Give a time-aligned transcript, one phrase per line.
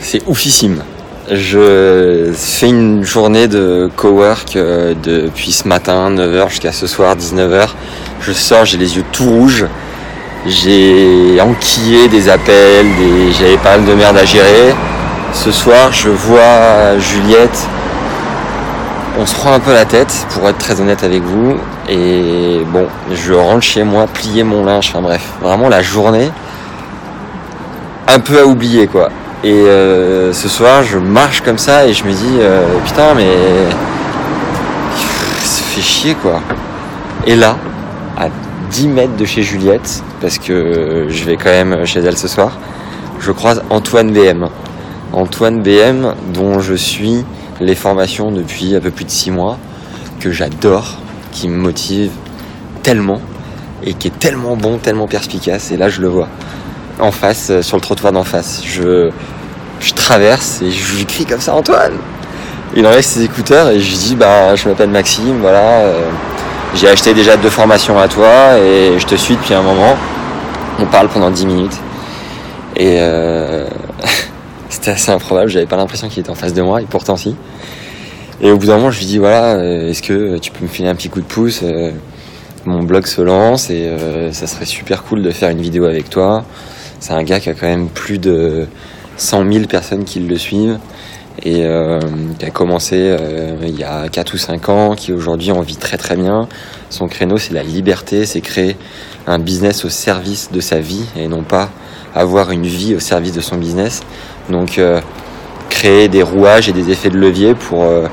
[0.00, 0.82] C'est oufissime.
[1.30, 7.68] Je fais une journée de cowork euh, depuis ce matin, 9h jusqu'à ce soir, 19h.
[8.20, 9.66] Je sors, j'ai les yeux tout rouges.
[10.46, 12.86] J'ai enquillé des appels,
[13.38, 14.74] j'avais pas mal de merde à gérer.
[15.34, 17.68] Ce soir, je vois Juliette.
[19.20, 21.56] On se prend un peu la tête, pour être très honnête avec vous.
[21.88, 26.30] Et bon, je rentre chez moi, plier mon linge, enfin bref, vraiment la journée
[28.08, 29.10] un peu à oublier quoi.
[29.44, 33.36] Et euh, ce soir, je marche comme ça et je me dis, euh, putain, mais
[35.44, 36.40] ça fait chier quoi.
[37.24, 37.56] Et là,
[38.16, 38.28] à
[38.70, 42.58] 10 mètres de chez Juliette, parce que je vais quand même chez elle ce soir,
[43.20, 44.48] je croise Antoine BM.
[45.12, 47.24] Antoine BM, dont je suis
[47.60, 49.56] les formations depuis un peu plus de 6 mois,
[50.18, 50.98] que j'adore,
[51.30, 52.10] qui me motive
[52.82, 53.20] tellement
[53.84, 55.70] et qui est tellement bon, tellement perspicace.
[55.70, 56.28] Et là, je le vois
[57.00, 58.62] en face, euh, sur le trottoir d'en face.
[58.64, 59.10] Je,
[59.80, 61.92] je traverse et je lui crie comme ça Antoine
[62.74, 65.80] Il enlève ses écouteurs et je lui dis bah je m'appelle Maxime, voilà.
[65.80, 66.08] euh,
[66.74, 69.96] j'ai acheté déjà deux formations à toi et je te suis depuis un moment.
[70.80, 71.76] On parle pendant 10 minutes.
[72.76, 73.66] Et euh,
[74.68, 77.34] c'était assez improbable, j'avais pas l'impression qu'il était en face de moi et pourtant si.
[78.40, 80.68] Et au bout d'un moment je lui dis voilà, euh, est-ce que tu peux me
[80.68, 81.62] filer un petit coup de pouce
[82.66, 83.90] Mon blog se lance et
[84.32, 86.44] ça serait super cool de faire une vidéo avec toi.
[87.00, 88.66] C'est un gars qui a quand même plus de
[89.16, 90.78] 100 000 personnes qui le suivent
[91.42, 92.00] et euh,
[92.38, 95.76] qui a commencé euh, il y a 4 ou 5 ans, qui aujourd'hui en vit
[95.76, 96.48] très très bien.
[96.90, 98.76] Son créneau c'est la liberté, c'est créer
[99.26, 101.70] un business au service de sa vie et non pas
[102.14, 104.02] avoir une vie au service de son business.
[104.50, 105.00] Donc euh,
[105.68, 108.06] créer des rouages et des effets de levier pour euh,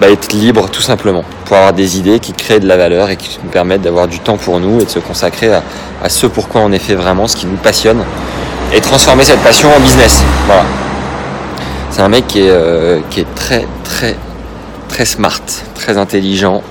[0.00, 3.16] bah, être libre tout simplement, pour avoir des idées qui créent de la valeur et
[3.16, 5.62] qui nous permettent d'avoir du temps pour nous et de se consacrer à,
[6.08, 8.02] ce pourquoi on est fait vraiment, ce qui nous passionne
[8.74, 10.22] et transformer cette passion en business.
[10.46, 10.64] Voilà.
[11.90, 14.16] C'est un mec qui est, euh, qui est très très
[14.88, 15.40] très smart,
[15.74, 16.62] très intelligent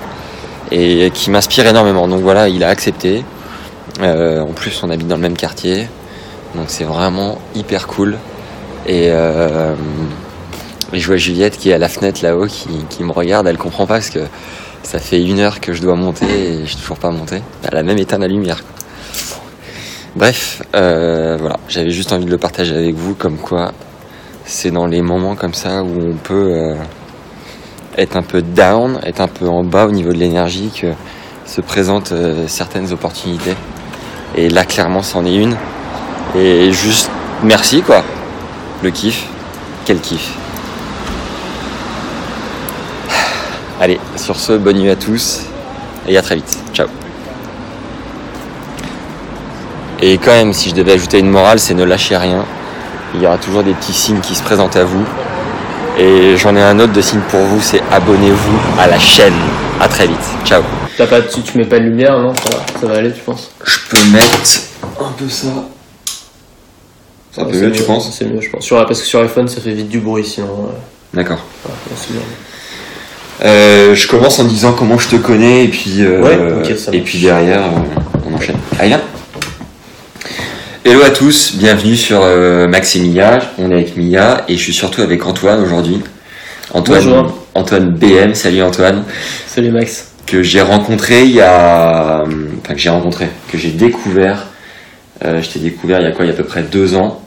[0.71, 2.07] et qui m'inspire énormément.
[2.07, 3.23] Donc voilà, il a accepté.
[4.01, 5.87] Euh, en plus, on habite dans le même quartier,
[6.53, 8.17] donc c'est vraiment hyper cool.
[8.87, 9.73] Et, euh,
[10.93, 13.47] et je vois Juliette qui est à la fenêtre là-haut, qui, me regarde.
[13.47, 14.19] Elle comprend pas parce que
[14.83, 17.41] ça fait une heure que je dois monter et je suis toujours pas monté.
[17.63, 18.63] Elle a même éteint la lumière.
[20.15, 23.73] Bref, euh, voilà, j'avais juste envie de le partager avec vous, comme quoi
[24.45, 26.75] c'est dans les moments comme ça où on peut euh,
[27.97, 30.93] être un peu down, être un peu en bas au niveau de l'énergie que
[31.45, 33.55] se présentent euh, certaines opportunités.
[34.35, 35.55] Et là, clairement, c'en est une.
[36.35, 37.09] Et juste
[37.43, 38.03] merci, quoi.
[38.83, 39.27] Le kiff.
[39.85, 40.44] Quel kiff.
[43.79, 45.41] Allez, sur ce, bonne nuit à tous
[46.07, 46.57] et à très vite.
[46.73, 46.87] Ciao.
[50.01, 52.45] Et quand même, si je devais ajouter une morale, c'est ne lâchez rien.
[53.13, 55.03] Il y aura toujours des petits signes qui se présentent à vous.
[55.97, 59.33] Et j'en ai un autre de signe pour vous, c'est abonnez-vous à la chaîne.
[59.79, 60.17] À très vite.
[60.45, 60.61] Ciao.
[60.97, 62.33] T'as pas, tu, tu mets pas de lumière, non?
[62.33, 63.51] Ça va, ça va aller, tu penses?
[63.65, 64.37] Je peux mettre
[65.01, 65.47] un peu ça.
[67.31, 68.11] C'est un peu mieux, tu penses?
[68.17, 68.63] C'est mieux, je pense.
[68.63, 70.69] Sur, parce que sur iPhone, ça fait vite du bruit, sinon.
[70.69, 70.77] euh,
[71.13, 71.39] D'accord.
[71.95, 72.21] c'est bien.
[73.43, 76.37] Euh, je commence en disant comment je te connais et puis, euh, Ouais,
[76.69, 78.55] ok, ça et puis derrière euh, on enchaîne.
[78.79, 79.01] Allez viens.
[80.85, 83.39] Hello à tous, bienvenue sur euh, Max et Mia.
[83.57, 86.01] On est avec Mia et je suis surtout avec Antoine aujourd'hui.
[86.73, 87.37] Antoine, Bonjour.
[87.55, 89.03] Antoine BM, salut Antoine,
[89.47, 90.11] Salut Max.
[90.25, 92.23] que j'ai rencontré il y a,
[92.61, 94.45] enfin que j'ai rencontré, que j'ai découvert.
[95.25, 96.95] Euh, je t'ai découvert il y a quoi, il y a à peu près deux
[96.95, 97.21] ans,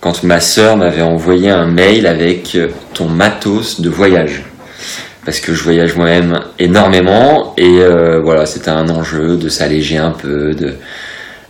[0.00, 2.56] quand ma sœur m'avait envoyé un mail avec
[2.94, 4.42] ton matos de voyage
[5.24, 10.12] parce que je voyage moi-même énormément et euh, voilà c'était un enjeu de s'alléger un
[10.12, 10.74] peu de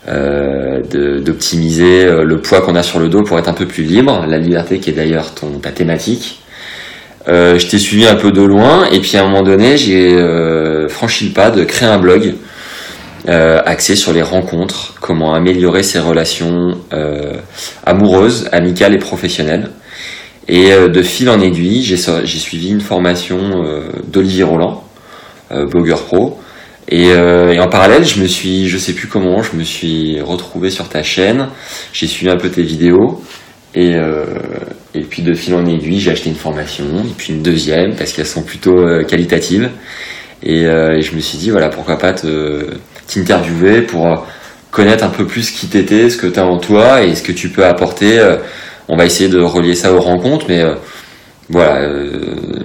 [0.08, 3.84] euh, d'optimiser euh, le poids qu'on a sur le dos pour être un peu plus
[3.84, 4.25] libre.
[4.26, 6.41] La liberté qui est d'ailleurs ton ta thématique.
[7.28, 10.16] Je t'ai suivi un peu de loin et puis à un moment donné j'ai
[10.88, 12.34] franchi le pas de créer un blog
[13.28, 16.76] axé sur les rencontres comment améliorer ses relations
[17.86, 19.70] amoureuses amicales et professionnelles
[20.50, 24.83] et euh, de fil en aiguille, j'ai suivi une formation euh, d'Olivier Roland,
[25.53, 26.41] euh, blogueur pro.
[26.89, 30.89] Et, en parallèle, je me suis, je sais plus comment, je me suis retrouvé sur
[30.89, 31.47] ta chaîne.
[31.92, 33.22] J'ai suivi un peu tes vidéos.
[33.77, 33.95] Et,
[34.95, 38.13] et puis de fil en aiguille, j'ai acheté une formation, et puis une deuxième, parce
[38.13, 38.74] qu'elles sont plutôt
[39.07, 39.71] qualitatives.
[40.42, 42.66] Et, et je me suis dit, voilà, pourquoi pas te
[43.07, 44.27] t'interviewer pour
[44.72, 47.30] connaître un peu plus qui t'étais, ce que tu as en toi et ce que
[47.30, 48.19] tu peux apporter.
[48.91, 50.75] On va essayer de relier ça aux rencontres, mais euh,
[51.48, 52.10] voilà, euh,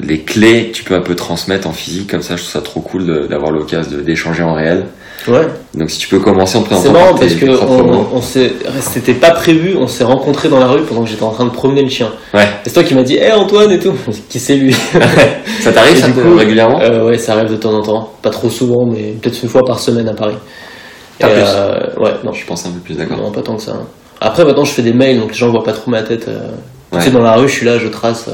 [0.03, 2.61] les clés que tu peux un peu transmettre en physique, comme ça, je trouve ça
[2.61, 4.85] trop cool d'avoir l'occasion de- d'échanger en réel.
[5.27, 5.47] Ouais.
[5.73, 9.13] Donc si tu peux commencer en te C'est présentant marrant parce que on, on c'était
[9.13, 11.81] pas prévu, on s'est rencontrés dans la rue pendant que j'étais en train de promener
[11.81, 12.09] le chien.
[12.33, 12.43] Ouais.
[12.43, 13.93] Et c'est toi qui m'as dit, hé Antoine et tout.
[14.29, 14.73] Qui c'est lui
[15.61, 16.79] Ça t'arrive ça coup, régulièrement?
[16.81, 18.11] Euh, Ouais, ça arrive de temps en temps.
[18.21, 20.35] Pas trop souvent, mais peut-être une fois par semaine à Paris.
[21.21, 21.31] Et, plus.
[21.33, 22.33] euh, ouais, non.
[22.33, 23.17] Je pense un peu plus d'accord.
[23.17, 23.71] Non, pas tant que ça.
[23.71, 23.85] hein.
[24.21, 26.27] Après, maintenant, je fais des mails, donc les gens voient pas trop ma tête.
[26.27, 26.49] euh.
[26.93, 28.25] Tu sais, dans la rue, je suis là, je trace.
[28.29, 28.33] euh.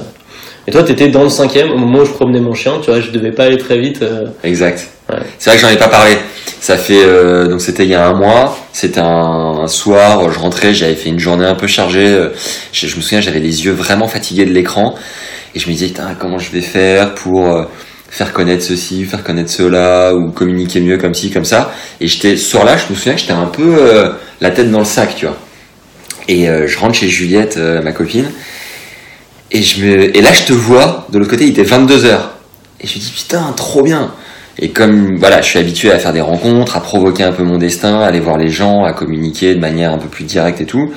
[0.68, 3.02] Et toi, t'étais dans le cinquième, au moment où je promenais mon chien, tu vois,
[3.02, 4.02] je devais pas aller très vite.
[4.04, 4.26] euh.
[4.44, 4.88] Exact.
[5.10, 5.18] Ouais.
[5.40, 6.12] C'est vrai que j'en ai pas parlé.
[6.60, 8.56] Ça fait euh, donc c'était il y a un mois.
[8.72, 10.32] C'était un, un soir.
[10.32, 10.76] Je rentrais.
[10.76, 12.28] J'avais fait une journée un peu chargée.
[12.72, 14.94] Je, je me souviens, j'avais les yeux vraiment fatigués de l'écran
[15.56, 17.64] et je me disais putain comment je vais faire pour euh,
[18.12, 21.72] faire connaître ceci, faire connaître cela ou communiquer mieux comme ci comme ça.
[22.00, 24.86] Et j'étais ce soir-là, je me souviens que j'étais un peu la tête dans le
[24.86, 25.36] sac, tu vois.
[26.28, 28.30] Et euh, je rentre chez Juliette, euh, ma copine.
[29.52, 30.16] Et, je me...
[30.16, 32.18] et là, je te vois, de l'autre côté, il était 22h.
[32.82, 34.12] Et je me dis, putain, trop bien.
[34.60, 37.58] Et comme voilà, je suis habitué à faire des rencontres, à provoquer un peu mon
[37.58, 40.66] destin, à aller voir les gens, à communiquer de manière un peu plus directe et
[40.66, 40.92] tout,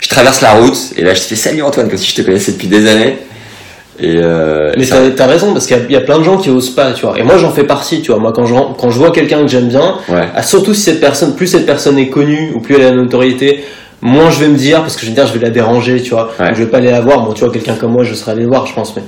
[0.00, 2.22] je traverse la route et là je te fais salut Antoine, comme si je te
[2.22, 3.16] connaissais depuis des années.
[4.00, 6.18] Et euh, Mais ça- t'as, t'as raison, parce qu'il y a, il y a plein
[6.18, 7.18] de gens qui osent pas, tu vois.
[7.18, 8.20] Et moi, j'en fais partie, tu vois.
[8.20, 11.00] Moi, quand je, quand je vois quelqu'un que j'aime bien, ouais, ah, surtout si cette
[11.00, 13.64] personne, plus cette personne est connue, ou plus elle a la notoriété,
[14.02, 16.00] moins je vais me dire, parce que je vais me dire, je vais la déranger,
[16.02, 16.30] tu vois.
[16.38, 16.54] Ouais.
[16.54, 17.24] Je vais pas aller la voir.
[17.24, 18.94] Bon, tu vois, quelqu'un comme moi, je serais allé le voir, je pense.
[18.96, 19.02] Mais...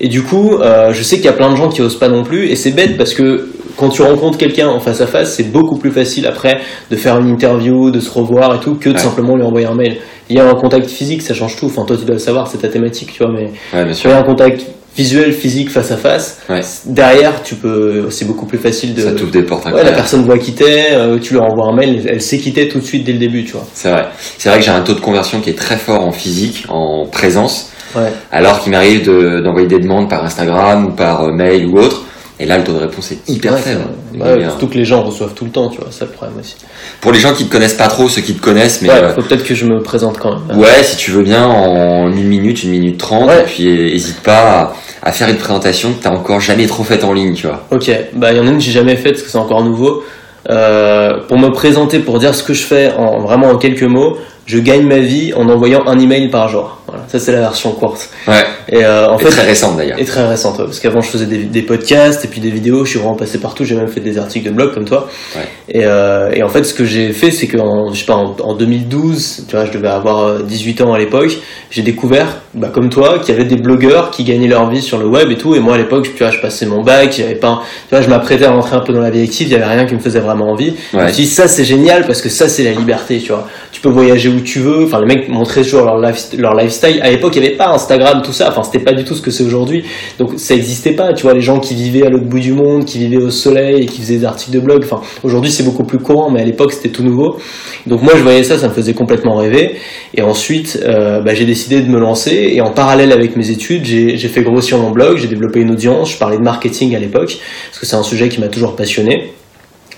[0.00, 2.08] Et du coup, euh, je sais qu'il y a plein de gens qui osent pas
[2.08, 5.34] non plus, et c'est bête parce que quand tu rencontres quelqu'un en face à face,
[5.34, 6.58] c'est beaucoup plus facile après
[6.90, 9.00] de faire une interview, de se revoir et tout, que de Ouais.
[9.00, 9.98] simplement lui envoyer un mail.
[10.30, 11.66] Il y a un contact physique, ça change tout.
[11.66, 14.10] Enfin, toi, tu dois le savoir, c'est ta thématique, tu vois, mais ouais, bien sûr.
[14.10, 14.62] as un contact
[14.98, 16.38] visuel, physique, face à face.
[16.50, 16.60] Ouais.
[16.84, 19.00] Derrière, tu peux, c'est beaucoup plus facile de.
[19.02, 21.72] Ça t'ouvre des portes Ouais, la personne voit qui t'es, euh, tu lui envoies un
[21.74, 23.64] mail, elle sait qui t'es tout de suite dès le début, tu vois.
[23.74, 24.06] C'est vrai.
[24.38, 27.06] C'est vrai que j'ai un taux de conversion qui est très fort en physique, en
[27.06, 28.12] présence, Ouais.
[28.32, 32.02] alors qu'il m'arrive de- d'envoyer des demandes par Instagram ou par euh, mail ou autre.
[32.40, 33.80] Et là, le taux de réponse est hyper Ouais, faible.
[34.14, 34.48] ouais, bien.
[34.50, 36.54] surtout que les gens reçoivent tout le temps, tu vois, c'est le problème aussi.
[37.00, 39.14] Pour les gens qui te connaissent pas trop, ceux qui te connaissent, mais ouais, euh,
[39.14, 40.56] faut peut-être que je me présente quand même.
[40.58, 44.72] Ouais, si tu veux bien, en une minute, une minute trente, et puis hésite pas
[45.02, 47.64] à, à faire une présentation que t'as encore jamais trop faite en ligne, tu vois.
[47.72, 49.64] Ok, bah il y en a une que j'ai jamais faite parce que c'est encore
[49.64, 50.04] nouveau.
[50.48, 54.16] Euh, pour me présenter, pour dire ce que je fais en vraiment en quelques mots,
[54.48, 56.78] je gagne ma vie en envoyant un email par jour.
[56.88, 58.08] Voilà, ça c'est la version courte.
[58.26, 59.98] Ouais, Et euh, en et fait, très récente d'ailleurs.
[60.00, 62.86] Et très récente, ouais, parce qu'avant je faisais des, des podcasts et puis des vidéos,
[62.86, 65.06] je suis vraiment passé partout, j'ai même fait des articles de blog comme toi.
[65.36, 65.42] Ouais.
[65.68, 68.34] Et, euh, et en fait, ce que j'ai fait, c'est qu'en je sais pas, en,
[68.42, 71.36] en 2012, tu vois, je devais avoir euh, 18 ans à l'époque,
[71.70, 74.96] j'ai découvert, bah, comme toi, qu'il y avait des blogueurs qui gagnaient leur vie sur
[74.96, 75.54] le web et tout.
[75.54, 77.60] Et moi, à l'époque, tu vois, je passais mon bac, j'avais pas,
[77.90, 79.64] tu vois, je m'apprêtais à rentrer un peu dans la vie active, il y avait
[79.66, 80.72] rien qui me faisait vraiment envie.
[80.92, 81.12] Je me Ouais.
[81.12, 83.46] suis dit, ça c'est génial parce que ça c'est la liberté, tu vois.
[83.72, 84.84] Tu peux voyager où tu veux.
[84.84, 87.00] Enfin, les mecs montraient toujours leur, life- leur lifestyle.
[87.02, 88.48] À l'époque, il n'y avait pas Instagram, tout ça.
[88.50, 89.84] Enfin, c'était pas du tout ce que c'est aujourd'hui.
[90.18, 91.12] Donc, ça n'existait pas.
[91.12, 93.82] Tu vois, les gens qui vivaient à l'autre bout du monde, qui vivaient au soleil
[93.82, 94.82] et qui faisaient des articles de blog.
[94.84, 97.38] Enfin, aujourd'hui, c'est beaucoup plus courant, mais à l'époque, c'était tout nouveau.
[97.86, 99.76] Donc, moi, je voyais ça, ça me faisait complètement rêver.
[100.14, 102.50] Et ensuite, euh, bah, j'ai décidé de me lancer.
[102.52, 105.18] Et en parallèle avec mes études, j'ai fait grossir mon blog.
[105.18, 106.12] J'ai développé une audience.
[106.12, 107.38] Je parlais de marketing à l'époque
[107.70, 109.32] parce que c'est un sujet qui m'a toujours passionné.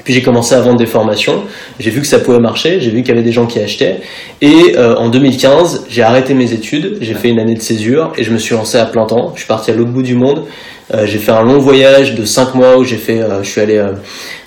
[0.04, 1.42] Puis j'ai commencé à vendre des formations,
[1.78, 4.00] j'ai vu que ça pouvait marcher, j'ai vu qu'il y avait des gens qui achetaient,
[4.40, 8.24] et euh, en 2015, j'ai arrêté mes études, j'ai fait une année de césure, et
[8.24, 10.44] je me suis lancé à plein temps, je suis parti à l'autre bout du monde,
[10.92, 13.60] Euh, j'ai fait un long voyage de 5 mois où j'ai fait, euh, je suis
[13.60, 13.80] allé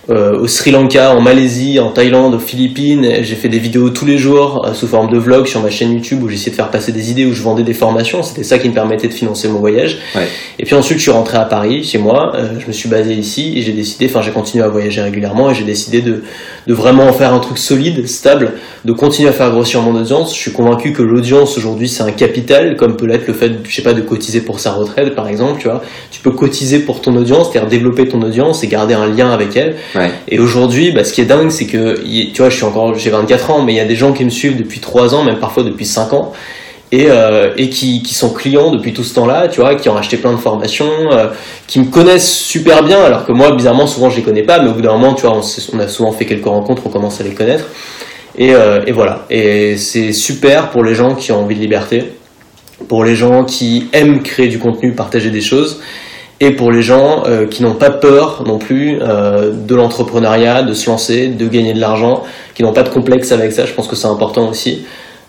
[0.10, 4.06] euh, au Sri Lanka, en Malaisie, en Thaïlande, aux Philippines, j'ai fait des vidéos tous
[4.06, 6.72] les jours euh, sous forme de vlog sur ma chaîne YouTube où j'essayais de faire
[6.72, 9.48] passer des idées, où je vendais des formations, c'était ça qui me permettait de financer
[9.48, 10.00] mon voyage.
[10.14, 10.28] Ouais.
[10.60, 13.14] Et puis ensuite, je suis rentré à Paris, chez moi, euh, je me suis basé
[13.14, 16.24] ici et j'ai décidé, enfin j'ai continué à voyager régulièrement et j'ai décidé de,
[16.68, 20.36] de vraiment en faire un truc solide, stable, de continuer à faire grossir mon audience.
[20.36, 23.74] Je suis convaincu que l'audience aujourd'hui c'est un capital, comme peut l'être le fait, je
[23.74, 25.82] sais pas, de cotiser pour sa retraite par exemple, tu vois.
[26.12, 29.56] Tu peux cotiser pour ton audience, c'est-à-dire développer ton audience et garder un lien avec
[29.56, 29.76] elle.
[30.28, 33.10] Et aujourd'hui, bah, ce qui est dingue, c'est que, tu vois, je suis encore, j'ai
[33.10, 35.40] 24 ans, mais il y a des gens qui me suivent depuis 3 ans, même
[35.40, 36.34] parfois depuis 5 ans,
[36.92, 40.18] et, euh, et qui, sont clients depuis tout ce temps-là, tu vois, qui ont acheté
[40.18, 41.28] plein de formations, euh,
[41.68, 44.70] qui me connaissent super bien, alors que moi, bizarrement, souvent, je les connais pas, mais
[44.70, 45.40] au bout d'un moment, tu vois,
[45.74, 47.66] on a souvent fait quelques rencontres, on commence à les connaître.
[48.38, 49.26] Et, euh, et voilà.
[49.30, 52.04] Et c'est super pour les gens qui ont envie de liberté,
[52.88, 55.82] pour les gens qui aiment créer du contenu, partager des choses,
[56.44, 60.74] et pour les gens euh, qui n'ont pas peur non plus euh, de l'entrepreneuriat, de
[60.74, 62.24] se lancer, de gagner de l'argent,
[62.54, 63.66] qui n'ont pas de complexe avec ça.
[63.66, 64.86] Je pense que c'est important aussi.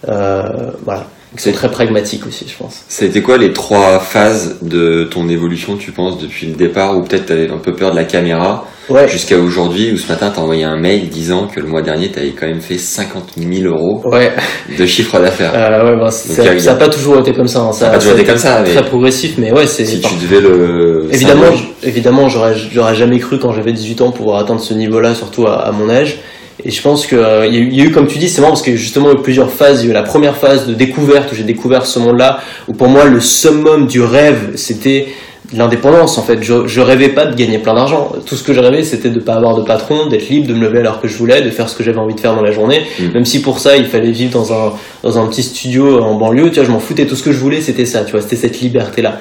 [0.09, 0.43] Euh,
[0.85, 1.07] voilà.
[1.37, 2.83] C'est très pragmatique aussi, je pense.
[2.89, 6.97] Ça a été quoi les trois phases de ton évolution, tu penses, depuis le départ,
[6.97, 9.09] ou peut-être t'avais un peu peur de la caméra, Ouais.
[9.09, 12.33] jusqu'à aujourd'hui, où ce matin t'as envoyé un mail disant que le mois dernier t'avais
[12.39, 14.31] quand même fait 50 000 euros Ouais.
[14.79, 15.53] de chiffre d'affaires.
[15.55, 17.61] Euh, ouais, bah, ça il y a- ça a pas toujours été comme ça.
[17.61, 17.73] hein.
[17.73, 19.87] Ça, Ça a pas toujours été comme ça, mais- Très progressif, mais ouais, c'est.
[19.87, 21.09] si tu devais le...
[21.11, 21.47] Évidemment,
[21.83, 25.61] évidemment, j'aurais, j'aurais jamais cru quand j'avais 18 ans pouvoir atteindre ce niveau-là, surtout à,
[25.67, 26.19] à mon âge.
[26.67, 28.29] Et je pense que euh, y, a eu- il y a eu, comme tu dis,
[28.29, 29.83] c'est marrant parce que justement, il y a eu plusieurs phases.
[29.83, 32.73] Il y a eu la première phase de découverte où j'ai découvert ce monde-là, où
[32.73, 35.09] pour moi, le summum du rêve, c'était
[35.53, 36.17] l'indépendance.
[36.17, 38.13] En fait, je, je rêvais pas de gagner plein d'argent.
[38.25, 40.63] Tout ce que je rêvais, c'était de pas avoir de patron, d'être libre, de me
[40.63, 42.43] lever à l'heure que je voulais, de faire ce que j'avais envie de faire dans
[42.43, 42.81] la journée.
[42.99, 43.13] Mm.
[43.13, 46.49] Même si pour ça, il fallait vivre dans un dans un petit studio en banlieue.
[46.51, 47.05] Tu vois, je m'en foutais.
[47.05, 48.05] Tout ce que je voulais, c'était ça.
[48.05, 49.21] Tu vois, c'était cette liberté-là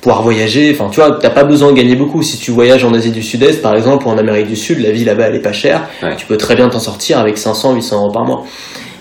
[0.00, 0.70] pouvoir voyager.
[0.74, 2.22] Enfin, tu vois, t'as pas besoin de gagner beaucoup.
[2.22, 4.90] Si tu voyages en Asie du Sud-Est, par exemple, ou en Amérique du Sud, la
[4.90, 5.88] vie là-bas, elle est pas chère.
[6.02, 6.16] Ouais.
[6.16, 8.44] Tu peux très bien t'en sortir avec 500, 800 euros par mois.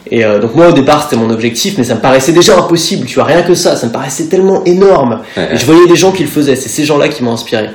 [0.09, 3.05] Et euh, donc moi au départ c'était mon objectif, mais ça me paraissait déjà impossible.
[3.05, 5.21] Tu vois, rien que ça, ça me paraissait tellement énorme.
[5.35, 6.55] Ouais, Et je voyais des gens qui le faisaient.
[6.55, 7.69] C'est ces gens-là qui m'ont inspiré.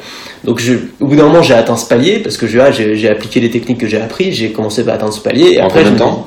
[0.44, 3.38] Donc je, au bout d'un moment j'ai atteint ce palier parce que ah, j'ai appliqué
[3.38, 4.32] les techniques que j'ai appris.
[4.32, 5.52] J'ai commencé par atteindre ce palier.
[5.52, 6.26] Et En après combien de temps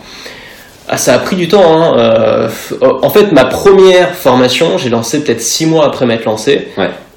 [0.88, 1.64] ah, ça a pris du temps.
[1.66, 1.98] Hein.
[1.98, 2.50] euh,
[2.82, 6.68] en fait, ma première formation, j'ai lancé peut-être six mois après m'être lancé.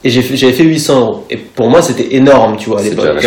[0.05, 1.25] Et j'ai j'avais fait 800 euros.
[1.29, 3.21] Et pour moi, c'était énorme, tu vois, à l'époque.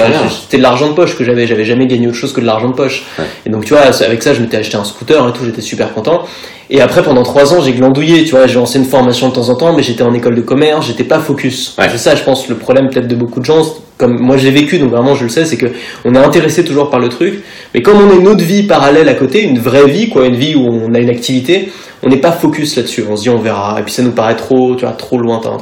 [0.44, 1.46] C'était de l'argent de poche que j'avais.
[1.46, 3.04] J'avais jamais gagné autre chose que de l'argent de poche.
[3.20, 3.26] Ouais.
[3.46, 5.44] Et donc, tu vois, avec ça, je m'étais acheté un scooter et tout.
[5.44, 6.22] J'étais super content.
[6.70, 8.48] Et après, pendant trois ans, j'ai glandouillé, tu vois.
[8.48, 10.88] J'ai lancé une formation de temps en temps, mais j'étais en école de commerce.
[10.88, 11.76] J'étais pas focus.
[11.78, 11.90] Ouais.
[11.92, 13.64] C'est ça, je pense, le problème peut-être de beaucoup de gens.
[13.98, 15.68] Comme moi, je l'ai vécu, donc vraiment, je le sais, c'est que
[16.06, 17.44] on est intéressé toujours par le truc.
[17.74, 20.38] Mais comme on a une autre vie parallèle à côté, une vraie vie, quoi, une
[20.38, 21.70] vie où on a une activité,
[22.02, 23.04] on n'est pas focus là-dessus.
[23.10, 23.78] On se dit, on verra.
[23.78, 25.58] Et puis ça nous paraît trop, tu vois, trop lointain.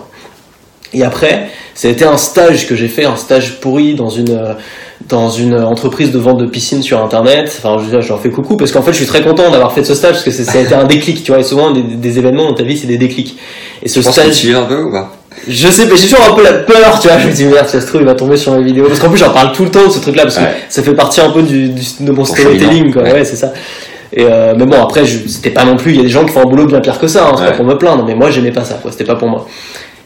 [0.94, 4.56] Et après, ça a été un stage que j'ai fait, un stage pourri dans une
[5.08, 7.52] dans une entreprise de vente de piscine sur internet.
[7.64, 9.50] Enfin, je veux dire, je leur fais coucou parce qu'en fait, je suis très content
[9.50, 11.40] d'avoir fait ce stage parce que ça a été un déclic, tu vois.
[11.40, 13.38] Et souvent, des, des événements dans ta vie, c'est des déclics.
[13.82, 15.16] Et ce Tu penses que stage, tu y es un peu ou pas?
[15.48, 17.18] Je sais, mais j'ai toujours un peu la peur, tu vois.
[17.18, 18.86] Je me dis merde, si ça se trouve, il va tomber sur mes vidéos.
[18.88, 20.56] Parce qu'en plus, j'en parle tout le temps de ce truc-là parce que Ouais.
[20.68, 23.04] ça fait partie un peu du, du- de mon storytelling, quoi.
[23.04, 23.14] ouais.
[23.14, 23.54] Ouais, c'est ça.
[24.12, 25.92] Et euh, mais bon, après, je- c'était pas non plus.
[25.92, 27.26] Il y a des gens qui font un boulot bien pire que ça.
[27.28, 27.52] Hein, c'est Ouais.
[27.52, 28.80] pas pour me plaindre, mais moi, j'aimais pas ça.
[28.82, 28.92] Quoi.
[28.92, 29.48] C'était pas pour moi.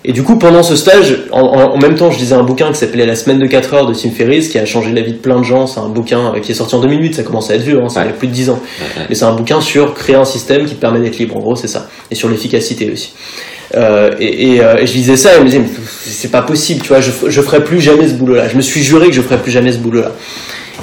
[0.06, 2.70] Et du coup, pendant ce stage, en, en- en même temps, je lisais un bouquin
[2.72, 5.14] qui s'appelait La semaine de 4 heures de Tim Ferriss, qui a changé la vie
[5.14, 5.66] de plein de gens.
[5.66, 7.16] C'est un bouquin euh, qui est sorti en 2008.
[7.16, 7.80] Ça commence à être vieux.
[7.82, 8.08] Hein, ça Ouais.
[8.08, 8.54] fait plus de 10 ans.
[8.80, 9.06] Ouais, ouais.
[9.10, 11.38] Mais c'est un bouquin sur créer un système qui te permet d'être libre.
[11.38, 11.88] En gros, c'est ça.
[12.12, 13.14] Et sur l'efficacité aussi.
[13.76, 15.70] Euh, et, et, euh, et je lisais ça et je me disais, mais
[16.06, 18.48] c'est pas possible, tu vois, je, je ferai plus jamais ce boulot-là.
[18.48, 20.12] Je me suis juré que je ferai plus jamais ce boulot-là.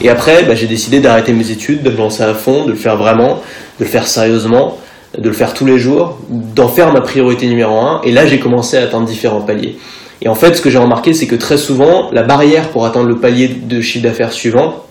[0.02, 2.76] Et après, bah, j'ai décidé d'arrêter mes études, de me lancer à fond, de le
[2.76, 3.42] faire vraiment,
[3.78, 4.78] de le faire sérieusement,
[5.18, 8.00] de le faire tous les jours, d'en faire ma priorité numéro un.
[8.04, 9.76] Et là, j'ai commencé à atteindre différents paliers.
[10.22, 13.08] Et en fait, ce que j'ai remarqué, c'est que très souvent, la barrière pour atteindre
[13.08, 14.84] le palier de chiffre d'affaires suivant,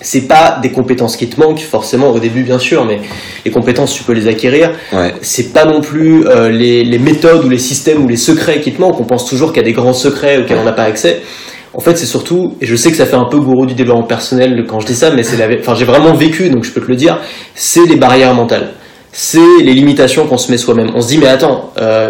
[0.00, 3.00] c'est pas des compétences qui te manquent, forcément au début bien sûr, mais
[3.44, 4.72] les compétences tu peux les acquérir.
[4.92, 5.14] Ouais.
[5.22, 8.72] C'est pas non plus euh, les, les méthodes ou les systèmes ou les secrets qui
[8.72, 9.00] te manquent.
[9.00, 11.22] On pense toujours qu'il y a des grands secrets auxquels on n'a pas accès.
[11.72, 14.04] En fait, c'est surtout, et je sais que ça fait un peu gourou du développement
[14.04, 16.80] personnel quand je dis ça, mais c'est la, enfin j'ai vraiment vécu, donc je peux
[16.80, 17.18] te le dire.
[17.54, 18.72] C'est les barrières mentales.
[19.16, 20.90] C'est les limitations qu'on se met soi-même.
[20.96, 22.08] On se dit mais attends, euh,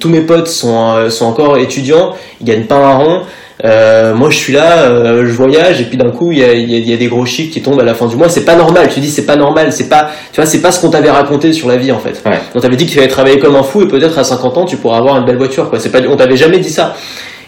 [0.00, 3.20] tous mes potes sont euh, sont encore étudiants, ils gagnent pas un rond.
[3.64, 6.54] Euh, moi, je suis là, euh, je voyage, et puis d'un coup, il y a,
[6.54, 8.28] y a- il y a des gros chiffres qui tombent à la fin du mois.
[8.30, 8.88] C'est pas normal.
[8.88, 9.72] Tu dis, c'est pas normal.
[9.72, 12.22] C'est pas, tu vois, c'est pas ce qu'on t'avait raconté sur la vie, en fait.
[12.24, 12.38] Ouais.
[12.54, 14.76] On t'avait dit qu'il fallait travailler comme un fou, et peut-être à 50 ans, tu
[14.76, 15.80] pourras avoir une belle voiture, quoi.
[15.80, 16.94] C'est pas, on t'avait jamais dit ça.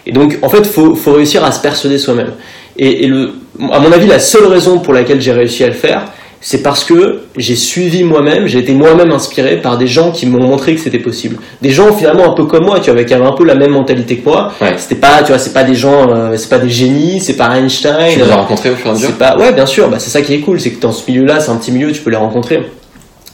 [0.05, 2.33] Et donc, en fait, faut, faut réussir à se persuader soi-même.
[2.77, 3.31] Et, et le,
[3.71, 6.03] à mon avis, la seule raison pour laquelle j'ai réussi à le faire,
[6.43, 10.41] c'est parce que j'ai suivi moi-même, j'ai été moi-même inspiré par des gens qui m'ont
[10.41, 11.37] montré que c'était possible.
[11.61, 13.71] Des gens finalement un peu comme moi, tu vois, qui avaient un peu la même
[13.71, 14.51] mentalité que moi.
[14.59, 14.73] Ouais.
[14.77, 17.55] C'était pas, tu vois, c'est pas des gens, euh, c'est pas des génies, c'est pas
[17.59, 18.11] Einstein.
[18.11, 19.09] Tu les as rencontrés au fur et à mesure?
[19.09, 21.09] C'est pas, ouais, bien sûr, bah, c'est ça qui est cool, c'est que dans ce
[21.09, 22.61] milieu-là, c'est un petit milieu, tu peux les rencontrer.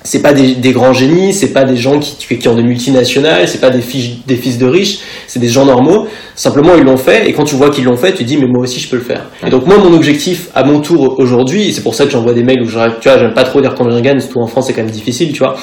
[0.07, 3.69] C'est pas des, grands génies, c'est pas des gens qui, ont des multinationales, c'est pas
[3.69, 3.83] des,
[4.25, 6.07] des fils de riches, c'est des gens normaux.
[6.33, 8.47] Simplement, ils l'ont fait, et quand tu vois qu'ils l'ont fait, tu te dis, mais
[8.47, 9.25] moi aussi, je peux le faire.
[9.45, 12.33] Et donc, moi, mon objectif, à mon tour, aujourd'hui, et c'est pour ça que j'envoie
[12.33, 14.47] des mails où je, tu vois, j'aime pas trop dire combien je gagne, surtout en
[14.47, 15.57] France, c'est quand même difficile, tu vois.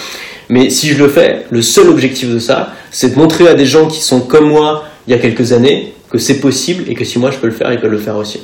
[0.51, 3.65] Mais si je le fais, le seul objectif de ça, c'est de montrer à des
[3.65, 7.05] gens qui sont comme moi il y a quelques années que c'est possible et que
[7.05, 8.43] si moi je peux le faire, ils peuvent le faire aussi.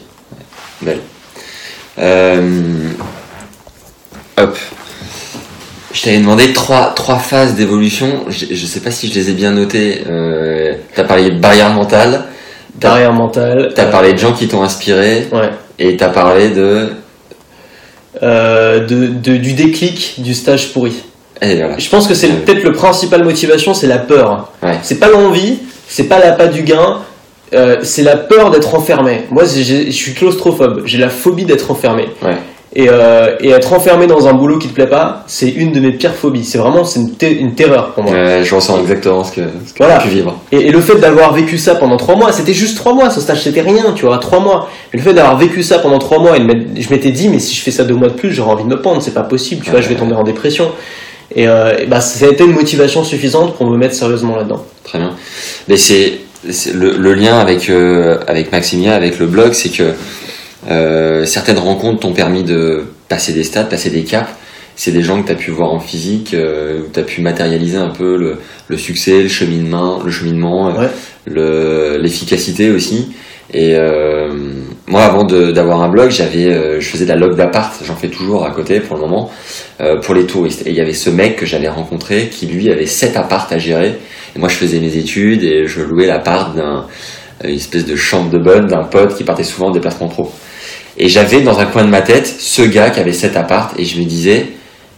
[0.81, 1.01] Belle.
[1.99, 2.89] Euh,
[4.39, 4.57] Hop.
[5.93, 8.25] Je t'avais demandé trois, trois phases d'évolution.
[8.29, 10.03] Je, je sais pas si je les ai bien notées.
[10.09, 12.25] Euh, t'as parlé de barrière mentale.
[12.79, 13.73] T'as Barrière mentale.
[13.75, 15.27] t'as euh, parlé de gens qui t'ont inspiré.
[15.33, 15.51] Ouais.
[15.79, 16.91] Et t'as parlé de.
[18.23, 20.93] Euh, de, de- du déclic du stage pourri.
[21.43, 21.79] Et voilà.
[21.79, 22.35] Je pense que c'est Ouais.
[22.45, 24.53] peut-être le principal motivation, c'est la peur.
[24.63, 24.79] Ouais.
[24.83, 26.99] C'est pas l'envie, c'est pas l'appât du gain,
[27.55, 29.23] euh, c'est la peur d'être enfermé.
[29.31, 32.09] Moi, je suis claustrophobe, j'ai la phobie d'être enfermé.
[32.23, 32.37] Ouais.
[32.77, 35.81] Et, euh, et être enfermé dans un boulot qui te plaît pas, c'est une de
[35.81, 36.45] mes pires phobies.
[36.45, 38.43] C'est vraiment c'est une, ter- une terreur pour moi.
[38.45, 39.99] Je ressens exactement ce que, ce que Voilà.
[39.99, 40.39] pu vivre.
[40.53, 43.21] Et, et le fait d'avoir vécu ça pendant trois mois, c'était juste trois mois, ce
[43.21, 44.69] stage c'était rien, tu vois, trois mois.
[44.93, 46.41] Mais le fait d'avoir vécu ça pendant trois mois, et
[46.81, 48.69] je m'étais dit, mais si je fais ça deux mois de plus, j'aurais envie de
[48.69, 50.71] me pendre, c'est pas possible, tu vois, je vais tomber en dépression.
[51.35, 54.65] Et, euh, et bah, ça a été une motivation suffisante pour me mettre sérieusement là-dedans.
[54.85, 55.11] Très bien.
[55.67, 56.21] Mais c'est
[56.73, 59.93] le, le lien avec euh, avec Maximien, avec le blog, c'est que
[60.69, 64.31] euh, certaines rencontres t'ont permis de passer des stades, passer des caps.
[64.77, 67.21] C'est des gens que tu as pu voir en physique, euh, où tu as pu
[67.21, 68.39] matérialiser un peu le,
[68.69, 70.89] le succès, le cheminement, le cheminement, euh,
[71.27, 73.09] le- l'efficacité aussi.
[73.53, 73.75] Et
[74.87, 77.75] moi, avant d'avoir un blog, j'avais, je faisais de la log d'appart.
[77.85, 79.29] J'en fais toujours à côté pour le moment
[80.03, 80.65] pour les touristes.
[80.69, 83.59] Et il y avait ce mec que j'avais rencontré qui lui avait sept appartes à
[83.59, 83.97] gérer.
[84.37, 86.87] Et moi, je faisais mes études et je louais l'appart d'un
[87.43, 90.31] une espèce de chambre de bonne d'un pote qui partait souvent en déplacement pro.
[90.97, 93.85] Et j'avais dans un coin de ma tête ce gars qui avait sept appartes et
[93.85, 94.49] je me disais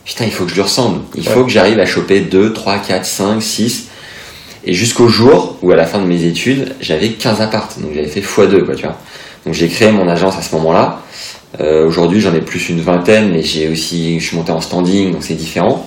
[0.04, 1.00] putain, il faut que je lui ressemble.
[1.14, 3.88] Il faut que j'arrive à choper 2, 3, 4, 5, 6
[4.64, 7.80] et jusqu'au jour où à la fin de mes études, j'avais 15 appartes.
[7.80, 8.96] Donc j'avais fait x2 quoi, tu vois.
[9.44, 11.00] Donc j'ai créé mon agence à ce moment-là.
[11.60, 15.12] Euh, Aujourd'hui, j'en ai plus une vingtaine, mais j'ai aussi, je suis monté en standing,
[15.12, 15.86] donc c'est différent.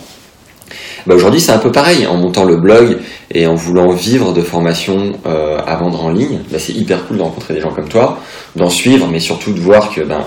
[1.06, 2.08] Bah, Aujourd'hui, c'est un peu pareil.
[2.08, 2.98] En montant le blog
[3.32, 7.18] et en voulant vivre de formation euh, à vendre en ligne, bah, c'est hyper cool
[7.18, 8.20] de rencontrer des gens comme toi,
[8.56, 10.26] d'en suivre, mais surtout de voir que ben,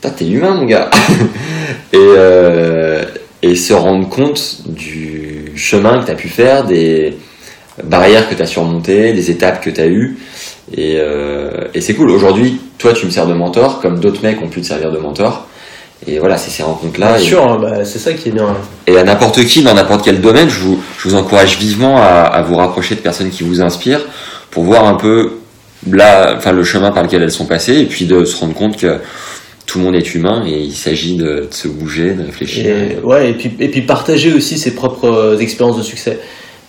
[0.00, 0.90] putain, t'es humain, mon gars.
[1.92, 3.04] et, euh,
[3.42, 7.16] et se rendre compte du chemin que t'as pu faire, des
[7.84, 10.16] barrières que t'as surmontées, des étapes que t'as eues.
[10.74, 12.10] Et, euh, et c'est cool.
[12.10, 14.98] Aujourd'hui, toi, tu me sers de mentor, comme d'autres mecs ont pu te servir de
[14.98, 15.46] mentor.
[16.08, 17.08] Et voilà, c'est ces rencontres-là.
[17.14, 18.54] Bien Et- sûr, hein, bah, c'est ça qui est bien.
[18.86, 22.02] et à n'importe qui, dans n'importe quel domaine, je vous, je vous encourage vivement à,
[22.22, 24.04] à vous rapprocher de personnes qui vous inspirent
[24.50, 25.32] pour voir un peu
[25.90, 28.76] là, enfin, le chemin par lequel elles sont passées et puis de se rendre compte
[28.76, 28.98] que
[29.66, 32.66] tout le monde est humain et il s'agit de, de se bouger, de réfléchir.
[32.66, 36.20] Et, ouais, et puis, et puis partager aussi ses propres euh, expériences de succès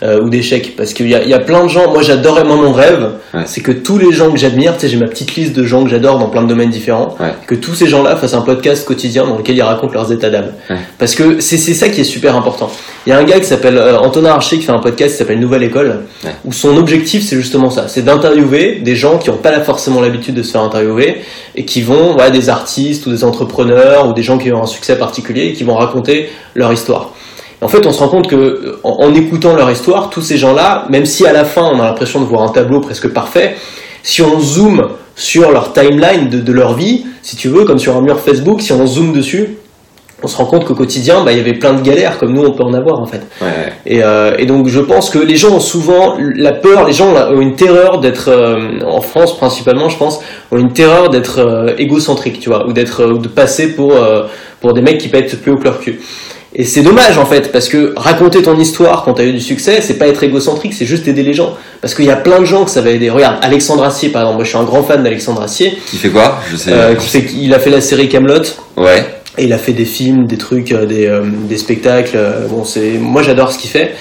[0.04, 0.76] euh, ou d'échecs.
[0.78, 3.10] Parce qu'il y a, il y a plein de gens, moi j'adorais, moi mon rêve,
[3.34, 3.44] Ouais.
[3.46, 5.84] c'est que tous les gens que j'admire, tu sais, j'ai ma petite liste de gens
[5.84, 7.34] que j'adore dans plein de domaines différents, Ouais.
[7.46, 10.52] que tous ces gens-là fassent un podcast quotidien dans lequel ils racontent leurs états d'âme.
[10.70, 10.78] Ouais.
[10.98, 12.70] Parce que c'est c'est ça qui est super important.
[13.06, 15.18] Il y a un gars qui s'appelle euh, Antonin Archer qui fait un podcast qui
[15.18, 16.02] s'appelle Nouvelle École,
[16.46, 20.36] où son objectif c'est justement ça, c'est d'interviewer des gens qui n'ont pas forcément l'habitude
[20.36, 21.22] de se faire interviewer
[21.56, 24.68] et qui vont, ouais, des artistes ou des entrepreneurs ou des gens qui ont un
[24.68, 27.14] succès particulier et qui vont raconter leur histoire.
[27.62, 30.86] En fait, on se rend compte que en, en écoutant leur histoire, tous ces gens-là,
[30.90, 33.56] même si à la fin on a l'impression de voir un tableau presque parfait,
[34.04, 37.98] si on zoome sur leur timeline de, de leur vie, si tu veux, comme sur
[37.98, 39.58] un mur Facebook, si on zoome dessus,
[40.24, 42.44] on se rend compte qu'au quotidien, bah, il y avait plein de galères comme nous
[42.44, 43.22] on peut en avoir en fait.
[43.40, 43.74] Ouais, ouais.
[43.86, 47.14] Et, euh, et donc je pense que les gens ont souvent la peur, les gens
[47.14, 50.20] ont une terreur d'être, euh, en France principalement je pense,
[50.52, 53.94] ont une terreur d'être euh, égocentrique, tu vois, ou d'être, de passer pour,
[54.60, 56.00] pour des mecs qui pètent plus haut que leur cul.
[56.56, 59.80] Et c'est dommage en fait, parce que raconter ton histoire quand t'as eu du succès,
[59.82, 61.56] c'est pas être égocentrique, c'est juste aider les gens.
[61.82, 63.10] Parce qu'il y a plein de gens que ça va aider.
[63.10, 66.10] Regarde, Alexandre Assier par exemple, moi je suis un grand fan d'Alexandre Assier, Qui fait
[66.10, 66.40] quoi?
[66.50, 66.72] Je sais.
[66.72, 68.42] euh, qui fait qu'il a fait la série Camelot.
[68.78, 69.06] Ouais.
[69.38, 72.18] Et il a fait des films, des trucs, euh, des, euh, des spectacles.
[72.50, 73.94] Bon, c'est moi j'adore ce qu'il fait.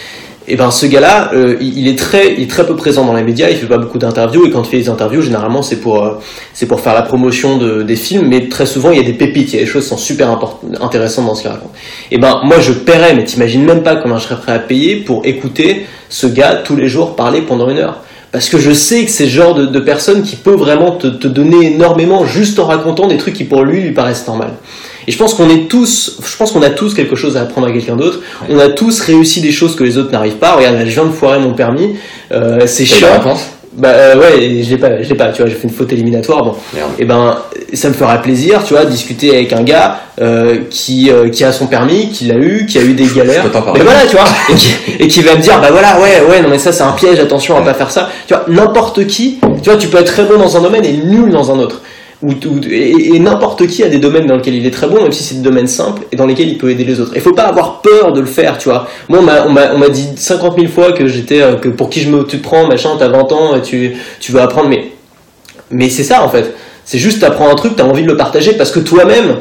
[0.48, 3.24] Et ben ce gars-là, euh, il est très, il est très peu présent dans les
[3.24, 3.50] médias.
[3.50, 6.20] Il fait pas beaucoup d'interviews et quand il fait des interviews, généralement c'est pour, euh,
[6.54, 8.28] c'est pour faire la promotion de, des films.
[8.28, 9.96] Mais très souvent il y a des pépites, il y a des choses qui sont
[9.96, 10.38] super
[10.80, 11.72] intéressantes dans ce qu'il raconte.
[12.12, 14.96] Et ben moi je paierais, mais t'imagines même pas combien je serais prêt à payer
[14.96, 18.02] pour écouter ce gars tous les jours parler pendant une heure.
[18.30, 21.06] Parce que je sais que c'est le genre de, de personne qui peut vraiment te,
[21.06, 24.44] te donner énormément juste en racontant des trucs qui pour lui lui paraissent normaux.
[25.09, 27.66] Et je pense qu'on est tous, je pense qu'on a tous quelque chose à apprendre
[27.69, 28.21] à quelqu'un d'autre.
[28.49, 30.57] On a tous réussi des choses que les autres n'arrivent pas.
[30.57, 31.97] Regarde, je viens de foirer mon permis.
[32.33, 33.09] Euh, c'est chiant.
[33.77, 35.29] Bah euh, ouais, je l'ai pas, je l'ai pas.
[35.29, 36.42] Tu vois, j'ai fait une faute éliminatoire.
[36.42, 36.92] Bon, Merde.
[36.99, 37.37] et ben
[37.75, 41.45] ça me fera plaisir, tu vois, de discuter avec un gars euh, qui euh, qui
[41.45, 43.45] a son permis, qui l'a eu, qui a eu des galères.
[43.75, 46.40] Mais voilà, tu vois, et qui, et qui va me dire, bah voilà, ouais, ouais,
[46.40, 48.09] non mais ça c'est un piège, attention à pas faire ça.
[48.27, 50.95] Tu vois, n'importe qui, tu vois, tu peux être très bon dans un domaine et
[50.95, 51.83] nul dans un autre.
[52.70, 55.35] Et, n'importe qui a des domaines dans lesquels il est très bon, même si c'est
[55.35, 57.12] des domaines simples et dans lesquels il peut aider les autres.
[57.14, 58.88] Il faut pas avoir peur de le faire, tu vois.
[59.09, 62.24] Moi, on m'a, dit 50 000 fois que j'étais, euh, que pour qui je me,
[62.24, 64.92] tu te prends, machin, t'as 20 ans et tu, tu veux apprendre, mais,
[65.70, 66.55] mais c'est ça en fait.
[66.85, 69.37] C'est juste t'apprends un truc, t'as envie de le partager parce que toi-même,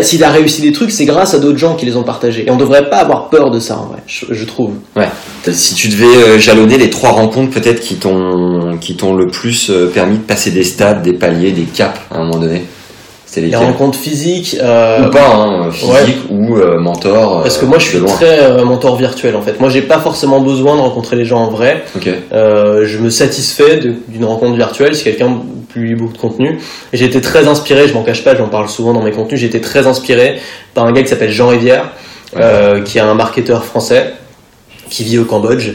[0.00, 2.44] s'il a réussi des trucs, c'est grâce à d'autres gens qui les ont partagés.
[2.46, 4.70] Et on devrait pas avoir peur de ça, en vrai, je, je trouve.
[4.96, 5.08] Ouais.
[5.52, 9.68] Si tu devais euh, jalonner les trois rencontres peut-être qui t'ont qui t'ont le plus
[9.70, 12.62] euh, permis de passer des stades, des paliers, des caps à un moment donné,
[13.26, 17.42] c'est Les lesquels rencontres physiques, euh, Ou pas, hein, physique ou euh, mentor.
[17.42, 18.12] parce que moi je suis loin.
[18.12, 19.58] très euh, mentor virtuel en fait.
[19.58, 21.82] Moi j'ai pas forcément besoin de rencontrer les gens en vrai.
[21.96, 22.10] Ok.
[22.32, 24.94] Euh, je me satisfais d'une rencontre virtuelle.
[24.94, 25.38] Si quelqu'un
[25.72, 26.58] publie beaucoup de contenu.
[26.92, 29.40] Et j'ai été très inspiré, je m'en cache pas, j'en parle souvent dans mes contenus,
[29.40, 30.38] j'ai été très inspiré
[30.74, 31.90] par un gars qui s'appelle Jean Rivière,
[32.36, 34.14] euh, qui est un marketeur français
[34.88, 35.70] qui vit au Cambodge.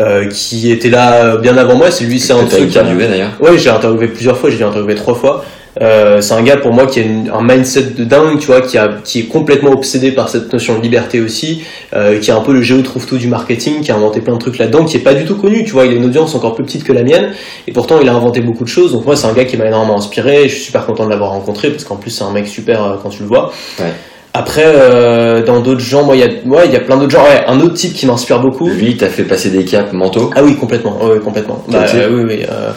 [0.00, 2.74] Euh, qui était là bien avant moi, c'est lui, c'est un truc.
[2.74, 3.32] interviewé d'ailleurs.
[3.40, 5.44] Ouais, j'ai interviewé plusieurs fois, j'ai interviewé trois fois.
[5.80, 8.60] Euh, c'est un gars pour moi qui a une- un mindset de dingue, tu vois,
[8.60, 11.62] qui, a, qui est complètement obsédé par cette notion de liberté aussi,
[11.94, 14.34] euh, qui a un peu le géo trouve tout du marketing, qui a inventé plein
[14.34, 16.34] de trucs là-dedans, qui est pas du tout connu, tu vois, il a une audience
[16.34, 17.30] encore plus petite que la mienne,
[17.66, 18.92] et pourtant il a inventé beaucoup de choses.
[18.92, 21.30] Donc moi c'est un gars qui m'a énormément inspiré, je suis super content de l'avoir
[21.30, 23.50] rencontré parce qu'en plus c'est un mec super euh, quand tu le vois.
[23.78, 23.86] Ouais.
[24.34, 27.10] Après, euh, dans d'autres gens, moi il y a, ouais, il y a plein d'autres
[27.12, 27.22] gens.
[27.22, 28.66] Ouais, un autre type qui m'inspire beaucoup.
[28.66, 30.30] Lui, t'as fait passer des caps mentaux.
[30.34, 30.98] Ah oui, complètement.
[31.04, 31.62] Ouais, complètement.
[31.68, 32.40] Bah, oui, oui.
[32.50, 32.70] euh,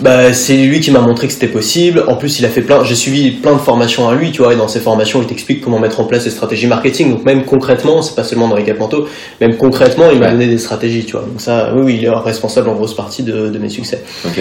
[0.00, 2.04] bah, c'est lui qui m'a montré que c'était possible.
[2.08, 2.84] En plus, il a fait plein.
[2.84, 4.52] J'ai suivi plein de formations à lui, tu vois.
[4.52, 7.10] Et dans ces formations, il t'explique comment mettre en place des stratégies marketing.
[7.10, 9.08] Donc même concrètement, c'est pas seulement dans les caps mentaux.
[9.40, 11.22] Même concrètement, il m'a donné des stratégies, tu vois.
[11.22, 14.02] Donc ça, oui, oui, il est responsable en grosse partie de, de mes succès.
[14.24, 14.40] Ok.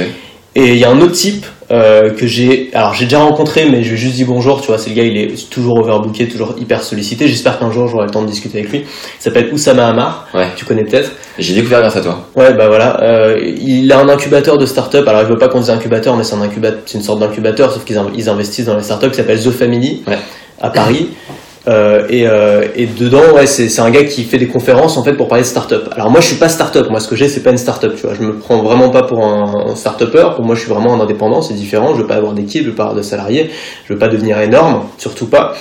[0.59, 3.83] Et il y a un autre type euh, que j'ai, alors j'ai déjà rencontré, mais
[3.83, 6.55] je vais juste dire bonjour, tu vois, c'est le gars, il est toujours overbooké, toujours
[6.59, 7.27] hyper sollicité.
[7.27, 8.79] J'espère qu'un jour j'aurai le temps de discuter avec lui.
[8.79, 10.47] Il s'appelle Oussama Hamar, Ouais.
[10.55, 11.11] tu connais peut-être.
[11.37, 12.25] J'ai découvert grâce à toi.
[12.35, 13.03] Ouais, bah voilà.
[13.03, 15.07] Euh, il a un incubateur de start-up.
[15.07, 17.85] Alors, il veut pas qu'on dise incubateur, mais c'est un incubateur, une sorte d'incubateur, sauf
[17.85, 20.17] qu'ils in- ils investissent dans les startups qui s'appelle The Family Ouais.
[20.59, 21.09] à Paris.
[21.67, 25.03] Euh, et, euh, et dedans, ouais, c'est c'est un gars qui fait des conférences en
[25.03, 25.89] fait pour parler de start-up.
[25.93, 26.89] Alors moi, je suis pas start-up.
[26.89, 27.93] Moi, ce que j'ai, c'est pas une start-up.
[27.95, 30.29] Tu vois, je me prends vraiment pas pour un, un start-upper.
[30.35, 31.41] Pour moi, je suis vraiment un indépendant.
[31.41, 31.93] C'est différent.
[31.93, 33.49] Je veux pas avoir d'équipe, je veux pas avoir de salariés,
[33.85, 35.55] je veux pas devenir énorme, surtout pas.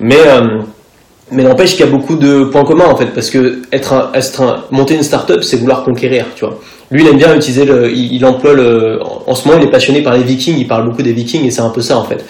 [0.00, 0.58] Mais euh,
[1.30, 4.10] mais n'empêche qu'il y a beaucoup de points communs en fait, parce que être un,
[4.12, 6.58] être un- monter une start-up, c'est vouloir conquérir, tu vois.
[6.90, 9.70] Lui, il aime bien utiliser le, il, il emploie le, en ce moment, il est
[9.70, 12.04] passionné par les Vikings, il parle beaucoup des Vikings et c'est un peu ça en
[12.04, 12.24] fait.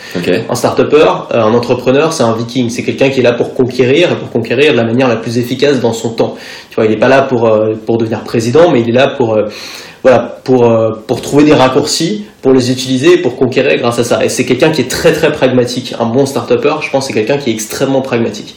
[0.48, 4.12] Un start-upper, euh, un entrepreneur, c'est un Viking, c'est quelqu'un qui est là pour conquérir
[4.12, 6.36] et pour conquérir de la manière la plus efficace dans son temps.
[6.70, 9.08] Tu vois, il n'est pas là pour euh, pour devenir président, mais il est là
[9.08, 9.46] pour euh,
[10.02, 10.70] voilà, pour,
[11.06, 14.22] pour trouver des raccourcis, pour les utiliser et pour conquérir grâce à ça.
[14.22, 15.94] Et c'est quelqu'un qui est très très pragmatique.
[15.98, 18.54] Un bon start-upper, je pense, c'est quelqu'un qui est extrêmement pragmatique.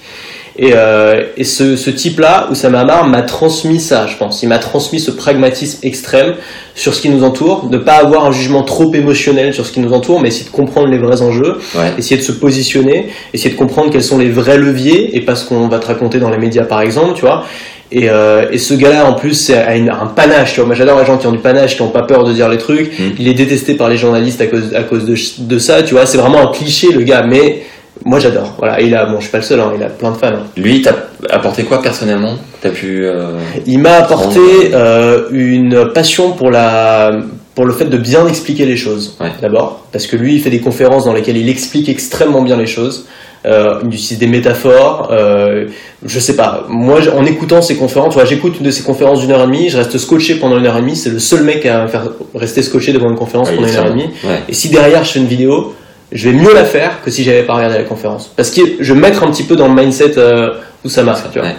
[0.60, 4.42] Et, euh, et ce, ce type-là, Oussama Hamar, m'a transmis ça, je pense.
[4.42, 6.34] Il m'a transmis ce pragmatisme extrême
[6.74, 9.80] sur ce qui nous entoure, de pas avoir un jugement trop émotionnel sur ce qui
[9.80, 11.94] nous entoure, mais essayer de comprendre les vrais enjeux, Ouais.
[12.00, 15.46] essayer de se positionner, essayer de comprendre quels sont les vrais leviers et pas ce
[15.46, 17.44] qu'on va te raconter dans les médias par exemple, tu vois.
[17.92, 20.54] Et, euh, et ce gars-là, en plus, a une- un panache.
[20.54, 20.66] Tu vois.
[20.66, 22.58] Moi, j'adore les gens qui ont du panache, qui n'ont pas peur de dire les
[22.58, 23.00] trucs.
[23.00, 23.04] Mm.
[23.20, 25.16] Il est détesté par les journalistes à cause, à cause de,
[25.46, 25.84] de ça.
[25.84, 27.24] Tu vois, c'est vraiment un cliché, le gars.
[27.26, 27.62] Mais
[28.06, 28.56] moi, j'adore.
[28.58, 28.82] Voilà.
[28.82, 29.60] Il a, bon, je suis pas le seul.
[29.60, 30.28] hein, il a plein de fans.
[30.28, 30.44] hein.
[30.56, 30.94] Lui, t'as
[31.30, 32.36] apporté quoi personnellement?
[32.62, 33.06] T'as pu.
[33.06, 33.32] euh,
[33.66, 37.12] Il m'a apporté Prendre, euh, une passion pour la
[37.56, 39.16] pour le fait de bien expliquer les choses.
[39.20, 39.32] Ouais.
[39.42, 42.68] D'abord, parce que lui, il fait des conférences dans lesquelles il explique extrêmement bien les
[42.68, 43.06] choses.
[43.48, 45.10] Euh, il utilise des métaphores.
[45.12, 45.66] Euh,
[46.06, 46.66] je sais pas.
[46.70, 49.48] Moi, en écoutant ses conférences, tu vois, j'écoute une de ses conférences d'une heure et
[49.48, 49.70] demie.
[49.70, 50.96] Je reste scotché pendant une heure et demie.
[50.96, 53.76] C'est le seul mec à me faire rester scotché devant une conférence ouais, pendant une
[53.76, 54.10] heure et demie.
[54.24, 54.42] Ouais.
[54.50, 55.74] Et si derrière je fais une vidéo,
[56.12, 58.32] je vais mieux la faire que si j'avais pas regardé la conférence.
[58.36, 60.54] Parce que je vais me mettre un petit peu dans le mindset euh,
[60.86, 61.22] où ça marche.
[61.32, 61.48] Tu vois.
[61.50, 61.56] Ouais.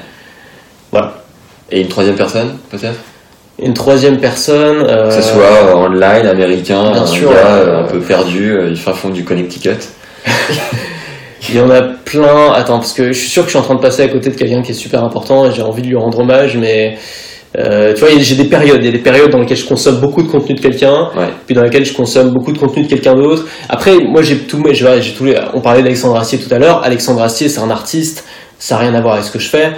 [0.91, 1.15] Voilà.
[1.71, 2.99] Et une troisième personne, peut-être?
[3.61, 4.85] Une troisième personne.
[4.89, 8.77] euh, Que ce soit online, américain, bien un sûr, gars euh, un peu perdu, du
[8.77, 9.71] fin fond du Connecticut.
[11.51, 12.53] Il y en a plein.
[12.53, 14.31] Attends, parce que je suis sûr que je suis en train de passer à côté
[14.31, 16.99] de quelqu'un qui est super important et j'ai envie de lui rendre hommage, mais
[17.57, 18.79] euh, tu vois, il y a- j'ai des périodes.
[18.81, 21.29] Il y a des périodes dans lesquelles je consomme beaucoup de contenu de quelqu'un, Ouais.
[21.47, 23.47] puis dans lesquelles je consomme beaucoup de contenu de quelqu'un d'autre.
[23.69, 25.35] Après, moi, j'ai tout, j'ai les.
[25.55, 26.83] On parlait d'Alexandre Astier tout à l'heure.
[26.85, 28.25] Alexandre Astier, c'est un artiste.
[28.59, 29.71] Ça n'a rien à voir avec ce que je fais.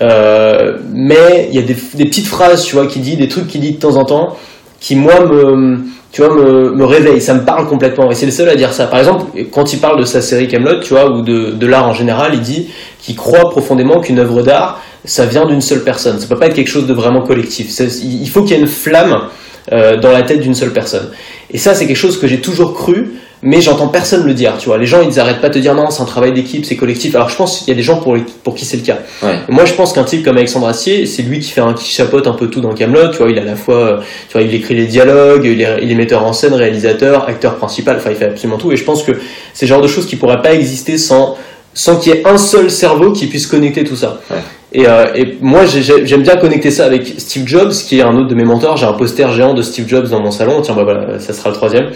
[0.00, 3.48] Euh, mais il y a des, des petites phrases, tu vois, qu'il dit, des trucs
[3.48, 4.36] qu'il dit de temps en temps,
[4.80, 5.78] qui moi me,
[6.12, 7.20] tu vois, me, me réveillent.
[7.20, 8.10] Ça me parle complètement.
[8.10, 8.86] Et c'est le seul à dire ça.
[8.86, 11.88] Par exemple, quand il parle de sa série Camelot, tu vois, ou de, de l'art
[11.88, 12.68] en général, il dit
[13.00, 16.18] qu'il croit profondément qu'une œuvre d'art, ça vient d'une seule personne.
[16.20, 17.70] Ça peut pas être quelque chose de vraiment collectif.
[18.02, 19.28] Il faut qu'il y ait une flamme
[19.72, 21.10] euh, dans la tête d'une seule personne.
[21.50, 24.54] Et ça, c'est quelque chose que j'ai toujours cru, mais j'entends personne le dire.
[24.58, 26.64] Tu vois, les gens, ils arrêtent pas de te dire non, c'est un travail d'équipe,
[26.64, 27.14] c'est collectif.
[27.14, 28.98] Alors je pense qu'il y a des gens pour, pour qui c'est le cas.
[29.22, 29.38] Ouais.
[29.48, 32.26] Moi, je pense qu'un type comme Alexandre Astier, c'est lui qui fait un qui chapeaute
[32.26, 33.08] un peu tout dans Camelot.
[33.10, 35.78] Tu vois, il a à la fois, tu vois, il écrit les dialogues, il est,
[35.82, 37.96] il est metteur en scène, réalisateur, acteur principal.
[37.98, 38.72] Enfin, il fait absolument tout.
[38.72, 39.12] Et je pense que
[39.52, 41.36] c'est le genre de choses qui pourraient pas exister sans
[41.74, 44.20] sans qu'il y ait un seul cerveau qui puisse connecter tout ça.
[44.30, 44.36] Ouais.
[44.72, 48.02] Et, euh, et moi, j'ai- j'ai- j'aime bien connecter ça avec Steve Jobs, qui est
[48.02, 48.76] un autre de mes mentors.
[48.76, 50.60] J'ai un poster géant de Steve Jobs dans mon salon.
[50.60, 51.90] Tiens, bah voilà, ça sera le troisième.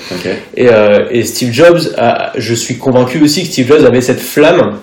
[0.56, 4.20] Et, euh, et Steve Jobs, a- je suis convaincu aussi que Steve Jobs avait cette
[4.20, 4.76] flamme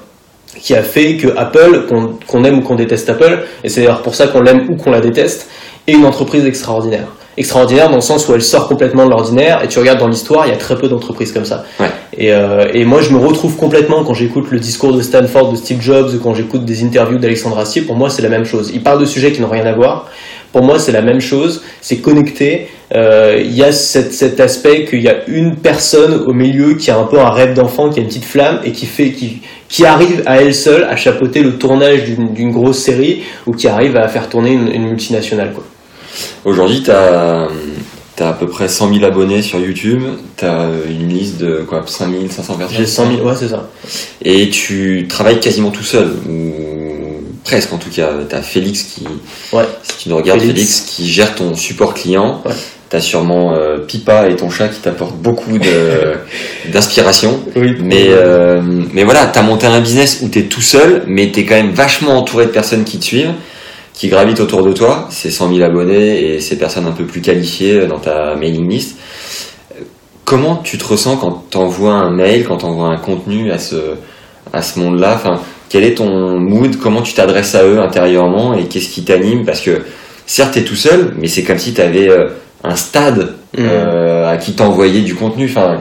[0.59, 4.01] qui a fait que Apple, qu'on qu'on aime ou qu'on déteste Apple, et c'est d'ailleurs
[4.03, 5.47] pour ça qu'on l'aime ou qu'on la déteste,
[5.87, 7.07] est une entreprise extraordinaire.
[7.37, 10.45] Extraordinaire dans le sens où elle sort complètement de l'ordinaire, et tu regardes dans l'histoire,
[10.45, 11.63] il y a très peu d'entreprises comme ça.
[11.79, 11.87] Ouais.
[12.17, 15.55] Et, euh, et moi, je me retrouve complètement quand j'écoute le discours de Stanford de
[15.55, 18.71] Steve Jobs, ou quand j'écoute des interviews d'Alexandre Astier, pour moi, c'est la même chose.
[18.73, 20.09] Il parle de sujets qui n'ont rien à voir.
[20.51, 21.61] Pour moi, c'est la même chose.
[21.79, 26.33] C'est connecter euh, il y a cet, cet aspect qu'il y a une personne au
[26.33, 28.87] milieu qui a un peu un rêve d'enfant, qui a une petite flamme et qui
[28.87, 33.21] fait, qui, qui arrive à elle seule à chapeauter le tournage d'une d'une grosse série
[33.45, 35.53] ou qui arrive à faire tourner une, une multinationale.
[35.53, 35.63] Quoi.
[36.45, 37.47] Aujourd'hui, tu as,
[38.19, 40.01] à peu près 100 000 abonnés sur YouTube,
[40.37, 43.47] tu as une liste de quoi, 5 000, 500 personnes J'ai 100 000, ouais, c'est
[43.47, 43.69] ça.
[44.23, 46.53] Et tu travailles quasiment tout seul, ou
[47.45, 48.09] presque en tout cas.
[48.29, 49.05] Tu as Félix qui,
[49.53, 49.63] Ouais.
[49.83, 50.55] si tu nous regardes, Félix.
[50.57, 52.41] Félix, qui gère ton support client.
[52.45, 52.51] Ouais.
[52.89, 55.57] Tu as sûrement euh, Pipa et ton chat qui t'apportent beaucoup
[56.71, 57.39] d'inspiration.
[57.55, 57.75] Oui.
[57.81, 58.61] Mais, euh,
[58.93, 61.45] mais voilà, tu as monté un business où tu es tout seul, mais tu es
[61.45, 63.31] quand même vachement entouré de personnes qui te suivent,
[63.99, 65.07] qui gravitent autour de toi.
[65.09, 68.97] C'est 100 000 abonnés et ces personnes un peu plus qualifiées dans ta mailing list.
[69.73, 69.81] Euh,
[70.23, 73.57] Comment tu te ressens quand tu envoies un mail, quand tu envoies un contenu à
[73.59, 73.75] ce,
[74.53, 75.15] à ce monde-là?
[75.15, 76.77] Enfin, Quel est ton mood?
[76.77, 78.53] Comment tu t'adresses à eux intérieurement?
[78.53, 79.43] Et qu'est-ce qui t'anime?
[79.45, 79.81] Parce que
[80.25, 82.09] certes, tu es tout seul, mais c'est comme si tu avais
[82.63, 83.65] un stade Mhm.
[83.67, 85.45] euh, à qui t'envoyer du contenu.
[85.49, 85.79] Enfin,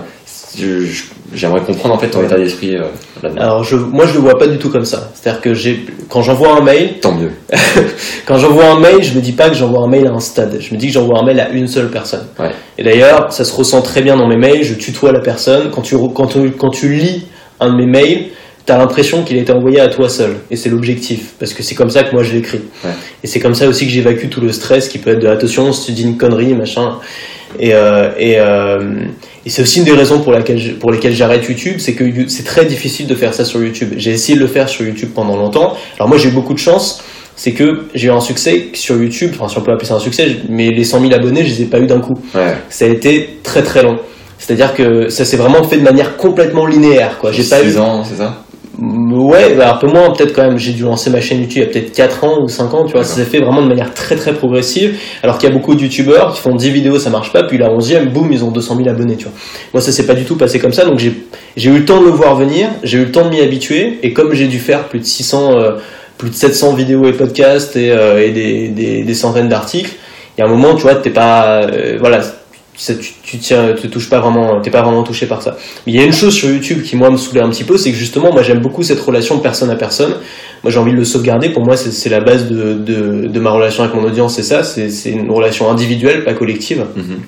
[0.58, 1.04] je- je-
[1.34, 2.26] j'aimerais comprendre en fait ton Ouais.
[2.26, 2.82] état d'esprit euh,
[3.22, 3.40] là-dedans.
[3.42, 5.10] Alors je, moi je le vois pas du tout comme ça.
[5.14, 7.30] C'est-à-dire que j'ai, quand j'envoie un mail, Tant mieux.
[8.26, 10.58] quand j'envoie un mail, je me dis pas que j'envoie un mail à un stade.
[10.60, 12.26] Je me dis que j'envoie un mail à une seule personne.
[12.38, 12.50] Ouais.
[12.78, 14.62] Et d'ailleurs, ça se ressent très bien dans mes mails.
[14.64, 15.70] Je tutoie la personne.
[15.70, 17.26] Quand tu, re- quand tu, quand tu lis
[17.60, 18.26] un de mes mails,
[18.66, 20.36] t'as l'impression qu'il a été envoyé à toi seul.
[20.50, 21.32] Et c'est l'objectif.
[21.38, 22.60] Parce que c'est comme ça que moi je l'écris.
[22.84, 22.90] Ouais.
[23.24, 25.72] Et c'est comme ça aussi que j'évacue tout le stress qui peut être de attention
[25.72, 26.96] si tu dis une connerie, machin.
[27.58, 28.78] Et, euh, et, euh,
[29.46, 32.04] et c'est aussi une des raisons pour, laquelle je- pour lesquelles j'arrête YouTube, c'est que
[32.28, 33.94] c'est très difficile de faire ça sur YouTube.
[33.96, 35.74] J'ai essayé de le faire sur YouTube pendant longtemps.
[35.98, 37.02] Alors moi j'ai eu beaucoup de chance,
[37.36, 40.00] c'est que j'ai eu un succès sur YouTube, enfin si on peut appeler ça un
[40.00, 42.18] succès, mais les 100 000 abonnés je les ai pas eu d'un coup.
[42.34, 42.54] Ouais.
[42.68, 43.98] Ça a été très très long.
[44.38, 47.18] C'est-à-dire que ça s'est vraiment fait de manière complètement linéaire.
[47.18, 47.32] Quoi.
[47.32, 48.44] J'ai pas eu 6 ans, c'est ça?
[48.80, 50.56] Ouais, bah, un peu moins, peut-être quand même.
[50.56, 52.84] J'ai dû lancer ma chaîne YouTube il y a peut-être 4 ans ou 5 ans,
[52.84, 53.02] tu vois.
[53.02, 54.96] Ça s'est fait vraiment de manière très très progressive.
[55.24, 57.58] Alors qu'il y a beaucoup de YouTubeurs qui font 10 vidéos, ça marche pas, puis
[57.58, 59.32] la 11e, boum, ils ont 200 000 abonnés, tu vois.
[59.74, 61.12] Moi, ça s'est pas du tout passé comme ça, donc j'ai
[61.56, 63.98] j'ai eu le temps de le voir venir, j'ai eu le temps de m'y habituer,
[64.04, 65.72] et comme j'ai dû faire plus de 600, euh,
[66.16, 69.96] plus de 700 vidéos et podcasts et, euh, et des, des, des centaines d'articles,
[70.36, 72.20] il y a un moment, tu vois, t'es pas, euh, voilà,
[72.78, 75.56] ça, tu, tu tiens, te touches pas vraiment, t'es pas vraiment touché par ça.
[75.84, 77.76] Mais il y a une chose sur YouTube qui moi me saoulait un petit peu,
[77.76, 80.14] c'est que justement, moi j'aime beaucoup cette relation de personne à personne.
[80.62, 81.48] Moi j'ai envie de le sauvegarder.
[81.50, 84.62] Pour moi, c'est la base de, de, de ma relation avec mon audience, c'est ça.
[84.62, 86.84] C'est une relation individuelle, pas collective.
[86.96, 87.20] Mhm.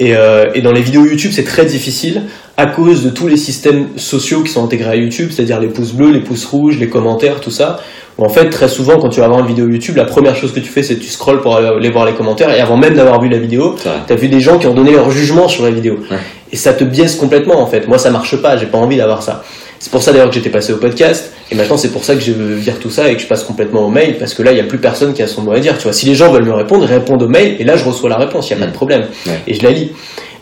[0.00, 2.22] Et, euh, et dans les vidéos YouTube, c'est très difficile
[2.60, 5.92] à cause de tous les systèmes sociaux qui sont intégrés à YouTube, c'est-à-dire les pouces
[5.92, 7.80] bleus, les pouces rouges, les commentaires, tout ça.
[8.18, 10.52] Où en fait, très souvent, quand tu vas voir une vidéo YouTube, la première chose
[10.52, 12.54] que tu fais, c'est que tu scrolles pour aller voir les commentaires.
[12.54, 13.92] Et avant même d'avoir vu la vidéo, vrai.
[14.06, 16.00] T'as vu des gens qui ont donné leur jugement sur la vidéo.
[16.10, 16.18] Ouais.
[16.52, 17.88] Et ça te biaise complètement en fait.
[17.88, 19.42] Moi ça marche pas, j'ai pas envie d'avoir ça.
[19.80, 21.32] C'est pour ça d'ailleurs que j'étais passé au podcast.
[21.50, 23.86] Et maintenant c'est pour ça que je vire tout ça et que je passe complètement
[23.86, 24.18] au mail.
[24.18, 25.76] Parce que là il y a plus personne qui a son mot à dire.
[25.78, 27.56] Tu vois, si les gens veulent me répondre, ils répondent au mail.
[27.58, 29.06] Et là je reçois la réponse, il y a pas de problème.
[29.26, 29.40] Ouais.
[29.48, 29.90] Et je la lis.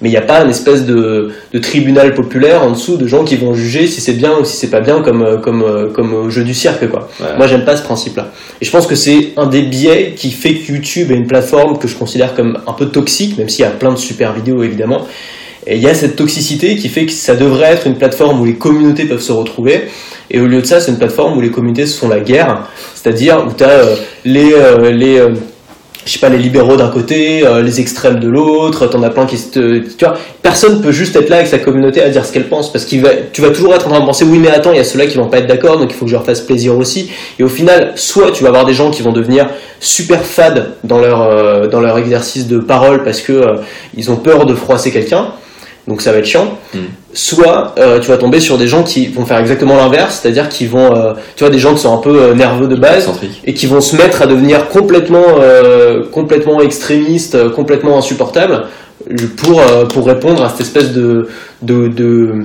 [0.01, 3.25] Mais il n'y a pas une espèce de, de tribunal populaire en dessous de gens
[3.25, 5.89] qui vont juger si c'est bien ou si c'est pas bien comme, euh, comme, euh,
[5.89, 7.09] comme au jeu du cirque quoi.
[7.21, 7.37] Ouais.
[7.37, 8.31] Moi, j'aime pas ce principe-là.
[8.61, 11.79] Et je pense que c'est un des biais qui fait que YouTube est une plateforme
[11.79, 14.63] que je considère comme un peu toxique, même s'il y a plein de super vidéos
[14.63, 15.07] évidemment.
[15.67, 18.45] Et il y a cette toxicité qui fait que ça devrait être une plateforme où
[18.45, 19.89] les communautés peuvent se retrouver.
[20.31, 22.69] Et au lieu de ça, c'est une plateforme où les communautés se font la guerre.
[22.95, 23.83] C'est-à-dire où tu as
[24.25, 25.35] les, euh, les, euh,
[26.09, 29.27] je sais pas, les libéraux d'un côté, euh, les extrêmes de l'autre, t'en as plein
[29.27, 29.37] qui
[30.43, 33.11] personne peut juste être là avec sa communauté à dire ce qu'elle pense, parce va,
[33.31, 35.07] tu vas toujours être en train de penser, oui, mais attends, il y a ceux-là
[35.07, 37.11] qui vont pas être d'accord, donc il faut que je leur fasse plaisir aussi.
[37.39, 39.49] Et au final, soit tu vas avoir des gens qui vont devenir
[39.81, 43.57] super fades dans leur, euh, dans leur exercice de parole parce que euh,
[43.95, 45.33] ils ont peur de froisser quelqu'un,
[45.89, 46.59] donc ça va être chiant.
[46.75, 46.79] Mm.
[47.15, 50.67] Soit euh, tu vas tomber sur des gens qui vont faire exactement l'inverse, c'est-à-dire qui
[50.67, 53.11] vont, euh, tu vois, des gens qui sont un peu euh, nerveux de base,
[53.45, 55.25] et qui vont se mettre à devenir complètement,
[56.13, 58.67] complètement extrémistes, complètement insupportables
[59.37, 61.29] pour, pour répondre à cette espèce de,
[61.63, 62.45] de, de,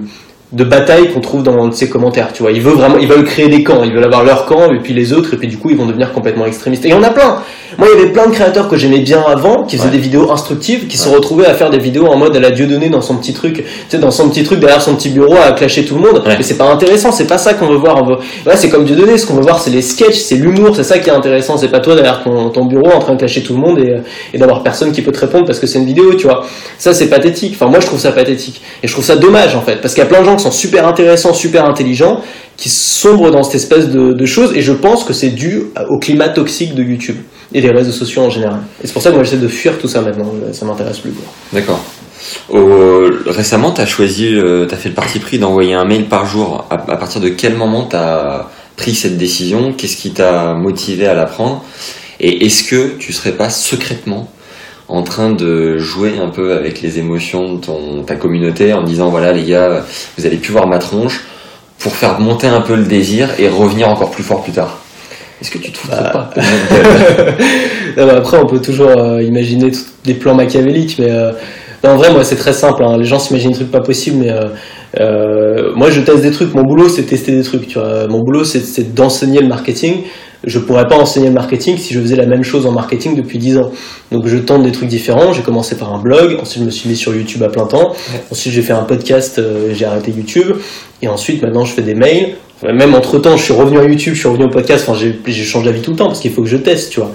[0.54, 2.32] de bataille qu'on trouve dans ces commentaires.
[2.32, 4.72] Tu vois, ils veulent vraiment, ils veulent créer des camps, ils veulent avoir leur camp
[4.72, 6.86] et puis les autres, et puis du coup ils vont devenir complètement extrémistes.
[6.86, 7.38] Et il y en a plein.
[7.80, 9.94] Moi, il y avait plein de créateurs que j'aimais bien avant, qui faisaient Ouais.
[9.96, 11.16] des vidéos instructives, qui se Ouais.
[11.16, 13.56] retrouvaient à faire des vidéos en mode à la Dieu donné dans son petit truc,
[13.56, 16.22] tu sais, dans son petit truc derrière son petit bureau à clasher tout le monde.
[16.24, 16.36] Ouais.
[16.38, 17.98] Mais c'est pas intéressant, c'est pas ça qu'on veut voir.
[18.04, 18.18] On veut...
[18.46, 20.84] Ouais, c'est comme Dieu donné, ce qu'on veut voir, c'est les sketchs, c'est l'humour, c'est
[20.84, 21.58] ça qui est intéressant.
[21.58, 23.96] C'est pas toi derrière ton, ton bureau en train de clasher tout le monde et,
[24.36, 26.46] et d'avoir personne qui peut te répondre parce que c'est une vidéo, tu vois.
[26.78, 27.54] Ça, c'est pathétique.
[27.56, 28.62] Enfin, moi, je trouve ça pathétique.
[28.84, 30.43] Et je trouve ça dommage, en fait, parce qu'il y a plein de gens qui
[30.44, 32.22] sont super intéressants, super intelligents,
[32.58, 35.98] qui sombrent dans cette espèce de, de choses, et je pense que c'est dû au
[35.98, 37.18] climat toxique de YouTube
[37.54, 38.60] et des réseaux sociaux en général.
[38.84, 40.32] Et c'est pour ça que moi, j'essaie de fuir tout ça maintenant.
[40.52, 41.12] Ça m'intéresse plus.
[41.52, 41.82] D'accord.
[42.50, 44.30] Au- récemment, tu as choisi,
[44.70, 46.66] tu as fait le parti pris d'envoyer un mail par jour.
[46.70, 49.74] À, à partir de quel moment tu as pris cette décision?
[49.74, 51.64] Qu'est-ce qui t'a motivé à la prendre?
[52.20, 54.30] Et est-ce que tu serais pas secrètement
[54.88, 59.10] en train de jouer un peu avec les émotions de ton, ta communauté en disant
[59.10, 59.84] voilà les gars,
[60.18, 61.22] vous allez plus voir ma tronche
[61.80, 64.80] pour faire monter un peu le désir et revenir encore plus fort plus tard.
[65.42, 66.32] Est-ce que tu trouves Bah.
[66.36, 66.42] pas
[67.98, 71.32] Non, après, on peut toujours euh, imaginer tout- des plans machiavéliques, mais euh,
[71.84, 72.84] non, en vrai, moi, c'est très simple.
[72.84, 72.98] hein.
[72.98, 74.32] Les gens s'imaginent des trucs pas possibles, mais
[75.00, 76.54] euh, moi, je teste des trucs.
[76.54, 77.68] Mon boulot, c'est tester des trucs.
[77.68, 78.08] Tu vois.
[78.08, 80.04] Mon boulot, c'est d'enseigner le marketing.
[80.46, 83.38] Je pourrais pas enseigner le marketing si je faisais la même chose en marketing depuis
[83.38, 83.72] 10 ans.
[84.12, 85.32] Donc, je tente des trucs différents.
[85.34, 87.94] J'ai commencé par un blog, ensuite, je me suis mis sur YouTube à plein temps.
[88.32, 90.58] Ensuite, j'ai fait un podcast, euh, j'ai arrêté YouTube.
[91.02, 92.36] Et ensuite, maintenant, je fais des mails.
[92.62, 94.86] Enfin, Même entre temps, je suis revenu à YouTube, je suis revenu au podcast.
[94.88, 97.00] Enfin, j'ai changé la vie tout le temps parce qu'il faut que je teste, tu
[97.00, 97.12] vois.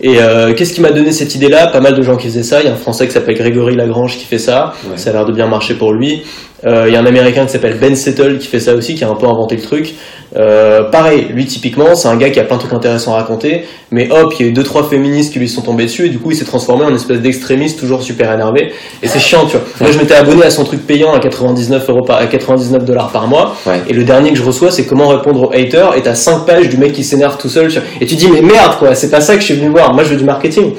[0.00, 1.68] Et euh, qu'est-ce qui m'a donné cette idée-là?
[1.68, 2.60] Pas mal de gens qui faisaient ça.
[2.60, 4.74] Il y a un Français qui s'appelle Grégory Lagrange qui fait ça.
[4.84, 4.98] Ouais.
[4.98, 6.22] Ça a l'air de bien marcher pour lui.
[6.64, 9.04] Euh, il y a un Américain qui s'appelle Ben Settle qui fait ça aussi, qui
[9.04, 9.94] a un peu inventé le truc.
[10.36, 13.64] Euh, pareil, lui typiquement, c'est un gars qui a plein de trucs intéressants à raconter,
[13.90, 16.08] mais hop, il y a eu deux trois féministes qui lui sont tombés dessus et
[16.08, 18.72] du coup il s'est transformé en espèce d'extrémiste toujours super énervé.
[19.02, 19.66] Et c'est chiant, tu vois.
[19.80, 23.10] Moi je m'étais abonné à son truc payant à 99 euros par, à 99 dollars
[23.10, 23.54] par mois.
[23.66, 23.82] Ouais.
[23.88, 25.96] Et le dernier que je reçois, c'est comment répondre aux haters.
[25.96, 27.70] Et t'as 5 pages du mec qui s'énerve tout seul.
[28.00, 29.92] Et tu dis, mais merde, quoi, c'est pas ça que je suis venu voir.
[29.92, 30.72] Moi, je veux du marketing.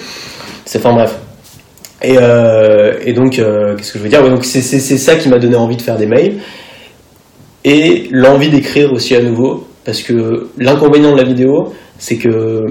[0.66, 1.16] C'est enfin bref.
[2.04, 4.24] Et, euh, et donc, euh, qu'est-ce que je veux dire?
[4.24, 6.36] Ouais, Donc, c'est c'est- c'est ça qui m'a donné envie de faire des mails.
[7.66, 9.68] Et l'envie d'écrire aussi à nouveau.
[9.84, 12.62] Parce que l'inconvénient de la vidéo, c'est que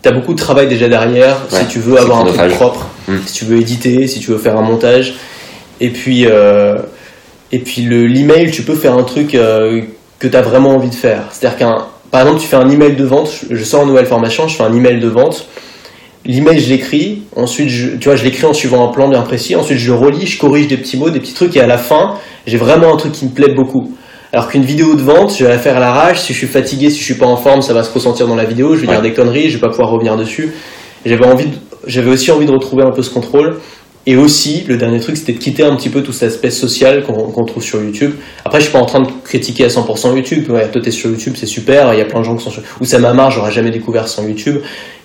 [0.00, 1.36] t'as beaucoup de travail déjà derrière.
[1.52, 3.16] Ouais, si tu veux avoir un truc propre, Mm.
[3.26, 5.14] si tu veux éditer, si tu veux faire un montage.
[5.80, 6.78] Et puis, euh,
[7.52, 9.82] et puis le l'email, tu peux faire un truc euh,
[10.18, 11.24] que tu as vraiment envie de faire.
[11.30, 14.06] C'est-à-dire qu'un, par exemple, tu fais un email de vente, je, je sors une nouvelle
[14.06, 15.46] formation, je fais un email de vente.
[16.24, 19.56] L'email, je l'écris, ensuite, je, tu vois, je l'écris en suivant un plan bien précis,
[19.56, 22.14] ensuite je relis, je corrige des petits mots, des petits trucs, et à la fin,
[22.46, 23.92] j'ai vraiment un truc qui me plaît beaucoup.
[24.32, 26.90] Alors qu'une vidéo de vente, je vais la faire à l'arrache, si je suis fatigué,
[26.90, 28.86] si je suis pas en forme, ça va se ressentir dans la vidéo, je vais
[28.86, 28.92] Ouais.
[28.94, 30.52] dire des conneries, je vais pas pouvoir revenir dessus.
[31.04, 31.48] J'avais envie
[31.84, 33.56] j'avais aussi envie de retrouver un peu ce contrôle.
[34.04, 37.04] Et aussi, le dernier truc, c'était de quitter un petit peu tout cet aspect social
[37.04, 38.12] qu'on trouve sur YouTube.
[38.44, 40.50] Après, je suis pas en train de critiquer à 100% YouTube.
[40.50, 41.94] Ouais, toi, t'es sur YouTube, c'est super.
[41.94, 42.62] Il y a plein de gens qui sont sur...
[42.80, 44.56] Ou ça m'a j'aurais jamais découvert sans YouTube.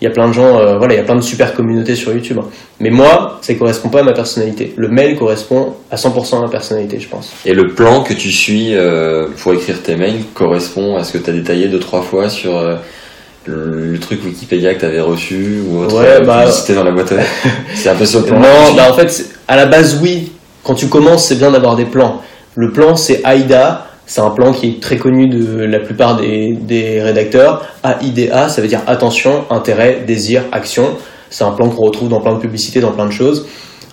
[0.01, 1.95] Il y a plein de gens, euh, voilà, il y a plein de super communautés
[1.95, 2.37] sur YouTube.
[2.41, 2.47] hein.
[2.79, 4.73] Mais moi, ça correspond pas à ma personnalité.
[4.75, 7.33] Le mail correspond à 100% à ma personnalité, je pense.
[7.45, 11.23] Et le plan que tu suis euh, pour écrire tes mails correspond à ce que
[11.23, 12.75] tu as détaillé deux trois fois sur euh,
[13.47, 16.83] le, le truc Wikipédia que tu avais reçu ou autre Ouais, euh, bah, publicité dans
[16.83, 17.13] la boîte.
[17.75, 18.39] C'est un peu ce plan.
[18.39, 20.31] Non, bah en fait, à la base, oui.
[20.63, 22.21] Quand tu commences, c'est bien d'avoir des plans.
[22.55, 23.85] Le plan, c'est AIDA.
[24.05, 27.65] C'est un plan qui est très connu de la plupart des, des rédacteurs.
[27.85, 30.97] AIDA, ça veut dire attention, intérêt, désir, action.
[31.29, 33.47] C'est un plan qu'on retrouve dans plein de publicités, dans plein de choses.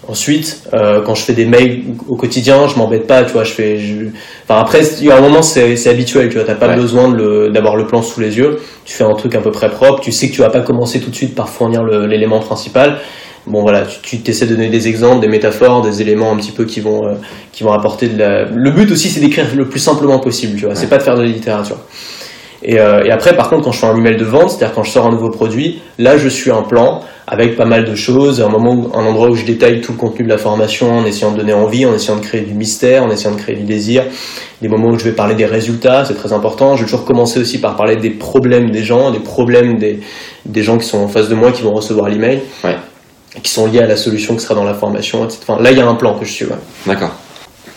[0.08, 3.52] Ensuite, euh, quand je fais des mails au quotidien, je m'embête pas, tu vois, je
[3.52, 4.06] fais, je-
[4.46, 6.76] enfin après, il y a un moment, c'est habituel, tu vois, t'as pas Ouais.
[6.76, 8.58] besoin de le- d'avoir le plan sous les yeux.
[8.84, 11.00] Tu fais un truc à peu près propre, tu sais que tu vas pas commencer
[11.00, 12.98] tout de suite par fournir l'élément principal.
[13.46, 16.64] Bon voilà, tu- t'essaies de donner des exemples, des métaphores, des éléments un petit peu
[16.64, 17.14] qui vont euh,
[17.52, 18.44] qui vont apporter de la.
[18.44, 20.74] Le but aussi, c'est d'écrire le plus simplement possible, tu vois.
[20.74, 21.76] C'est pas de faire de la littérature.
[22.66, 24.82] Et, euh, et après, par contre, quand je fais un email de vente, c'est-à-dire quand
[24.84, 28.40] je sors un nouveau produit, là, je suis un plan avec pas mal de choses,
[28.42, 31.32] un moment, un endroit où je détaille tout le contenu de la formation, en essayant
[31.32, 34.04] de donner envie, en essayant de créer du mystère, en essayant de créer du désir.
[34.62, 36.74] Des moments où je vais parler des résultats, c'est très important.
[36.76, 40.00] Je vais toujours commencer aussi par parler des problèmes des gens, des problèmes des,
[40.46, 42.76] des gens qui sont en face de moi, qui vont recevoir l'email, Ouais.
[43.42, 45.40] qui sont liés à la solution qui sera dans la formation, etc.
[45.48, 46.44] Enfin, là, il y a un plan que je suis.
[46.46, 46.56] ouais.
[46.86, 47.12] D'accord.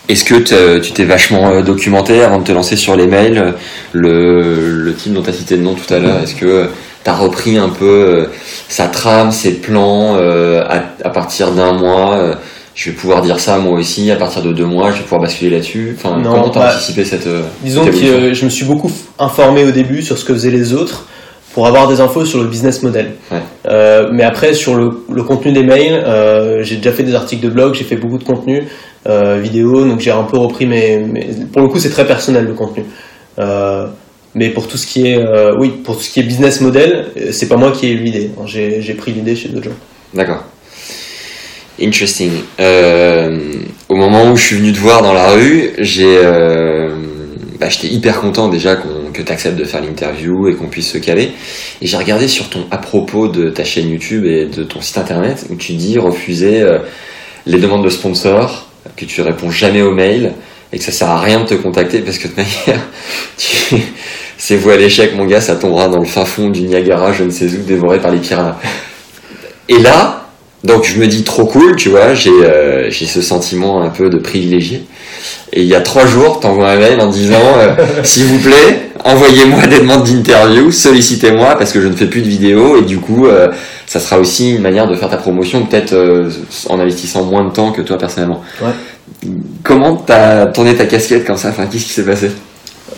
[0.08, 3.54] Est-ce que tu t'es vachement euh, documenté avant de te lancer sur les mails
[3.92, 6.68] Le, le type dont tu as cité le nom tout à l'heure, est-ce que
[7.04, 8.26] tu as repris un peu euh,
[8.68, 12.34] sa trame, ses plans euh, à, à partir d'un mois euh,
[12.74, 15.20] Je vais pouvoir dire ça moi aussi, à partir de deux mois, je vais pouvoir
[15.20, 15.94] basculer là-dessus?
[15.98, 17.26] Enfin, Non, comment t'as bah, anticipé cette.
[17.26, 20.32] euh, Disons cette que euh, je me suis beaucoup informé au début sur ce que
[20.32, 21.04] faisaient les autres
[21.54, 23.12] pour avoir des infos sur le business model.
[23.32, 23.38] Ouais.
[23.68, 27.42] Euh, mais après, sur le, le contenu des mails, euh, j'ai déjà fait des articles
[27.44, 28.64] de blog, j'ai fait beaucoup de contenu
[29.08, 32.44] euh, vidéo, donc j'ai un peu repris mes, mes- Pour le coup, c'est très personnel
[32.46, 32.84] le contenu.
[34.34, 35.18] Mais pour tout ce qui est,
[35.58, 38.30] oui, pour tout ce qui est business model, c'est pas moi qui ai eu l'idée.
[38.46, 39.76] J'ai pris l'idée chez d'autres gens.
[40.14, 40.44] D'accord.
[41.80, 42.32] Interesting.
[43.88, 46.20] Au moment où je suis venu te voir dans la rue, j'ai,
[47.58, 50.92] bah, j'étais hyper content déjà qu'on, que tu acceptes de faire l'interview et qu'on puisse
[50.92, 51.32] se caler.
[51.80, 54.98] Et j'ai regardé sur ton à propos de ta chaîne YouTube et de ton site
[54.98, 56.78] internet où tu dis refuser euh,
[57.46, 60.32] les demandes de sponsors, que tu réponds jamais aux mails
[60.72, 62.80] et que ça sert à rien de te contacter parce que de manière,
[64.36, 67.24] c'est vous à l'échec, mon gars, ça tombera dans le fin fond du Niagara, je
[67.24, 68.58] ne sais où, dévoré par les piranhas.
[69.68, 70.17] Et là,
[70.64, 74.10] Donc je me dis trop cool, tu vois, j'ai euh, j'ai ce sentiment un peu
[74.10, 74.82] de privilégié.
[75.52, 78.90] Et il y a trois jours, t'envoies un mail en disant euh, s'il vous plaît,
[79.04, 82.98] envoyez-moi des demandes d'interview, sollicitez-moi parce que je ne fais plus de vidéos et du
[82.98, 83.48] coup euh,
[83.86, 85.94] ça sera aussi une manière de faire ta promotion peut-être
[86.68, 88.42] en investissant moins de temps que toi personnellement.
[88.60, 88.72] Ouais.
[89.62, 92.30] Comment t'as tourné ta casquette comme ça Enfin, qu'est-ce qui s'est passé?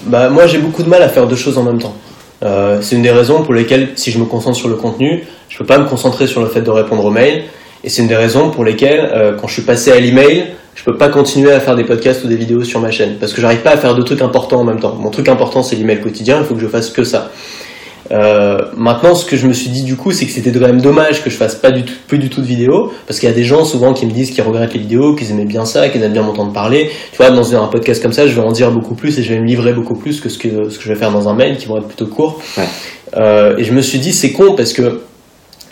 [0.07, 1.95] Bah, moi, j'ai beaucoup de mal à faire deux choses en même temps.
[2.43, 5.59] Euh, c'est une des raisons pour lesquelles, si je me concentre sur le contenu, je
[5.59, 7.45] peux pas me concentrer sur le fait de répondre aux mails.
[7.83, 10.85] Et c'est une des raisons pour lesquelles, euh, quand je suis passé à l'email, je
[10.85, 13.17] peux pas continuer à faire des podcasts ou des vidéos sur ma chaîne.
[13.19, 14.95] Parce que j'arrive pas à faire deux trucs importants en même temps.
[14.95, 17.31] Mon truc important, c'est l'email quotidien, il faut que je fasse que ça.
[18.13, 20.81] Euh, maintenant, ce que je me suis dit du coup, c'est que c'était quand même
[20.81, 23.33] dommage que je fasse pas du tout, plus du tout de vidéos, parce qu'il y
[23.33, 25.89] a des gens souvent qui me disent qu'ils regrettent les vidéos, qu'ils aimaient bien ça,
[25.89, 26.91] qu'ils aiment bien m'entendre parler.
[27.13, 29.33] Tu vois, dans un podcast comme ça, je vais en dire beaucoup plus et je
[29.33, 31.35] vais me livrer beaucoup plus que ce que, ce que je vais faire dans un
[31.35, 32.09] mail, qui vont être plutôt.
[32.57, 32.65] Ouais.
[33.17, 35.01] Euh, et je me suis dit, c'est con parce que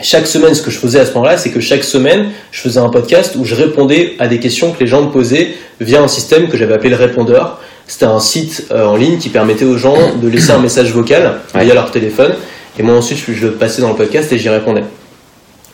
[0.01, 2.79] chaque semaine, ce que je faisais à ce moment-là, c'est que chaque semaine, je faisais
[2.79, 5.49] un podcast où je répondais à des questions que les gens me posaient
[5.81, 7.59] via un système que j'avais appelé le répondeur.
[7.89, 11.39] C'était un site euh, en ligne qui permettait aux gens de laisser un message vocal
[11.55, 11.65] Ouais.
[11.65, 12.33] via leur téléphone.
[12.77, 14.83] Et moi ensuite, je je le passais dans le podcast et j'y répondais.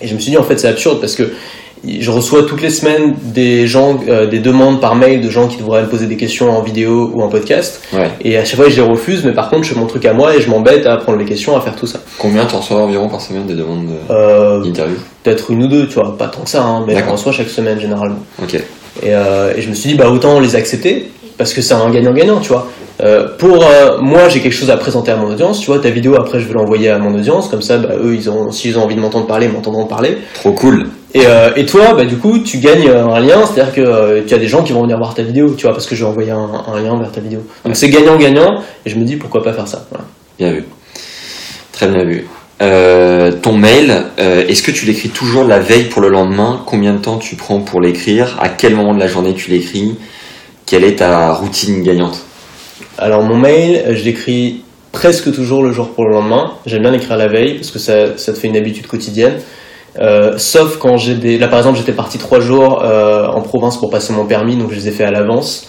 [0.01, 1.23] Et je me suis dit, en fait, c'est absurde parce que
[1.87, 5.57] je reçois toutes les semaines des gens, euh, des demandes par mail de gens qui
[5.57, 7.81] devraient me poser des questions en vidéo ou en podcast.
[7.93, 8.09] Ouais.
[8.21, 10.13] Et à chaque fois, je les refuse, mais par contre, je fais mon truc à
[10.13, 11.99] moi et je m'embête à prendre les questions, à faire tout ça.
[12.17, 15.85] Combien t'en reçois environ par semaine des demandes de- Euh, d'interview Peut-être une ou deux,
[15.87, 18.19] tu vois, pas tant que ça, hein, mais j'en reçois chaque semaine généralement.
[18.41, 18.55] Ok.
[18.55, 18.61] Et,
[19.13, 22.39] euh, et je me suis dit, bah autant les accepter, parce que c'est un gagnant-gagnant,
[22.39, 22.67] tu vois.
[23.03, 25.89] Euh, pour euh, moi, j'ai quelque chose à présenter à mon audience, tu vois, ta
[25.89, 28.77] vidéo après je vais l'envoyer à mon audience, comme ça, bah, eux, ils ont, s'ils
[28.79, 30.17] ont envie de m'entendre parler, ils m'entendront parler.
[30.33, 30.87] Trop cool.
[31.13, 34.37] Et, euh, et toi, bah, du coup, tu gagnes un lien, c'est-à-dire que tu as
[34.37, 36.31] des gens qui vont venir voir ta vidéo, tu vois, parce que je vais envoyer
[36.31, 37.39] un, un lien vers ta vidéo.
[37.39, 37.75] Donc Ouais.
[37.75, 39.85] c'est gagnant-gagnant, et je me dis pourquoi pas faire ça.
[39.89, 40.05] Voilà.
[40.39, 40.63] Bien vu.
[41.73, 42.25] Très bien vu.
[42.61, 46.61] Euh, ton mail, euh, est-ce que tu l'écris toujours la veille pour le lendemain?
[46.65, 48.37] Combien de temps tu prends pour l'écrire?
[48.41, 49.97] À quel moment de la journée tu l'écris?
[50.65, 52.19] Quelle est ta routine gagnante?
[52.97, 56.53] Alors mon mail, euh, je l'écris presque toujours le jour pour le lendemain.
[56.65, 59.35] J'aime bien l'écrire la veille parce que ça, ça te fait une habitude quotidienne.
[59.99, 61.37] Euh, sauf quand j'ai des...
[61.37, 64.71] Là par exemple j'étais parti trois jours euh, en province pour passer mon permis, donc
[64.71, 65.67] je les ai fait à l'avance.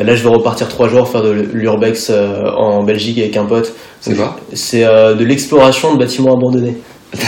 [0.00, 3.72] Là je vais repartir trois jours faire de l'urbex euh, en Belgique avec un pote.
[4.00, 4.36] C'est quoi?
[4.52, 6.76] C'est euh, de l'exploration de bâtiments abandonnés.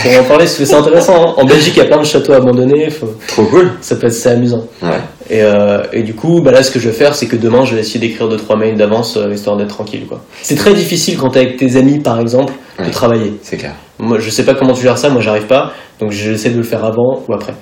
[0.05, 1.15] On va en parler parce que c'est intéressant.
[1.29, 1.33] hein.
[1.37, 3.71] En Belgique il y a plein de châteaux abandonnés, faut- Trop cool.
[3.81, 4.65] ça peut être assez amusant.
[4.81, 4.99] Ouais.
[5.29, 7.65] Et, euh, et du coup, bah là, ce que je vais faire, c'est que demain,
[7.65, 10.05] je vais essayer d'écrire deux trois mails d'avance, euh, histoire d'être tranquille.
[10.07, 10.21] quoi.
[10.43, 12.91] C'est très difficile quand t'es avec tes amis, par exemple, de Ouais.
[12.91, 13.33] travailler.
[13.41, 13.73] C'est clair.
[13.99, 15.71] Moi, je sais pas comment tu gères ça, moi, j'arrive pas.
[15.99, 17.53] Donc, j'essaie de le faire avant ou après.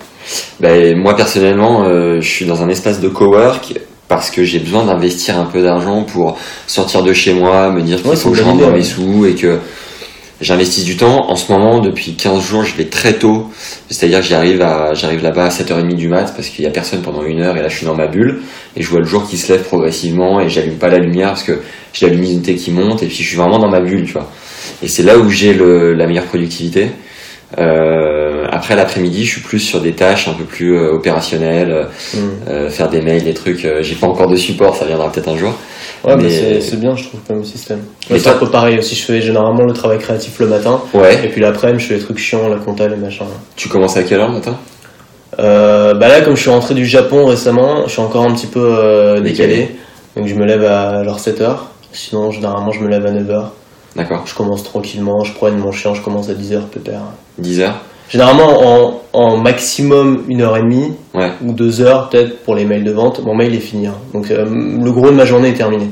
[0.60, 3.76] Ben, moi personnellement, euh, je suis dans un espace de cowork
[4.08, 7.98] parce que j'ai besoin d'investir un peu d'argent pour sortir de chez moi, me dire
[8.02, 9.60] qu'il Ouais, faut que je rentre dans mes sous et que
[10.42, 11.30] j'investisse du temps.
[11.30, 13.50] En ce moment, depuis 15 jours, je vais très tôt.
[13.90, 17.02] C'est-à-dire que j'arrive à, j'arrive là-bas à 7h30 du mat parce qu'il y a personne
[17.02, 18.42] pendant une heure et là je suis dans ma bulle
[18.76, 21.44] et je vois le jour qui se lève progressivement et j'allume pas la lumière parce
[21.44, 21.60] que
[21.94, 24.30] j'ai la luminosité qui monte et puis je suis vraiment dans ma bulle, tu vois.
[24.84, 26.90] Et c'est là où j'ai la meilleure productivité.
[27.58, 32.18] Euh, après l'après-midi, je suis plus sur des tâches un peu plus euh, opérationnelles, Hmm.
[32.48, 33.66] euh, faire des mails, des trucs.
[33.66, 35.54] euh, j'ai pas encore de support, ça viendra peut-être un jour.
[36.04, 37.82] Ouais, mais, Mais- c'est bien, je trouve, comme système.
[38.10, 38.96] Mais c'est un peu pareil aussi.
[38.96, 40.82] Je fais généralement le travail créatif le matin.
[40.94, 41.26] Ouais.
[41.26, 43.26] Et puis l'après-midi, je fais les trucs chiants, la compta, les machins.
[43.56, 44.56] Tu commences à quelle heure le matin?
[45.40, 48.48] Euh, bah là, comme je suis rentré du Japon récemment, je suis encore un petit
[48.48, 49.56] peu euh, décalé.
[49.56, 49.76] Décalé.
[50.16, 51.58] Donc, je me lève à genre 7h.
[51.92, 53.44] Sinon, généralement, je me lève à 9h.
[53.96, 54.24] D'accord.
[54.26, 57.02] Je commence tranquillement, je promène mon chien, je commence à 10h, pépère.
[57.38, 57.76] 10 heures?
[58.10, 61.32] Généralement, en, en maximum une heure et demie Ouais.
[61.44, 63.88] ou deux heures peut-être pour les mails de vente, mon mail est fini.
[63.88, 63.96] hein.
[64.14, 65.88] Donc euh, le gros de ma journée est terminé.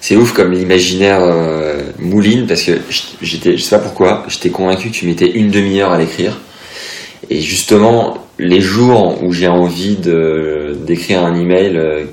[0.00, 2.72] C'est ouf comme l'imaginaire euh, mouline parce que
[3.20, 6.38] j'étais, je sais pas pourquoi, j'étais convaincu que tu mettais une demi-heure à l'écrire.
[7.30, 12.04] Et justement, les jours où j'ai envie de d'écrire un email, euh,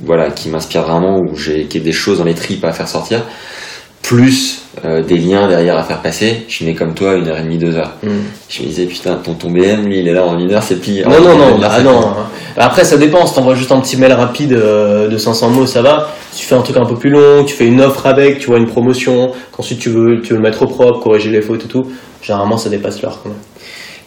[0.00, 2.88] voilà, qui m'inspire vraiment, où j'ai qui a des choses dans les tripes à faire
[2.88, 3.24] sortir,
[4.02, 7.42] plus euh, des liens derrière à faire passer, je mets comme toi une heure et
[7.42, 7.92] demie, deux heures.
[8.48, 10.80] Je me disais putain, ton ton BM, lui, il est là en une heure, c'est
[10.80, 11.04] plié.
[11.04, 12.14] Non, non, non, c'est non.
[12.56, 13.26] Après, ça dépend.
[13.26, 16.08] Si t'envoies juste un petit mail rapide euh, de 500 mots, ça va.
[16.32, 18.46] Si tu fais un truc un peu plus long, tu fais une offre avec, tu
[18.46, 21.64] vois, une promotion, qu'ensuite tu veux, tu veux le mettre au propre, corriger les fautes
[21.64, 21.86] et tout,
[22.22, 23.20] généralement ça dépasse l'heure.
[23.22, 23.38] quand même.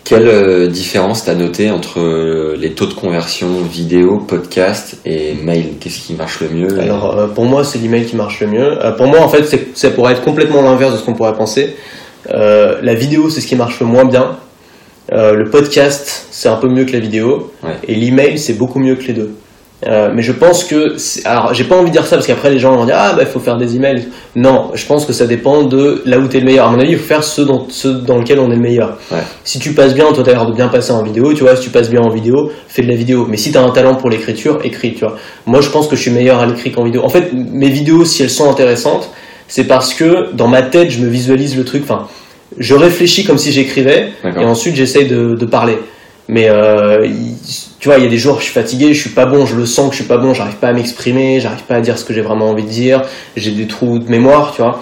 [0.06, 5.74] Quelle euh, différence t'as noté entre euh, les taux de conversion vidéo, podcast et mail?
[5.80, 6.80] Qu'est-ce qui marche le mieux?
[6.80, 8.86] Alors euh, pour moi, c'est l'email qui marche le mieux.
[8.86, 9.43] Euh, pour moi, en fait,
[9.74, 11.76] ça pourrait être complètement l'inverse de ce qu'on pourrait penser.
[12.32, 14.38] Euh, la vidéo, c'est ce qui marche le moins bien.
[15.12, 17.51] Le podcast, c'est un peu mieux que la vidéo.
[17.64, 17.76] Ouais.
[17.88, 19.32] Et l'email, c'est beaucoup mieux que les deux.
[19.86, 20.96] Euh, mais je pense que,
[21.26, 23.24] alors j'ai pas envie de dire ça parce qu'après les gens vont dire ah bah
[23.24, 24.08] il faut faire des emails.
[24.36, 26.68] Non, je pense que ça dépend de là où tu es le meilleur.
[26.68, 28.98] À mon avis, il faut faire ce dans, ce dans lequel on est le meilleur.
[29.12, 29.20] Ouais.
[29.44, 31.64] Si tu passes bien, toi t'as l'air de bien passer en vidéo, tu vois, si
[31.64, 33.28] tu passes bien en vidéo, fais de la vidéo.
[33.30, 35.18] Mais si t'as un talent pour l'écriture, écris, tu vois.
[35.46, 37.04] Moi je pense que je suis meilleur à l'écrit qu'en vidéo.
[37.04, 39.10] En fait, mes vidéos, si elles sont intéressantes,
[39.48, 41.84] c'est parce que dans ma tête, je me visualise le truc.
[41.84, 42.08] Enfin,
[42.58, 45.78] je réfléchis comme si j'écrivais et ensuite j'essaye de, de parler.
[46.28, 47.08] Mais euh,
[47.86, 49.56] tu vois, il y a des jours, je suis fatigué, je suis pas bon, je
[49.56, 52.00] le sens que je suis pas bon, j'arrive pas à m'exprimer, j'arrive pas à dire
[52.00, 53.04] ce que j'ai vraiment envie de dire,
[53.38, 54.82] j'ai des trous de mémoire, tu vois.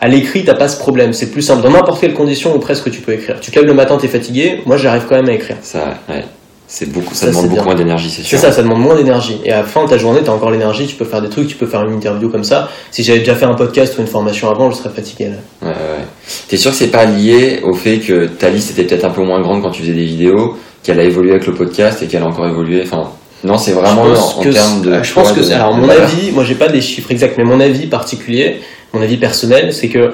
[0.00, 1.62] À l'écrit, t'as pas ce problème, c'est plus simple.
[1.62, 3.38] Dans n'importe quelle condition, ou presque, tu peux écrire.
[3.40, 5.58] Tu te lèves le matin, t'es fatigué, moi j'arrive quand même à écrire.
[5.62, 6.24] Ça, ouais.
[6.66, 7.64] C'est beaucoup, ça, Ça, demande c'est beaucoup bien.
[7.66, 8.38] moins d'énergie, c'est C'est sûr.
[8.40, 9.40] ça, ça demande moins d'énergie.
[9.44, 11.46] Et à la fin de ta journée, t'as encore l'énergie, tu peux faire des trucs,
[11.46, 12.68] tu peux faire une interview comme ça.
[12.90, 15.68] Si j'avais déjà fait un podcast ou une formation avant, je serais fatigué là.
[15.68, 16.04] Ouais, ouais.
[16.48, 19.22] T'es sûr que c'est pas lié au fait que ta liste était peut-être un peu
[19.22, 22.22] moins grande quand tu faisais des vidéos, qu'elle a évolué avec le podcast et qu'elle
[22.22, 22.82] a encore évolué.
[22.84, 23.10] Enfin,
[23.44, 24.92] non, c'est vraiment en, en termes de.
[24.94, 26.04] c'est- je pense que de- alors de mon valeur.
[26.04, 28.60] avis moi j'ai pas des chiffres exacts mais mon avis particulier
[28.92, 30.10] mon avis personnel c'est que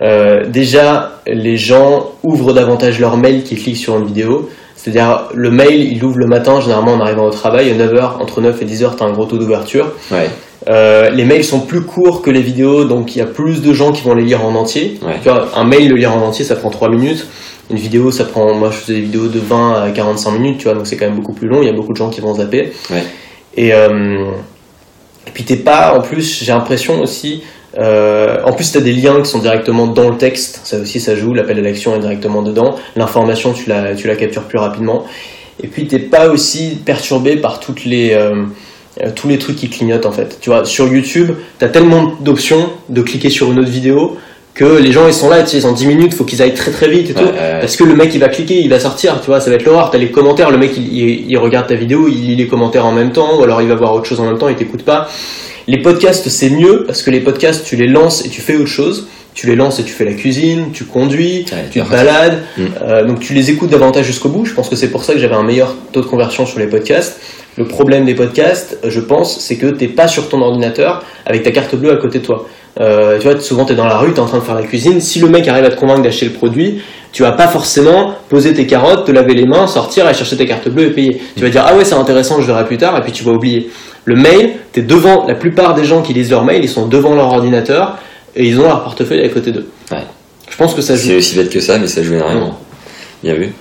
[0.00, 5.50] euh, déjà les gens ouvrent davantage leur mail qu'ils cliquent sur une vidéo c'est-à-dire le
[5.50, 8.64] mail il ouvre le matin généralement en arrivant au travail à 9h entre 9 et
[8.64, 10.28] 10h tu as un gros taux d'ouverture Ouais,
[10.68, 13.72] Euh, les mails sont plus courts que les vidéos donc il y a plus de
[13.72, 15.16] gens qui vont les lire en entier Ouais.
[15.22, 17.26] tu vois un mail le lire en entier ça prend 3 minutes
[17.70, 20.64] une vidéo ça prend moi je faisais des vidéos de 20 à 45 minutes tu
[20.64, 22.20] vois donc c'est quand même beaucoup plus long il y a beaucoup de gens qui
[22.20, 23.02] vont zapper Ouais.
[23.56, 24.30] et, euh,
[25.26, 27.42] et puis t'es pas, en plus, j'ai l'impression aussi,
[27.76, 31.14] euh, en plus t'as des liens qui sont directement dans le texte, ça aussi ça
[31.16, 35.04] joue, l'appel à l'action est directement dedans, l'information tu la, tu la captures plus rapidement,
[35.62, 38.44] et puis t'es pas aussi perturbé par toutes les, euh,
[39.14, 40.38] tous les trucs qui clignotent en fait.
[40.40, 44.16] Tu vois, sur YouTube, t'as tellement d'options de cliquer sur une autre vidéo
[44.58, 46.54] que les gens ils sont là, tu sais, ils ont 10 minutes, faut qu'ils aillent
[46.54, 47.22] très très vite et tout.
[47.22, 47.60] Ouais, ouais.
[47.60, 49.64] Parce que le mec il va cliquer, il va sortir, tu vois, ça va être
[49.64, 49.90] l'horreur.
[49.90, 52.84] T'as les commentaires, le mec il, il- il regarde ta vidéo, il lit les commentaires
[52.84, 54.82] en même temps, ou alors il va voir autre chose en même temps, il t'écoute
[54.82, 55.08] pas.
[55.68, 58.66] Les podcasts c'est mieux parce que les podcasts tu les lances et tu fais autre
[58.66, 59.06] chose.
[59.34, 62.62] Tu les lances et tu fais la cuisine, tu conduis, Ouais, tu te balades, Mm.
[62.82, 64.44] euh, donc tu les écoutes davantage jusqu'au bout.
[64.44, 66.66] Je pense que c'est pour ça que j'avais un meilleur taux de conversion sur les
[66.66, 67.20] podcasts.
[67.56, 71.52] Le problème des podcasts, je pense, c'est que t'es pas sur ton ordinateur avec ta
[71.52, 72.48] carte bleue à côté de toi.
[72.80, 75.00] Euh, tu vois, souvent t'es dans la rue, t'es en train de faire la cuisine.
[75.00, 76.80] Si le mec arrive à te convaincre d'acheter le produit,
[77.12, 80.44] tu vas pas forcément poser tes carottes, te laver les mains, sortir, aller chercher ta
[80.44, 81.20] carte bleue et payer.
[81.36, 83.32] Tu vas dire ah ouais c'est intéressant, je verrai plus tard, et puis tu vas
[83.32, 83.70] oublier.
[84.04, 85.26] Le mail, t'es devant.
[85.26, 87.98] La plupart des gens qui lisent leur mail, ils sont devant leur ordinateur
[88.36, 89.66] et ils ont leur portefeuille à côté d'eux.
[89.90, 90.04] Ouais.
[90.48, 91.08] Je pense que ça joue.
[91.08, 92.58] C'est aussi bête que ça, mais ça joue énormément.
[93.22, 93.52] Bien vu.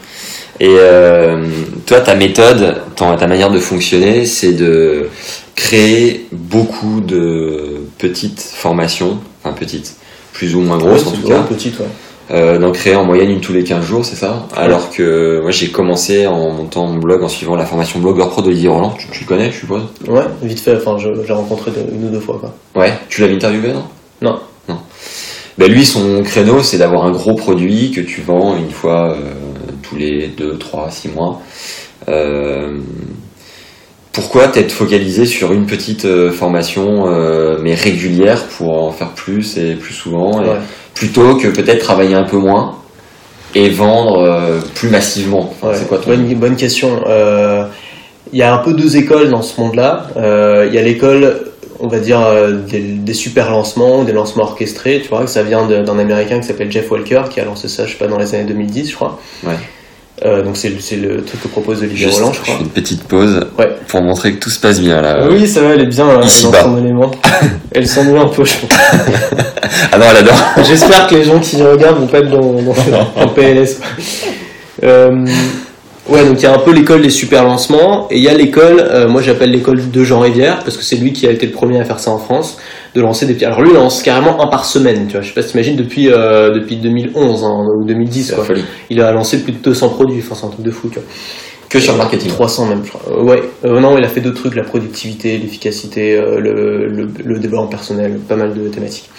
[0.60, 1.44] Et euh,
[1.86, 5.10] toi, ta méthode, ta manière de fonctionner, c'est de
[5.58, 9.96] créer beaucoup de petites formations, enfin petites,
[10.32, 11.86] plus ou moins grosses Ouais, en tout cas, petit, ouais.
[12.32, 15.50] euh, d'en créer en moyenne une tous les 15 jours, c'est ça Alors que moi
[15.50, 19.08] j'ai commencé en montant mon blog, en suivant la formation blogueur pro d'Olivier Roland, tu,
[19.12, 20.76] tu le connais, je suppose Ouais, vite fait.
[20.78, 22.54] Enfin, je, je l'ai rencontré de- une ou deux fois, quoi.
[22.80, 23.84] Ouais, tu l'avais interviewé, non?
[24.22, 24.40] Non.
[24.70, 24.78] Non.
[25.58, 29.32] Ben lui, son créneau, c'est d'avoir un gros produit que tu vends une fois euh,
[29.82, 31.42] tous les 2, 3, 6 mois.
[32.10, 32.78] Euh,
[34.18, 39.60] pourquoi t'être focalisé sur une petite euh, formation, euh, mais régulière, pour en faire plus
[39.60, 40.56] et plus souvent, et Ouais.
[40.96, 42.78] plutôt que peut-être travailler un peu moins
[43.54, 45.52] et vendre euh, plus massivement?
[45.62, 46.10] Enfin, Ouais, C'est quoi ton...
[46.10, 47.00] bonne, bonne question.
[48.34, 50.08] Il y a un peu deux écoles dans ce monde-là.
[50.68, 55.00] Il y a l'école, on va dire, euh, des, des super lancements, des lancements orchestrés.
[55.04, 57.86] Tu vois, que ça vient d'un américain qui s'appelle Jeff Walker, qui a lancé ça,
[57.86, 59.20] je sais pas, dans les années 2010, je crois.
[59.46, 59.54] Ouais.
[60.26, 62.56] Euh, donc c'est le- truc que propose Olivier Roland, je je crois.
[62.56, 63.70] fais une petite pause Ouais.
[63.88, 65.28] pour montrer que tout se passe bien là.
[65.30, 66.64] Oui, ça va, elle est bien là, Ici dans bas.
[66.64, 67.12] son élément.
[67.72, 68.70] Elle s'ennuie un peu, je pense.
[69.92, 70.36] Ah non, elle adore.
[70.68, 73.80] J'espère que les gens qui regardent vont pas être dans, dans, PLS.
[74.84, 75.26] Euh,
[76.10, 78.34] ouais, donc il y a un peu l'école des super lancements et il y a
[78.34, 81.46] l'école, euh, moi j'appelle l'école de Jean Rivière parce que c'est lui qui a été
[81.46, 82.58] le premier à faire ça en France,
[82.98, 83.46] de lancer des petits.
[83.46, 85.22] Alors lui il lance carrément un par semaine, tu vois.
[85.22, 88.56] Je sais pas si t'imagines depuis euh, depuis 2011 hein, ou 2010 C'est la quoi.
[88.90, 91.08] Il a lancé plus de 200 produits, enfin c'est un truc de fou, tu vois.
[91.70, 92.30] Que sur le marketing.
[92.30, 93.02] 300 même, je crois.
[93.12, 97.08] Euh, ouais, Euh, non, il a fait d'autres trucs, la productivité, l'efficacité, euh, le, le,
[97.24, 99.10] le développement personnel, pas mal de thématiques.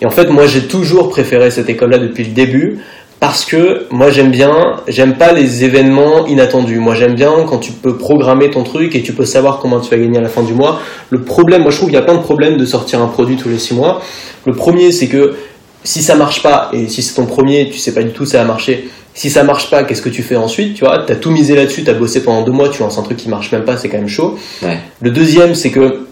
[0.00, 2.78] Et en fait, moi, j'ai toujours préféré cette école-là depuis le début
[3.20, 6.78] parce que moi, j'aime bien, j'aime pas les événements inattendus.
[6.78, 9.90] Moi, j'aime bien quand tu peux programmer ton truc et tu peux savoir comment tu
[9.90, 10.80] vas gagner à la fin du mois.
[11.10, 13.36] Le problème, moi, je trouve qu'il y a plein de problèmes de sortir un produit
[13.36, 14.00] tous les six mois.
[14.46, 15.34] Le premier, c'est que
[15.82, 18.38] si ça marche pas, et si c'est ton premier, tu sais pas du tout ça
[18.38, 21.30] va marcher, si ça marche pas, qu'est-ce que tu fais ensuite Tu vois, t'as tout
[21.30, 23.76] misé là-dessus, t'as bossé pendant deux mois, tu lances un truc qui marche même pas,
[23.76, 24.38] c'est quand même chaud.
[24.62, 24.78] Ouais.
[25.00, 26.07] Le deuxième, c'est que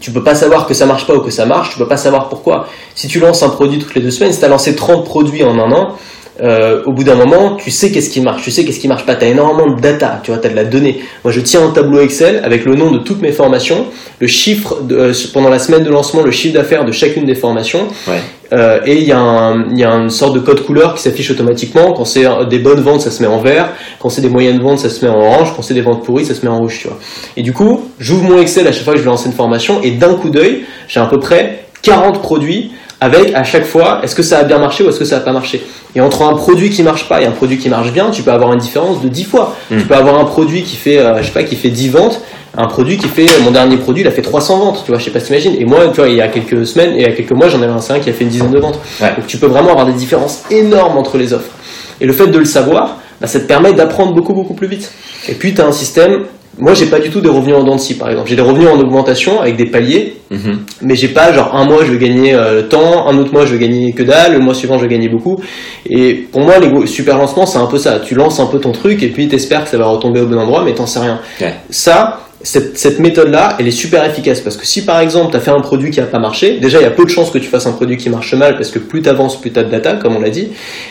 [0.00, 1.96] tu peux pas savoir que ça marche pas ou que ça marche, tu peux pas
[1.96, 2.68] savoir pourquoi.
[2.94, 5.58] Si tu lances un produit toutes les deux semaines, si t'as lancé 30 produits en
[5.58, 5.96] un an,
[6.42, 9.06] euh, au bout d'un moment, tu sais qu'est-ce qui marche, tu sais qu'est-ce qui marche
[9.06, 9.14] pas.
[9.14, 11.00] Tu as énormément de data, tu vois, tu as de la donnée.
[11.22, 13.86] Moi, je tiens un tableau Excel avec le nom de toutes mes formations,
[14.18, 17.36] le chiffre de, euh, pendant la semaine de lancement, le chiffre d'affaires de chacune des
[17.36, 17.86] formations.
[18.08, 18.20] Ouais.
[18.52, 21.92] Euh, et il y, y a une sorte de code couleur qui s'affiche automatiquement.
[21.92, 23.68] Quand c'est des bonnes ventes, ça se met en vert.
[24.00, 25.54] Quand c'est des moyennes ventes, ça se met en orange.
[25.54, 26.98] Quand c'est des ventes pourries, ça se met en rouge, tu vois.
[27.36, 29.80] Et du coup, j'ouvre mon Excel à chaque fois que je vais lancer une formation
[29.82, 32.72] et d'un coup d'œil, j'ai à peu près 40 produits
[33.04, 35.20] avec à chaque fois, est-ce que ça a bien marché ou est-ce que ça n'a
[35.20, 35.62] pas marché?
[35.94, 38.32] Et entre un produit qui marche pas et un produit qui marche bien, tu peux
[38.32, 39.54] avoir une différence de 10 fois.
[39.70, 39.76] Mm.
[39.78, 42.20] Tu peux avoir un produit qui fait, euh, je sais pas, qui fait 10 ventes,
[42.56, 45.04] un produit qui fait, mon dernier produit, il a fait 300 ventes, tu vois, je
[45.04, 45.54] sais pas si t'imagines.
[45.58, 47.48] Et moi, tu vois, il y a quelques semaines et il y a quelques mois,
[47.48, 48.80] j'en avais un qui a fait une dizaine de ventes.
[49.02, 49.12] Ouais.
[49.16, 51.52] Donc tu peux vraiment avoir des différences énormes entre les offres.
[52.00, 54.90] Et le fait de le savoir, bah, ça te permet d'apprendre beaucoup beaucoup plus vite.
[55.28, 56.22] Et puis tu as un système,
[56.58, 58.28] moi j'ai pas du tout des revenus en dents de scie par exemple.
[58.28, 60.58] J'ai des revenus en augmentation avec des paliers, Mhm.
[60.82, 63.54] mais j'ai pas genre un mois je vais gagner euh, tant, un autre mois je
[63.54, 65.36] vais gagner que dalle, le mois suivant je vais gagner beaucoup.
[65.88, 68.00] Et pour moi les super lancements c'est un peu ça.
[68.00, 70.38] Tu lances un peu ton truc et puis t'espères que ça va retomber au bon
[70.38, 71.20] endroit, mais t'en sais rien.
[71.40, 71.54] Ouais.
[71.70, 75.40] Ça, cette, cette méthode-là, elle est super efficace parce que si par exemple tu as
[75.40, 77.38] fait un produit qui a pas marché, déjà il y a peu de chances que
[77.38, 79.64] tu fasses un produit qui marche mal parce que plus tu avances, plus tu as
[79.64, 80.48] de data, comme on l'a dit.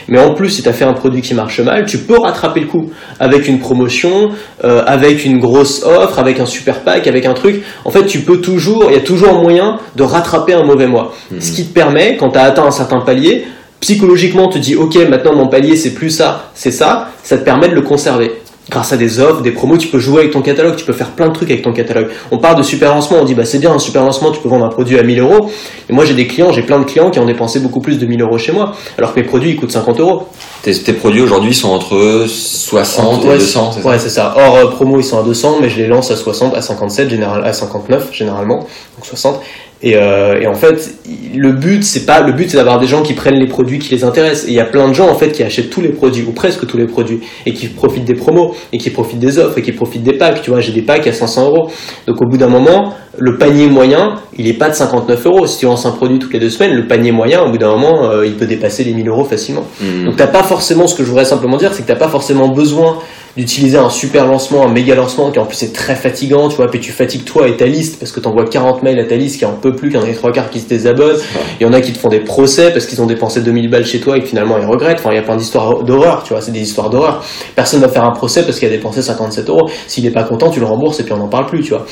[0.07, 2.61] Mais en plus, si tu as fait un produit qui marche mal, tu peux rattraper
[2.61, 2.89] le coup
[3.19, 4.31] avec une promotion,
[4.63, 7.63] euh, avec une grosse offre, avec un super pack, avec un truc.
[7.85, 11.13] En fait, tu peux toujours, il y a toujours moyen de rattraper un mauvais mois.
[11.39, 13.45] Ce qui te permet, quand tu as atteint un certain palier,
[13.79, 17.43] psychologiquement, tu te dis, ok, maintenant mon palier c'est plus ça, c'est ça, ça te
[17.43, 18.31] permet de le conserver.
[18.73, 21.11] Grâce à des offres, des promos, tu peux jouer avec ton catalogue, tu peux faire
[21.11, 22.07] plein de trucs avec ton catalogue.
[22.31, 24.49] On parle de super lancement, on dit bah c'est bien un super lancement, tu peux
[24.49, 25.51] vendre un produit à 1000 euros.
[25.91, 28.07] Et moi j'ai des clients, j'ai plein de clients qui ont dépensé beaucoup plus de
[28.07, 30.27] 1000 euros chez moi, alors que mes produits ils coûtent 50 euros.
[30.63, 33.87] Tes, tes produits aujourd'hui sont entre 60 Ouais, et 200, c'est ça?
[33.87, 34.33] Ouais, c'est ça.
[34.35, 37.11] Hors euh, promo, ils sont à 200, mais je les lance à 60, à 57,
[37.11, 39.39] général, à 59 généralement, donc 60.
[39.83, 40.95] Et, euh, et en fait,
[41.35, 43.93] le but, c'est pas le but, c'est d'avoir des gens qui prennent les produits qui
[43.93, 44.47] les intéressent.
[44.47, 46.31] Et il y a plein de gens en fait qui achètent tous les produits ou
[46.31, 49.61] presque tous les produits et qui profitent des promos et qui profitent des offres et
[49.61, 50.41] qui profitent des packs.
[50.41, 51.69] Tu vois, j'ai des packs à 500 euros.
[52.07, 55.47] Donc au bout d'un moment, le panier moyen, il est pas de 59 euros.
[55.47, 57.71] Si tu lances un produit toutes les deux semaines, le panier moyen, au bout d'un
[57.71, 59.65] moment, euh, il peut dépasser les 1000 euros facilement.
[59.81, 60.05] Mhm.
[60.05, 62.47] Donc t'as pas forcément, ce que je voudrais simplement dire, c'est que t'as pas forcément
[62.47, 62.99] besoin
[63.35, 66.69] d'utiliser un super lancement, un méga lancement qui en plus est très fatigant, tu vois,
[66.69, 69.39] puis tu fatigues toi et ta liste parce que t'envoies 40 mails à ta liste
[69.39, 71.17] qui en peut plus, qu'il y en a les trois quarts qui se désabonnent,
[71.59, 73.85] il y en a qui te font des procès parce qu'ils ont dépensé 2000 balles
[73.85, 76.33] chez toi et que finalement ils regrettent, enfin il y a plein d'histoires d'horreur, tu
[76.33, 77.23] vois, c'est des histoires d'horreur.
[77.55, 80.51] Personne va faire un procès parce qu'il a dépensé 57 euros, s'il est pas content
[80.51, 81.85] tu le rembourses et puis on n'en parle plus, tu vois.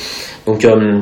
[0.46, 1.00] Donc euh,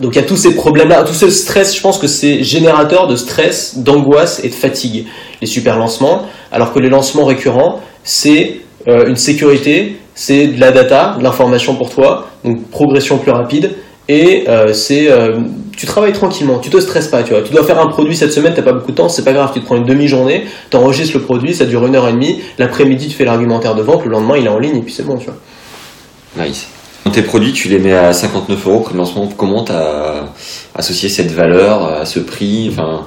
[0.00, 3.06] donc il y a tous ces problèmes-là, tout ce stress, je pense que c'est générateur
[3.06, 5.06] de stress, d'angoisse et de fatigue,
[5.40, 10.70] les super lancements, alors que les lancements récurrents, c'est euh, une sécurité, c'est de la
[10.72, 13.72] data, de l'information pour toi, donc progression plus rapide,
[14.08, 15.38] et euh, c'est euh,
[15.76, 17.42] tu travailles tranquillement, tu te stresses pas, tu vois.
[17.42, 19.50] Tu dois faire un produit cette semaine, t'as pas beaucoup de temps, c'est pas grave,
[19.52, 23.08] tu te prends une demi-journée, t'enregistres le produit, ça dure une heure et demie, l'après-midi
[23.08, 25.16] tu fais l'argumentaire de vente, le lendemain il est en ligne et puis c'est bon,
[25.18, 26.44] tu vois.
[26.46, 26.68] Nice.
[27.12, 29.28] Tes produits, tu les mets à 59 euros prix de lancement.
[29.36, 30.26] Comment t'as
[30.74, 33.06] associé cette valeur à ce prix Enfin,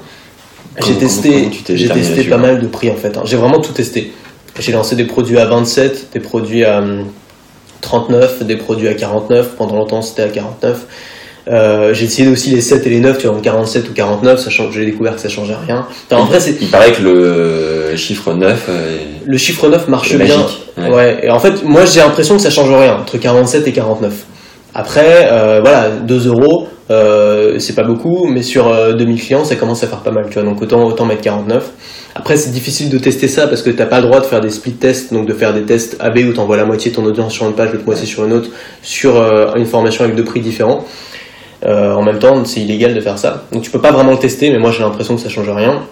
[0.84, 3.15] J'ai testé, j'ai testé pas mal de prix en fait.
[3.17, 3.22] hein.
[3.26, 4.11] J'ai vraiment tout testé.
[4.62, 7.05] J'ai lancé des produits à 27, des produits à hum,
[7.82, 9.55] 39, des produits à 49.
[9.57, 10.86] Pendant longtemps, c'était à 49.
[11.47, 14.39] Euh, j'ai essayé aussi les 7 et les 9, tu vois, en 47 ou 49,
[14.39, 15.88] sachant que j'ai découvert que ça changeait rien.
[16.09, 20.45] Enfin, en vrai, Il paraît que le chiffre 9 euh, le chiffre 9 marche bien.
[20.78, 20.89] Ouais.
[20.89, 21.20] Ouais.
[21.24, 24.14] et en fait, moi j'ai l'impression que ça change rien entre 47 et 49.
[24.74, 29.56] Après, euh, voilà, 2 euros, euh, c'est pas beaucoup, mais sur euh, 2000 clients, ça
[29.56, 31.72] commence à faire pas mal, tu vois, donc autant, autant mettre 49.
[32.14, 34.50] Après, c'est difficile de tester ça parce que t'as pas le droit de faire des
[34.50, 37.34] split tests, donc de faire des tests AB où t'envoies la moitié de ton audience
[37.34, 38.50] sur une page, l'autre moitié sur une autre,
[38.82, 40.84] sur euh, une formation avec deux prix différents.
[41.66, 43.46] Euh, en même temps, c'est illégal de faire ça.
[43.52, 45.84] Donc tu peux pas vraiment le tester, mais moi j'ai l'impression que ça change rien.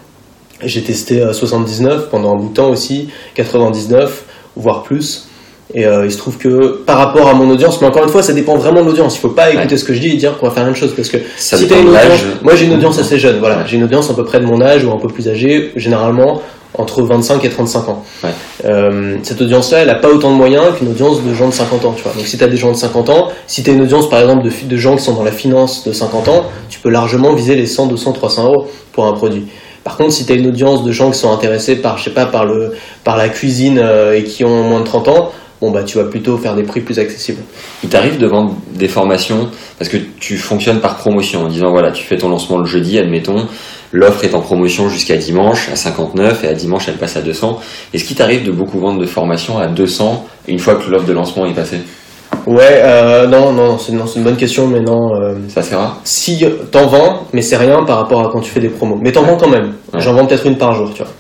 [0.62, 4.26] J'ai testé euh, 79 pendant un bout de temps aussi, 99,
[4.58, 5.29] voire plus.
[5.76, 8.24] Et euh, il se trouve que par rapport à mon audience, mais encore une fois,
[8.24, 9.16] ça dépend vraiment de l'audience.
[9.18, 9.78] Il faut pas écouter Ouais.
[9.78, 11.58] ce que je dis et dire qu'on va faire la même chose parce que Ça
[11.58, 13.64] si t'as une audience, moi j'ai une audience assez jeune, voilà, Ouais.
[13.68, 16.42] j'ai une audience à peu près de mon âge ou un peu plus âgée, généralement
[16.76, 18.04] entre 25 et 35 ans.
[18.24, 18.30] Ouais.
[18.66, 21.84] Euh, cette audience-là, elle a pas autant de moyens qu'une audience de gens de 50
[21.86, 22.14] ans, tu vois.
[22.14, 24.22] Donc si tu as des gens de 50 ans, si tu as une audience par
[24.22, 27.56] exemple de gens qui sont dans la finance de 50 ans, tu peux largement viser
[27.56, 29.46] les 100, 200, 300 euros pour un produit.
[29.84, 32.10] Par contre, si tu as une audience de gens qui sont intéressés par, je sais
[32.12, 35.32] pas, par le, par la cuisine euh, et qui ont moins de 30 ans,
[35.62, 37.42] bon bah tu vas plutôt faire des prix plus accessibles.
[37.84, 41.92] Il t'arrive de vendre des formations parce que tu fonctionnes par promotion en disant voilà,
[41.92, 43.46] tu fais ton lancement le jeudi, admettons,
[43.92, 47.60] l'offre est en promotion jusqu'à dimanche à 59 et à dimanche elle passe à 200.
[47.94, 51.14] Est-ce qu'il t'arrive de beaucoup vendre de formations à 200 une fois que l'offre de
[51.14, 51.80] lancement est passée?
[52.46, 55.14] Ouais, euh, non, non, c'est une bonne question, mais non.
[55.16, 58.50] euh, Ça c'est rare si t'en vends, mais c'est rien par rapport à quand tu
[58.50, 58.98] fais des promos.
[59.02, 59.74] Mais t'en vends quand même.
[59.94, 60.00] Ouais.
[60.00, 61.12] J'en vends peut-être une par jour, tu vois.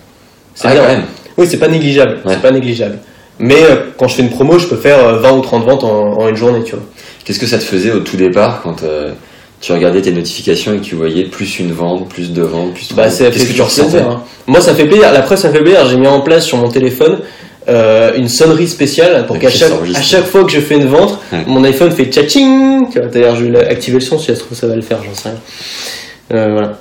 [0.55, 0.81] C'est Ah, bien.
[0.81, 1.03] quand même.
[1.37, 2.19] Oui, c'est pas négligeable.
[2.25, 2.33] Ouais.
[2.35, 2.99] C'est pas négligeable.
[3.39, 5.83] Mais euh, quand je fais une promo, je peux faire euh, 20 ou 30 ventes
[5.83, 6.83] en, en une journée, tu vois.
[7.23, 9.13] Qu'est-ce que ça te faisait au tout départ quand euh,
[9.61, 12.87] tu regardais tes notifications et que tu voyais plus une vente, plus deux ventes, plus
[12.87, 14.21] trois Bah, Qu'est-ce que tu ressentais hein.
[14.47, 15.11] Moi, ça fait plaisir.
[15.11, 15.85] La presse, ça me fait plaisir.
[15.87, 17.19] J'ai mis en place sur mon téléphone
[17.67, 21.19] euh, une sonnerie spéciale pour qu'à chaque, à chaque fois que je fais une vente,
[21.31, 21.43] Ouais.
[21.45, 22.87] mon iPhone fait tchaching.
[22.91, 24.99] Vois, d'ailleurs, je vais activer le son si ça se trouve, ça va le faire,
[25.03, 25.37] j'en sais rien.
[26.33, 26.79] Euh, voilà.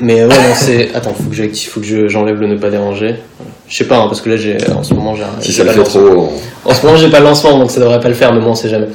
[0.00, 0.94] Mais ouais, non, c'est.
[0.94, 3.16] Attends, faut que j'active, faut que je- j'enlève le ne pas déranger.
[3.38, 3.52] Voilà.
[3.68, 5.22] Je sais pas, hein, parce que là, j'ai, en ce moment, j'ai.
[5.40, 6.02] Si j'ai ça le fait lancement.
[6.04, 6.28] trop,
[6.64, 8.40] on- En ce moment, j'ai pas le lancement, donc ça devrait pas le faire, mais
[8.40, 8.86] bon, on sait jamais.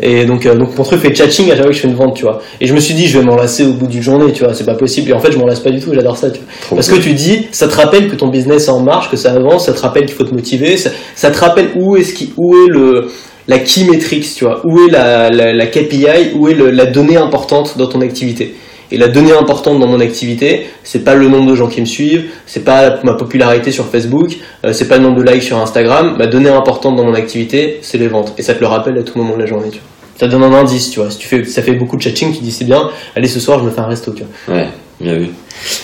[0.00, 1.94] Et donc, euh, donc mon truc fait tchatching à chaque fois que je fais une
[1.96, 2.40] vente, tu vois.
[2.60, 4.54] Et je me suis dit, je vais m'en lasser au bout d'une journée, tu vois,
[4.54, 5.10] c'est pas possible.
[5.10, 6.48] Et en fait, je m'en lasse pas du tout, j'adore ça, tu vois.
[6.60, 6.98] trop Parce cool.
[6.98, 9.66] que tu dis, ça te rappelle que ton business est en marche, que ça avance,
[9.66, 12.54] ça te rappelle qu'il faut te motiver, ça, ça te rappelle où est-ce qui, où
[12.54, 13.08] est le,
[13.48, 16.86] la key metrics, tu vois, où est la, la, la KPI, où est le- la
[16.86, 18.54] donnée importante dans ton activité.
[18.90, 21.86] Et la donnée importante dans mon activité, c'est pas le nombre de gens qui me
[21.86, 25.58] suivent, c'est pas ma popularité sur Facebook, euh, c'est pas le nombre de likes sur
[25.58, 26.16] Instagram.
[26.18, 28.34] Ma donnée importante dans mon activité, c'est les ventes.
[28.38, 29.88] Et ça te le rappelle à tout moment de la journée, tu vois.
[30.18, 31.10] Ça donne un indice, tu vois.
[31.10, 33.60] Si tu fais, ça fait beaucoup de chatting, tu dis c'est bien, allez ce soir
[33.60, 34.56] je me fais un resto, tu vois.
[34.56, 34.68] Ouais,
[35.00, 35.28] bien vu.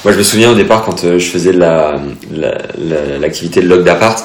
[0.05, 1.97] Moi, je me souviens au départ quand euh, je faisais de la,
[3.21, 4.25] l'activité de log d'appart,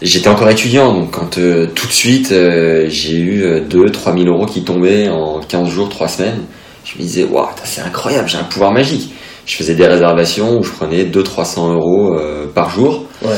[0.00, 4.26] j'étais encore étudiant, donc quand euh, tout de suite j'ai eu euh, 2 3 000
[4.26, 6.40] euros qui tombaient en 15 jours, 3 semaines,
[6.84, 9.12] je me disais, waouh, c'est incroyable, j'ai un pouvoir magique.
[9.46, 13.04] Je faisais des réservations où je prenais 200-300 euros euh, par jour.
[13.22, 13.30] Ouais.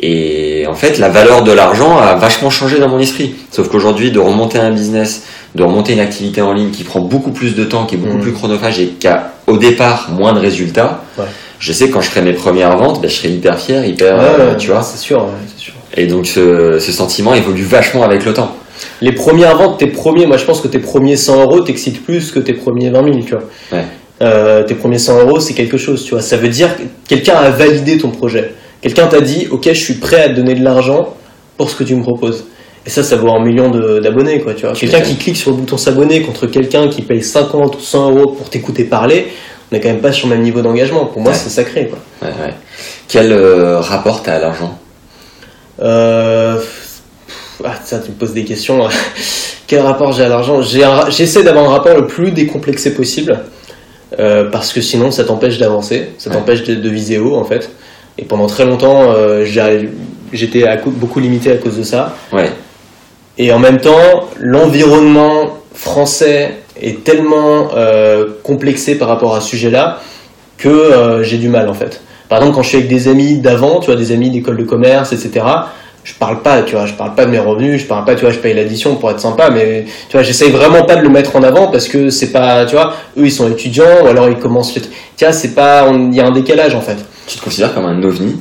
[0.00, 3.36] Et en fait, la valeur de l'argent a vachement changé dans mon esprit.
[3.52, 5.22] Sauf qu'aujourd'hui, de remonter un business,
[5.54, 8.16] de remonter une activité en ligne qui prend beaucoup plus de temps, qui est beaucoup
[8.16, 8.22] Mhm.
[8.22, 11.24] plus chronophage et qui a au départ moins de résultats, Ouais.
[11.60, 14.16] je sais que quand je ferai mes premières ventes, ben, je serai hyper fier, hyper,
[14.20, 14.82] euh, tu vois.
[14.82, 15.28] C'est sûr.
[15.96, 18.56] Et donc ce, ce sentiment évolue vachement avec le temps.
[19.00, 22.30] Les premières ventes, tes premiers, moi je pense que tes premiers 100 euros t'excitent plus
[22.30, 23.44] que tes premiers 20 000, tu vois.
[23.72, 23.84] Ouais.
[24.22, 26.22] Euh, tes premiers 100 euros, c'est quelque chose, tu vois.
[26.22, 28.52] Ça veut dire que quelqu'un a validé ton projet.
[28.80, 31.14] Quelqu'un t'a dit, ok, je suis prêt à te donner de l'argent
[31.56, 32.44] pour ce que tu me proposes.
[32.86, 34.74] Et ça, ça vaut un million d'abonnés, quoi, tu vois.
[34.74, 38.32] Quelqu'un qui clique sur le bouton s'abonner contre quelqu'un qui paye 50 ou 100 euros
[38.32, 39.28] pour t'écouter parler,
[39.72, 41.06] on n'est quand même pas sur le même niveau d'engagement.
[41.06, 41.38] Pour moi, Ouais.
[41.38, 41.98] c'est sacré, quoi.
[42.22, 42.52] Ouais, ouais.
[43.08, 44.78] Quel euh, rapport t'as à l'argent?
[45.82, 46.60] Euh...
[47.64, 48.80] Ah, ça, tu me poses des questions.
[49.66, 53.40] Quel rapport j'ai à l'argent J'essaie d'avoir un rapport le plus décomplexé possible.
[54.18, 56.10] euh, parce que sinon, ça t'empêche d'avancer.
[56.18, 56.36] Ça Ouais.
[56.36, 57.70] t'empêche de, de viser haut, en fait.
[58.18, 59.44] Et pendant très longtemps, euh,
[60.32, 62.14] j'étais beaucoup limité à cause de ça.
[62.32, 62.50] Ouais,
[63.38, 69.98] Et en même temps, l'environnement français est tellement euh, complexé par rapport à ce sujet-là
[70.58, 72.00] que j'ai du mal en fait.
[72.28, 74.64] Par exemple, quand je suis avec des amis d'avant, tu vois, des amis d'école de
[74.64, 75.44] commerce, etc.,
[76.04, 78.20] je parle pas, tu vois, je parle pas de mes revenus, je parle pas, tu
[78.20, 81.08] vois, je paye l'addition pour être sympa, mais tu vois, j'essaye vraiment pas de le
[81.08, 84.28] mettre en avant parce que c'est pas, tu vois, eux ils sont étudiants ou alors
[84.28, 86.96] ils commencent, le- tu vois, c'est pas, il y a un décalage en fait.
[87.26, 88.36] tu te considères comme un ovni?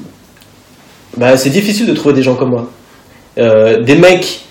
[1.17, 2.69] Bah, c'est difficile de trouver des gens comme moi.
[3.37, 4.41] Euh, des mecs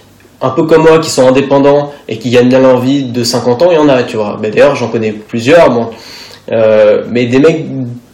[0.40, 3.62] un peu comme moi qui sont indépendants et qui gagnent bien leur vie de 50
[3.62, 4.38] ans, il y en a, tu vois.
[4.42, 5.90] Bah, D'ailleurs, j'en connais plusieurs, bon.
[6.50, 7.64] Euh, mais des mecs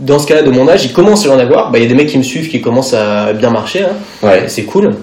[0.00, 1.70] dans ce cas-là de mon âge, ils commencent à en avoir.
[1.70, 3.96] Bah, Il y a des mecs qui me suivent qui commencent à bien marcher, hein.
[4.22, 4.94] Ouais, c'est cool.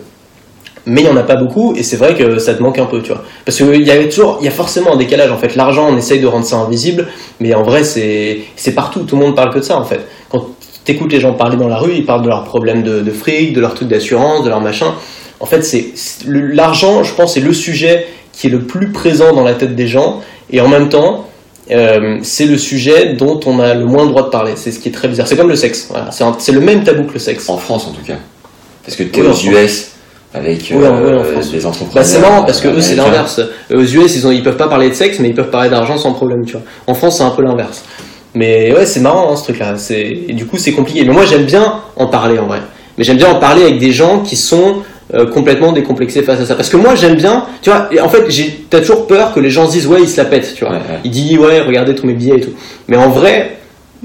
[0.88, 2.86] Mais il n'y en a pas beaucoup et c'est vrai que ça te manque un
[2.86, 3.24] peu, tu vois.
[3.44, 5.56] Parce qu'il y a toujours, il y a forcément un décalage en fait.
[5.56, 7.08] L'argent, on essaye de rendre ça invisible,
[7.40, 9.02] mais en vrai, c'est partout.
[9.02, 10.02] Tout le monde parle que de ça en fait.
[10.30, 10.46] Quand
[10.84, 13.54] t'écoutes les gens parler dans la rue, ils parlent de leurs problèmes de, de fric,
[13.54, 14.94] de leurs trucs d'assurance, de leur machin.
[15.40, 15.88] En fait, c'est
[16.28, 19.88] l'argent, je pense, c'est le sujet qui est le plus présent dans la tête des
[19.88, 20.22] gens
[20.52, 21.26] et en même temps.
[21.72, 24.54] Euh, c'est le sujet dont on a le moins le droit de parler.
[24.56, 25.28] C'est ce qui est très bizarre.
[25.28, 25.88] C'est comme le sexe.
[25.90, 26.10] Voilà.
[26.38, 27.50] C'est le même tabou que le sexe.
[27.50, 28.18] en France en tout cas.
[28.86, 29.46] Parce que Oui, en aux France.
[29.46, 29.88] US
[30.34, 31.52] avec Oui, euh, oui, en France.
[31.52, 31.96] des entrepreneurs.
[31.96, 33.42] Bah, c'est marrant parce que eux c'est l'inverse.
[33.74, 35.98] Aux US ils ont ils peuvent pas parler de sexe mais ils peuvent parler d'argent
[35.98, 36.62] sans problème tu vois.
[36.88, 37.84] En France c'est un peu l'inverse.
[38.36, 39.76] Mais ouais c'est marrant hein, ce truc là.
[39.78, 41.04] C'est et du coup c'est compliqué.
[41.06, 42.60] Mais moi j'aime bien en parler en vrai.
[42.98, 44.84] Mais j'aime bien en parler avec des gens qui sont
[45.14, 46.56] euh, complètement décomplexés face à ça.
[46.56, 47.90] Parce que moi j'aime bien tu vois.
[48.02, 48.24] En fait
[48.70, 50.74] t'as toujours peur que les gens se disent ouais ils se la pètent tu vois.
[50.74, 51.00] Ouais, ouais.
[51.04, 52.54] Il dit ouais regardez tous mes billets et tout.
[52.88, 53.58] Mais en vrai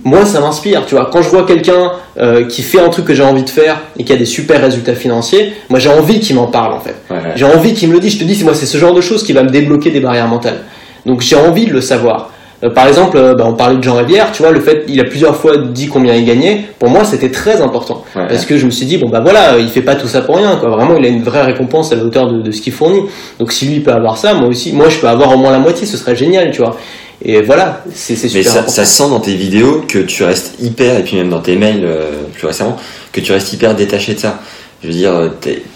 [0.05, 1.09] moi ça m'inspire tu vois.
[1.13, 4.05] Quand je vois quelqu'un euh, qui fait un truc que j'ai envie de faire et
[4.05, 6.97] qui a des super résultats financiers, moi j'ai envie qu'il m'en parle en fait.
[7.37, 8.15] J'ai envie qu'il me le dise.
[8.15, 10.01] Je te dis, c'est moi, c'est ce genre de choses qui va me débloquer des
[10.01, 10.61] barrières mentales.
[11.07, 12.31] Donc j'ai envie de le savoir.
[12.63, 15.01] Euh, par exemple, euh, bah, on parlait de Jean Rivière, tu vois, le fait, il
[15.01, 16.65] a plusieurs fois dit combien il gagnait.
[16.79, 19.55] Pour moi, c'était très important Ouais, parce que je me suis dit, bon bah voilà,
[19.55, 20.69] euh, il fait pas tout ça pour rien, quoi.
[20.69, 23.03] Vraiment, il a une vraie récompense à la hauteur de, de ce qu'il fournit.
[23.39, 25.59] Donc si lui peut avoir ça, moi aussi, moi je peux avoir au moins la
[25.59, 26.77] moitié, ce serait génial, tu vois.
[27.25, 30.55] Et voilà, c'est c'est Mais super ça, ça sent dans tes vidéos que tu restes
[30.61, 32.77] hyper, et puis même dans tes mails euh, plus récemment,
[33.13, 34.39] que tu restes hyper détaché de ça.
[34.83, 35.13] Je veux dire,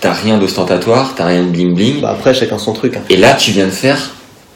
[0.01, 2.01] t'as rien d'ostentatoire, t'as rien de bling bling.
[2.01, 2.97] Bah, après, chacun son truc.
[2.97, 3.03] hein.
[3.11, 3.99] Et là, tu viens de faire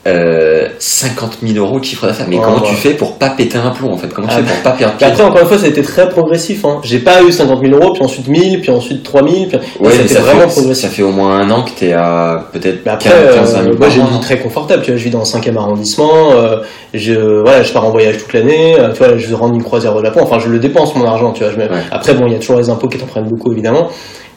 [0.07, 2.27] euh, 50 000 euros de chiffre d'affaires.
[2.29, 2.69] Mais Ouais, comment ouais.
[2.69, 4.09] tu fais pour pas péter un plomb en fait?
[4.15, 6.09] Comment tu Ah, fais pour pas perdre après, encore une fois, ça a été très
[6.09, 6.65] progressif.
[6.65, 6.79] Hein.
[6.83, 9.49] J'ai pas eu 50 000 euros, puis ensuite 1000, puis ensuite 3000.
[9.49, 9.59] Puis...
[9.81, 10.85] Ouais, ça mais ça vraiment fait, progressif.
[10.85, 13.67] ça fait au moins un an que t'es à peut-être Mais 15 après, 15 000
[13.67, 16.33] euh, moi j'ai une vie très confortable, tu vois, je vis dans le 5e arrondissement,
[16.33, 16.59] euh,
[16.95, 19.63] je, voilà, je pars en voyage toute l'année, euh, tu vois, je vais rendre une
[19.65, 21.53] croisière au Japon, enfin je le dépense mon argent, tu vois.
[21.53, 21.83] Je me- Ouais.
[21.91, 23.89] Après, bon, il y a toujours les impôts qui t'en prennent beaucoup évidemment,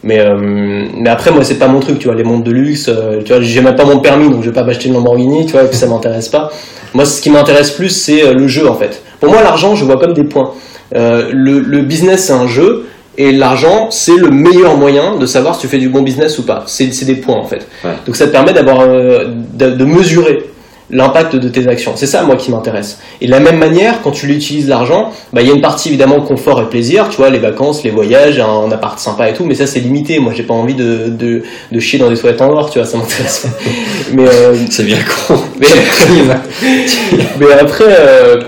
[0.03, 0.35] mais, euh,
[0.95, 3.33] mais après, moi c'est pas mon truc, tu vois, les montres de luxe, euh, tu
[3.33, 5.63] vois, j'ai même pas mon permis, donc je vais pas m'acheter une Lamborghini, tu vois,
[5.63, 6.51] et puis ça m'intéresse pas.
[6.93, 9.01] Moi, ce qui m'intéresse plus, c'est euh, le jeu en fait.
[9.19, 10.51] Pour moi, l'argent, je vois comme des points.
[10.95, 12.87] Euh, le, le business, c'est un jeu.
[13.17, 16.45] Et l'argent, c'est le meilleur moyen de savoir si tu fais du bon business ou
[16.45, 16.63] pas.
[16.65, 17.67] C'est c'est des points en fait.
[17.83, 17.91] Ouais.
[18.05, 20.50] Donc ça te permet d'avoir, de, de mesurer
[20.91, 21.93] l'impact de tes actions.
[21.95, 22.99] C'est ça moi qui m'intéresse.
[23.21, 25.89] Et de la même manière, quand tu l'utilises l'argent, bah, il y a une partie
[25.89, 29.33] évidemment confort et plaisir, tu vois, les vacances, les voyages, un, un appart sympa et
[29.33, 30.19] tout, mais ça c'est limité.
[30.19, 32.87] Moi j'ai pas envie de, de, de chier dans des toilettes en or, tu vois,
[32.87, 33.49] ça m'intéresse pas.
[34.13, 35.35] mais, euh, C'est bien con.
[35.59, 35.67] mais,
[37.39, 38.41] mais après, euh,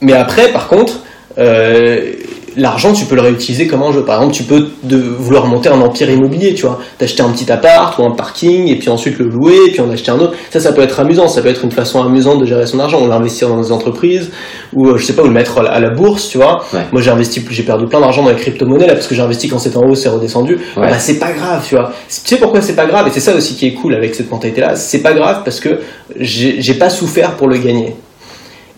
[0.00, 1.00] mais après, par contre,
[1.38, 2.12] euh,
[2.56, 4.04] l'argent, tu peux le réutiliser comme un jeu.
[4.04, 6.80] Par exemple, tu peux de, vouloir monter un empire immobilier, tu vois.
[6.98, 9.90] T'acheter un petit appart ou un parking, et puis ensuite le louer, et puis en
[9.90, 10.34] acheter un autre.
[10.50, 11.28] Ça, ça peut être amusant.
[11.28, 13.02] Ça peut être une façon amusante de gérer son argent.
[13.02, 14.30] Ou l'investir dans des entreprises,
[14.74, 16.64] ou euh, je sais pas, ou le mettre à la, bourse, tu vois.
[16.72, 16.80] Ouais.
[16.92, 19.48] Moi, j'ai investi, j'ai perdu plein d'argent dans les crypto-monnaies là, parce que j'ai investi
[19.48, 20.58] quand c'était en haut, c'est redescendu.
[20.76, 20.88] Ouais.
[20.88, 21.92] Bah, c'est pas grave, tu vois.
[22.08, 23.08] Tu sais pourquoi c'est pas grave?
[23.08, 24.76] Et c'est ça aussi qui est cool avec cette mentalité-là.
[24.76, 25.80] C'est pas grave parce que
[26.18, 27.94] j'ai pas souffert pour le gagner.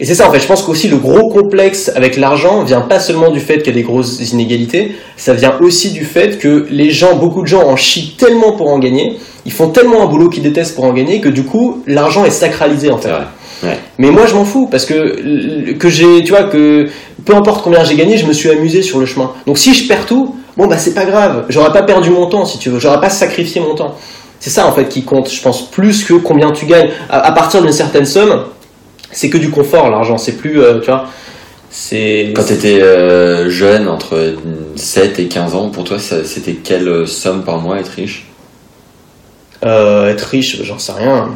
[0.03, 2.99] Et c'est ça, en fait, je pense qu'aussi le gros complexe avec l'argent vient pas
[2.99, 6.67] seulement du fait qu'il y a des grosses inégalités, ça vient aussi du fait que
[6.71, 10.07] les gens, beaucoup de gens en chient tellement pour en gagner, ils font tellement un
[10.07, 13.13] boulot qu'ils détestent pour en gagner, que du coup, l'argent est sacralisé, en fait.
[13.63, 13.79] Ouais.
[13.99, 16.89] Mais moi, je m'en fous, parce que, que j'ai, tu vois, que
[17.25, 19.31] peu importe combien j'ai gagné, je me suis amusé sur le chemin.
[19.47, 22.45] Donc si je perds tout, bon, bah c'est pas grave, j'aurais pas perdu mon temps,
[22.45, 23.95] si tu veux, j'aurais pas sacrifié mon temps.
[24.41, 26.89] C'est ça, en fait, qui compte, je pense, plus que combien tu gagnes.
[27.09, 28.47] À, à partir d'une certaine somme,
[29.13, 31.09] c'est que du confort, l'argent, c'est plus, euh, tu vois,
[31.71, 32.33] c'est...
[32.35, 34.35] Quand t'étais euh, jeune, entre
[34.77, 38.27] 7 et 15 ans, pour toi, c'était quelle euh, somme par mois être riche?
[39.65, 41.31] Euh, être riche, j'en sais rien.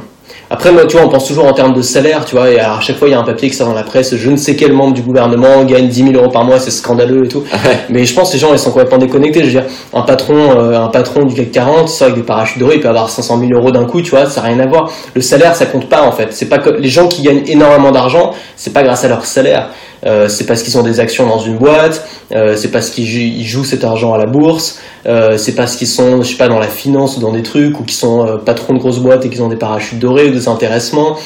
[0.48, 2.78] Après, moi, tu vois, on pense toujours en termes de salaire, tu vois, et à
[2.80, 4.54] chaque fois, il y a un papier qui sort dans la presse, je ne sais
[4.54, 7.42] quel membre du gouvernement gagne 10 000 euros par mois, c'est scandaleux et tout.
[7.88, 9.40] Mais je pense que les gens, ils sont complètement déconnectés.
[9.40, 12.58] Je veux dire, un patron, euh, un patron du CAC 40, ça, avec des parachutes
[12.60, 14.66] dorés, il peut avoir 500 000 euros d'un coup, tu vois, ça n'a rien à
[14.66, 14.88] voir.
[15.14, 16.28] Le salaire, ça compte pas, en fait.
[16.30, 19.70] C'est pas que les gens qui gagnent énormément d'argent, c'est pas grâce à leur salaire.
[20.06, 23.18] Euh, c'est parce qu'ils ont des actions dans une boîte, euh, c'est parce qu'ils jou-
[23.18, 26.48] ils jouent cet argent à la bourse, euh, c'est parce qu'ils sont, je sais pas,
[26.48, 29.28] dans la finance ou dans des trucs, ou qu'ils sont patrons de grosses boîtes et
[29.30, 31.16] qu'ils ont des parachutes dorés ou des intéressements.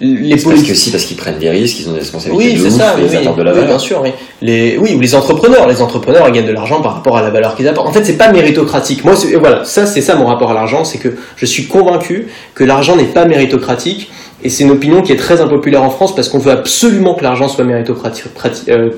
[0.00, 0.68] Les C'est parce politiques.
[0.68, 2.94] que si, parce qu'ils prennent des risques, ils ont des responsabilités Oui, de c'est ça,
[2.98, 3.70] et oui, ils oui, apportent de la oui, valeur.
[3.76, 4.10] bien sûr, oui.
[4.42, 5.66] Les, oui, ou les entrepreneurs.
[5.68, 7.88] Les entrepreneurs, ils gagnent de l'argent par rapport à la valeur qu'ils apportent.
[7.88, 9.04] En fait, c'est pas méritocratique.
[9.04, 12.64] Moi, voilà, ça, c'est ça mon rapport à l'argent, c'est que je suis convaincu que
[12.64, 14.10] l'argent n'est pas méritocratique.
[14.44, 17.24] Et c'est une opinion qui est très impopulaire en France parce qu'on veut absolument que
[17.24, 18.26] l'argent soit méritocratique.
[18.68, 18.90] euh,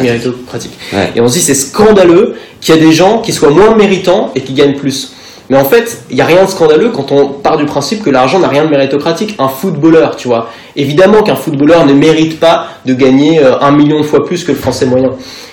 [0.00, 0.72] méritocratique.
[0.92, 1.10] Ouais.
[1.16, 4.30] Et on se dit, c'est scandaleux qu'il y a des gens qui soient moins méritants
[4.34, 5.11] et qui gagnent plus.
[5.50, 8.10] Mais en fait, il n'y a rien de scandaleux quand on part du principe que
[8.10, 9.36] l'argent n'a rien de méritocratique.
[9.38, 10.48] Un footballeur, tu vois.
[10.76, 14.52] Évidemment qu'un footballeur ne mérite pas de gagner euh, un million de fois plus que
[14.52, 15.10] le français moyen.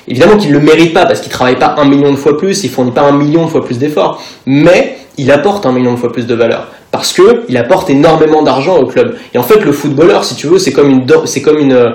[0.07, 2.63] Évidemment qu'il ne le mérite pas parce qu'il travaille pas un million de fois plus,
[2.63, 4.21] il fournit pas un million de fois plus d'efforts.
[4.45, 6.67] Mais il apporte un million de fois plus de valeur.
[6.91, 9.15] Parce que il apporte énormément d'argent au club.
[9.33, 11.91] Et en fait, le footballeur, si tu veux, c'est comme une, c'est comme une, euh,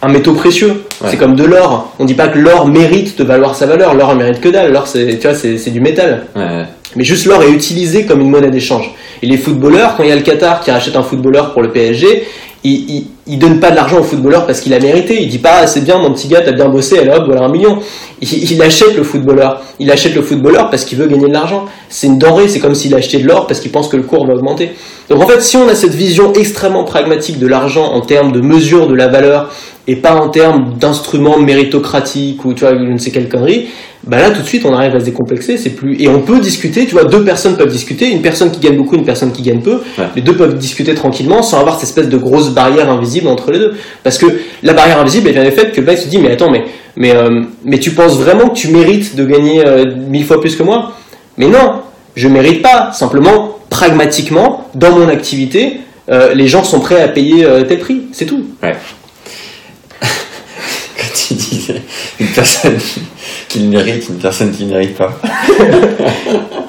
[0.00, 0.82] un métaux précieux.
[1.00, 1.08] Ouais.
[1.10, 1.92] C'est comme de l'or.
[1.98, 3.94] On dit pas que l'or mérite de valoir sa valeur.
[3.94, 4.72] L'or, il mérite que dalle.
[4.72, 6.26] L'or, c'est, tu vois, c'est, du métal.
[6.34, 6.64] Ouais.
[6.96, 8.94] Mais juste l'or est utilisé comme une monnaie d'échange.
[9.22, 11.70] Et les footballeurs, quand il y a le Qatar qui rachète un footballeur pour le
[11.70, 12.24] PSG,
[12.64, 15.20] il, il donne pas de l'argent au footballeur parce qu'il a mérité.
[15.20, 17.42] Il dit pas ah, c'est bien mon petit gars, t'as bien bossé, allez hop, voilà
[17.42, 17.78] un million.
[18.20, 19.60] Il, il achète le footballeur.
[19.80, 21.64] Il achète le footballeur parce qu'il veut gagner de l'argent.
[21.88, 24.26] C'est une denrée, c'est comme s'il achetait de l'or parce qu'il pense que le cours
[24.26, 24.70] va augmenter.
[25.08, 28.40] Donc en fait, si on a cette vision extrêmement pragmatique de l'argent en termes de
[28.40, 29.50] mesure de la valeur
[29.88, 33.66] et pas en termes d'instruments méritocratiques ou tu vois, je ne sais quelle connerie,
[34.04, 36.40] bah là tout de suite on arrive à se décomplexer, c'est plus et on peut
[36.40, 39.42] discuter, tu vois, deux personnes peuvent discuter, une personne qui gagne beaucoup, une personne qui
[39.42, 40.06] gagne peu, Ouais.
[40.16, 43.58] les deux peuvent discuter tranquillement sans avoir cette espèce de grosse barrière invisible entre les
[43.58, 43.74] deux.
[44.02, 44.26] Parce que
[44.62, 46.64] la barrière invisible elle vient du fait que le mec se dit mais attends mais
[46.96, 50.56] mais euh, mais tu penses vraiment que tu mérites de gagner euh, mille fois plus
[50.56, 50.92] que moi?
[51.38, 51.80] Mais non,
[52.16, 52.90] je mérite pas.
[52.92, 55.78] Simplement pragmatiquement dans mon activité,
[56.10, 58.44] euh, les gens sont prêts à payer tel prix, c'est tout.
[60.96, 61.80] Quand tu disais
[62.20, 62.78] une personne
[63.48, 65.18] qui le mérite, une personne qui ne mérite pas.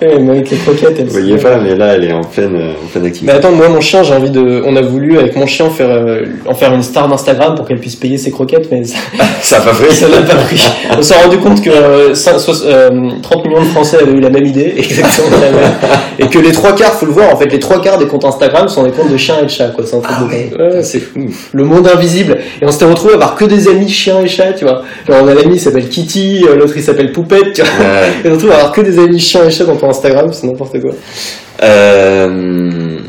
[0.01, 2.55] Ouais, mais avec les croquettes, elle Vous voyez pas, mais là, elle est en pleine,
[2.55, 3.31] euh, en pleine activité.
[3.31, 4.61] Mais attends, moi mon chien, j'ai envie de.
[4.65, 7.79] On a voulu avec mon chien faire euh, en faire une star d'Instagram pour qu'elle
[7.79, 8.97] puisse payer ses croquettes, mais ça
[9.41, 9.93] ça a pas pris.
[9.95, 10.61] ça l'a pas pris.
[10.97, 14.19] On s'est rendu compte que euh, cin- soix- euh, 30 millions de Français avaient eu
[14.19, 15.71] la même idée, exactement la même,
[16.19, 18.25] et que les trois quarts, faut le voir, en fait, les trois quarts des comptes
[18.25, 19.85] Instagram sont des comptes de chiens et de chats, quoi.
[19.87, 21.49] C'est un truc Ah de ouais, c'est ouf.
[21.53, 22.39] le monde invisible.
[22.61, 24.81] Et on s'était retrouvé à avoir que des amis chiens et chats, tu vois.
[25.07, 27.85] Genre on a l'ami qui s'appelle Kitty, euh, l'autre il s'appelle Poupette, tu vois.
[27.85, 28.11] Ouais.
[28.25, 30.91] Et à avoir que des amis chiens et chats dans ton Instagram, c'est n'importe quoi.
[31.63, 32.99] Euh,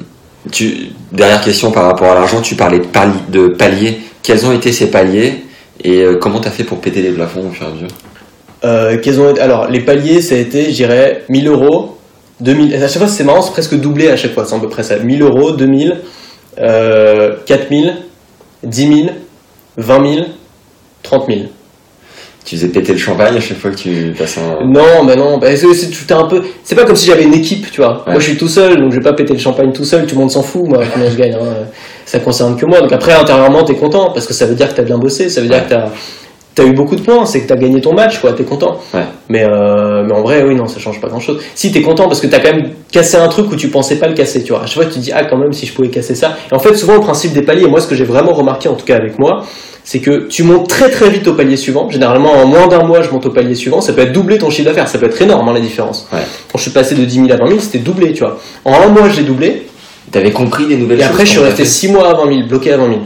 [0.50, 3.98] tu, dernière question par rapport à l'argent, tu parlais de, pali- de paliers.
[4.22, 5.44] Quels ont été ces paliers
[5.82, 7.88] et euh, comment t'as fait pour péter les plafonds au fur et à mesure?
[8.64, 11.98] Euh, quels ont été- Alors, les paliers, ça a été, je dirais, 1000 euros,
[12.40, 12.74] 2000.
[12.76, 14.82] À chaque fois, c'est marrant, c'est presque doublé à chaque fois, c'est à peu près
[14.82, 14.96] ça.
[14.98, 15.96] 1000 euros, 2000,
[16.60, 17.94] euh, 4000,
[18.62, 19.08] 10 000,
[19.76, 20.26] 20 000,
[21.02, 21.40] 30 000.
[22.44, 24.66] Tu faisais péter le champagne à chaque fois que tu passais un...
[24.66, 26.42] Non, mais non, bah, c'est tout un peu.
[26.62, 28.04] C'est pas comme si j'avais une équipe, tu vois.
[28.06, 28.12] Ouais.
[28.12, 30.04] Moi, je suis tout seul, donc je vais pas péter le champagne tout seul.
[30.06, 31.32] Tout le monde s'en fout, moi, combien je gagne.
[31.34, 31.64] hein.
[32.04, 32.80] Ça concerne que moi.
[32.82, 35.30] Donc après, intérieurement, t'es content parce que ça veut dire que t'as bien bossé.
[35.30, 35.86] Ça veut dire que t'as
[36.62, 37.24] as eu beaucoup de points.
[37.26, 38.32] C'est que t'as gagné ton match, quoi.
[38.32, 38.78] T'es content.
[38.92, 39.02] Ouais.
[39.28, 41.40] Mais euh, mais en vrai, oui, non, ça change pas grand chose.
[41.54, 44.08] Si t'es content parce que t'as quand même cassé un truc où tu pensais pas
[44.08, 44.62] le casser, tu vois.
[44.62, 46.36] À chaque fois, tu te dis ah quand même si je pouvais casser ça.
[46.50, 48.74] Et en fait, souvent, le principe des paliers, moi, ce que j'ai vraiment remarqué, en
[48.74, 49.44] tout cas avec moi,
[49.84, 51.90] c'est que tu montes très très vite au palier suivant.
[51.90, 53.80] Généralement, en moins d'un mois, je monte au palier suivant.
[53.80, 56.08] Ça peut être doublé ton chiffre d'affaires, ça peut être énorme hein, la différence.
[56.12, 56.20] Ouais.
[56.50, 58.38] Quand je suis passé de 10 000 à 20 000, c'était doublé, tu vois.
[58.64, 59.66] En un mois, je l'ai doublé.
[60.10, 62.34] T'avais compris des nouvelles Et choses après, je suis resté t'as 6 mois à 20
[62.34, 62.98] 000, bloqué à 20 000.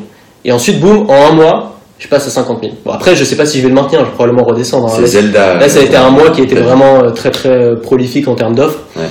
[0.44, 2.72] Et ensuite, boum, en un mois, je passe à 50 000.
[2.84, 4.86] Bon, après, je sais pas si je vais le maintenir, je vais probablement redescendre.
[4.88, 4.96] hein.
[5.00, 5.54] C'est Zelda.
[5.56, 8.28] Là, ça a été un mois qui a été vraiment euh, très très euh, prolifique
[8.28, 8.80] en termes d'offres.
[8.96, 9.02] Ouais.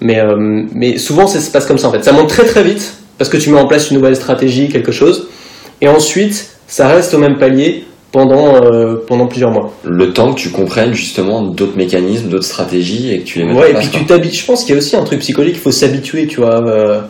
[0.00, 0.36] Mais, euh,
[0.72, 2.04] mais souvent, ça se passe comme ça en fait.
[2.04, 4.92] Ça monte très très vite parce que tu mets en place une nouvelle stratégie, quelque
[4.92, 5.28] chose.
[5.80, 9.72] Et ensuite, ça reste au même palier pendant, euh, pendant plusieurs mois.
[9.84, 13.56] Le temps que tu comprennes justement d'autres mécanismes, d'autres stratégies et que tu les mettes
[13.56, 13.88] en Ouais, et place.
[13.88, 14.36] puis tu t'habitues.
[14.40, 16.62] Je pense qu'il y a aussi un truc psychologique, il faut s'habituer, tu vois.
[16.66, 17.00] euh,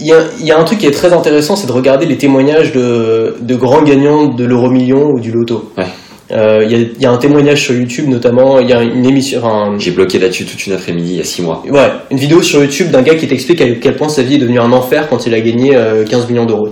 [0.00, 2.06] Il y, a, il y a un truc qui est très intéressant, c'est de regarder
[2.06, 5.70] les témoignages de, de grands gagnants de l'euro million ou du loto.
[5.76, 5.84] Ouais.
[6.32, 8.82] Euh, Il y, a, il y a un témoignage sur YouTube notamment, il y a
[8.82, 11.62] une émission, enfin, J'ai bloqué là-dessus toute une après-midi il y a 6 mois.
[11.68, 14.38] Ouais, une vidéo sur YouTube d'un gars qui t'explique à quel point sa vie est
[14.38, 16.68] devenue un enfer quand il a gagné euh, 15 millions d'euros.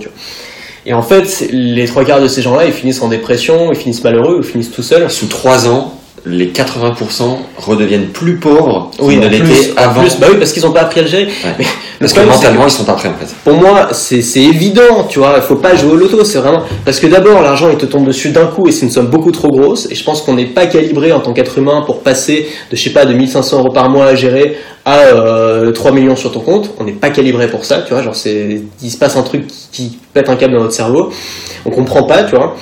[0.87, 4.03] Et en fait, les trois quarts de ces gens-là, ils finissent en dépression, ils finissent
[4.03, 5.11] malheureux, ils finissent tout seuls.
[5.11, 5.93] Sous 3 ans,
[6.25, 10.01] les 80% redeviennent plus pauvres qu'ils Oui, ne en l'étaient avant.
[10.01, 11.25] plus, bah oui, parce qu'ils ont pas appris à le gérer.
[11.25, 11.53] Ouais.
[11.59, 11.65] Mais
[12.01, 13.33] Parce que mentalement, ils sont prêts en fait.
[13.43, 16.63] pour moi, c'est évident, tu vois, il faut pas jouer au loto, c'est vraiment...
[16.83, 19.31] Parce que d'abord, l'argent, il te tombe dessus d'un coup et c'est une somme beaucoup
[19.31, 22.47] trop grosse, et je pense qu'on n'est pas calibré en tant qu'être humain pour passer
[22.71, 26.15] de, je sais pas, de 1500 euros par mois à gérer à euh, 3 millions
[26.15, 28.15] sur ton compte, on n'est pas calibré pour ça, tu vois, genre.
[28.25, 31.11] Il se passe un truc qui, qui pète un câble dans notre cerveau,
[31.65, 32.55] on comprend pas, tu vois.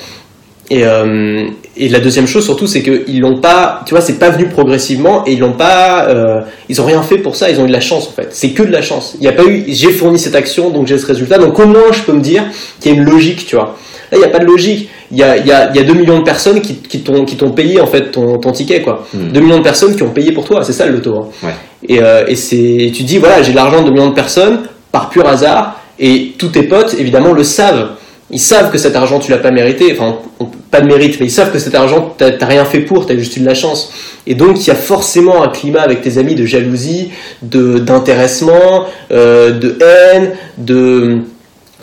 [0.70, 4.30] Et, euh, et la deuxième chose surtout, c'est qu'ils l'ont pas, tu vois, c'est pas
[4.30, 7.64] venu progressivement et ils l'ont pas, euh, ils ont rien fait pour ça, ils ont
[7.64, 8.28] eu de la chance en fait.
[8.32, 9.14] C'est que de la chance.
[9.16, 11.66] Il n'y a pas eu, j'ai fourni cette action donc j'ai ce résultat, donc au
[11.66, 12.44] moins je peux me dire
[12.80, 13.76] qu'il y a une logique, tu vois.
[14.10, 14.88] Là, il n'y a pas de logique.
[15.12, 17.00] Il y a, il y, a, il y a 2 millions de personnes qui, qui
[17.00, 19.06] t'ont payé en fait ton, ton ticket, quoi.
[19.14, 19.28] Hmm.
[19.32, 21.14] 2 millions de personnes qui ont payé pour toi, c'est ça le loto.
[21.16, 21.28] hein.
[21.44, 21.54] Ouais.
[21.88, 24.62] Et, euh, et c'est, tu dis, voilà, j'ai de l'argent de 2 millions de personnes
[24.90, 27.90] par pur hasard, et tous tes potes, évidemment, le savent.
[28.32, 31.26] Ils savent que cet argent, tu l'as pas mérité, enfin, on- pas de mérite, mais
[31.26, 33.92] ils savent que cet argent, t'as rien fait pour, t'as juste eu de la chance.
[34.26, 37.10] Et donc, il y a forcément un climat avec tes amis de jalousie,
[37.42, 41.18] de d'intéressement, euh, de haine, de...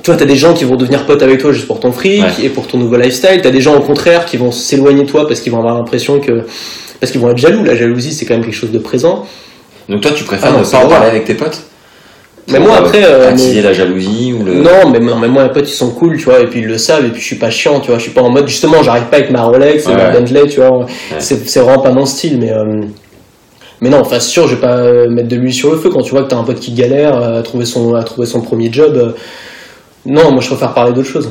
[0.04, 2.22] Tu vois, t'as des gens qui vont devenir potes avec toi juste pour ton fric
[2.24, 2.46] Ouais.
[2.46, 3.42] et pour ton nouveau lifestyle.
[3.42, 6.20] T'as des gens, au contraire, qui vont s'éloigner de toi parce qu'ils vont avoir l'impression
[6.20, 6.44] que...
[7.00, 7.64] Parce qu'ils vont être jaloux.
[7.64, 9.26] La jalousie, c'est quand même quelque chose de présent.
[9.90, 11.62] Donc toi, tu préfères Ah non, ne pas en parler avec tes potes?
[12.50, 14.54] Mais moi, euh, après, euh, attiser mais- la jalousie ou le.
[14.62, 16.68] Non, mais, non, mais moi, mes potes, ils sont cool, tu vois, et puis ils
[16.68, 18.48] le savent, et puis je suis pas chiant, tu vois, je suis pas en mode,
[18.48, 20.20] justement, j'arrive pas avec ma Rolex et Ouais, ma ouais.
[20.20, 20.86] Bentley, tu vois,
[21.20, 22.82] c'est c'est vraiment pas mon style, mais, euh,
[23.82, 26.12] mais non, enfin, sûr, je vais pas mettre de l'huile sur le feu quand tu
[26.12, 28.96] vois que t'as un pote qui galère à trouver son, à trouver son premier job.
[28.96, 29.12] euh,
[30.06, 31.30] non, moi, je préfère parler d'autre chose.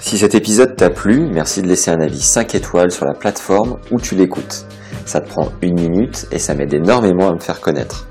[0.00, 3.76] Si cet épisode t'a plu, merci de laisser un avis 5 étoiles sur la plateforme
[3.90, 4.64] où tu l'écoutes.
[5.04, 8.08] Ça te prend une minute et ça m'aide énormément à me faire connaître.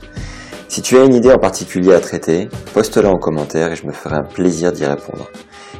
[0.69, 3.91] Si tu as une idée en particulier à traiter, poste-la en commentaire et je me
[3.91, 5.27] ferai un plaisir d'y répondre.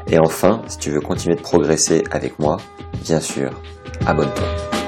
[0.09, 2.57] Et enfin, si tu veux continuer de progresser avec moi,
[3.03, 3.51] bien sûr,
[4.07, 4.78] abonne-toi.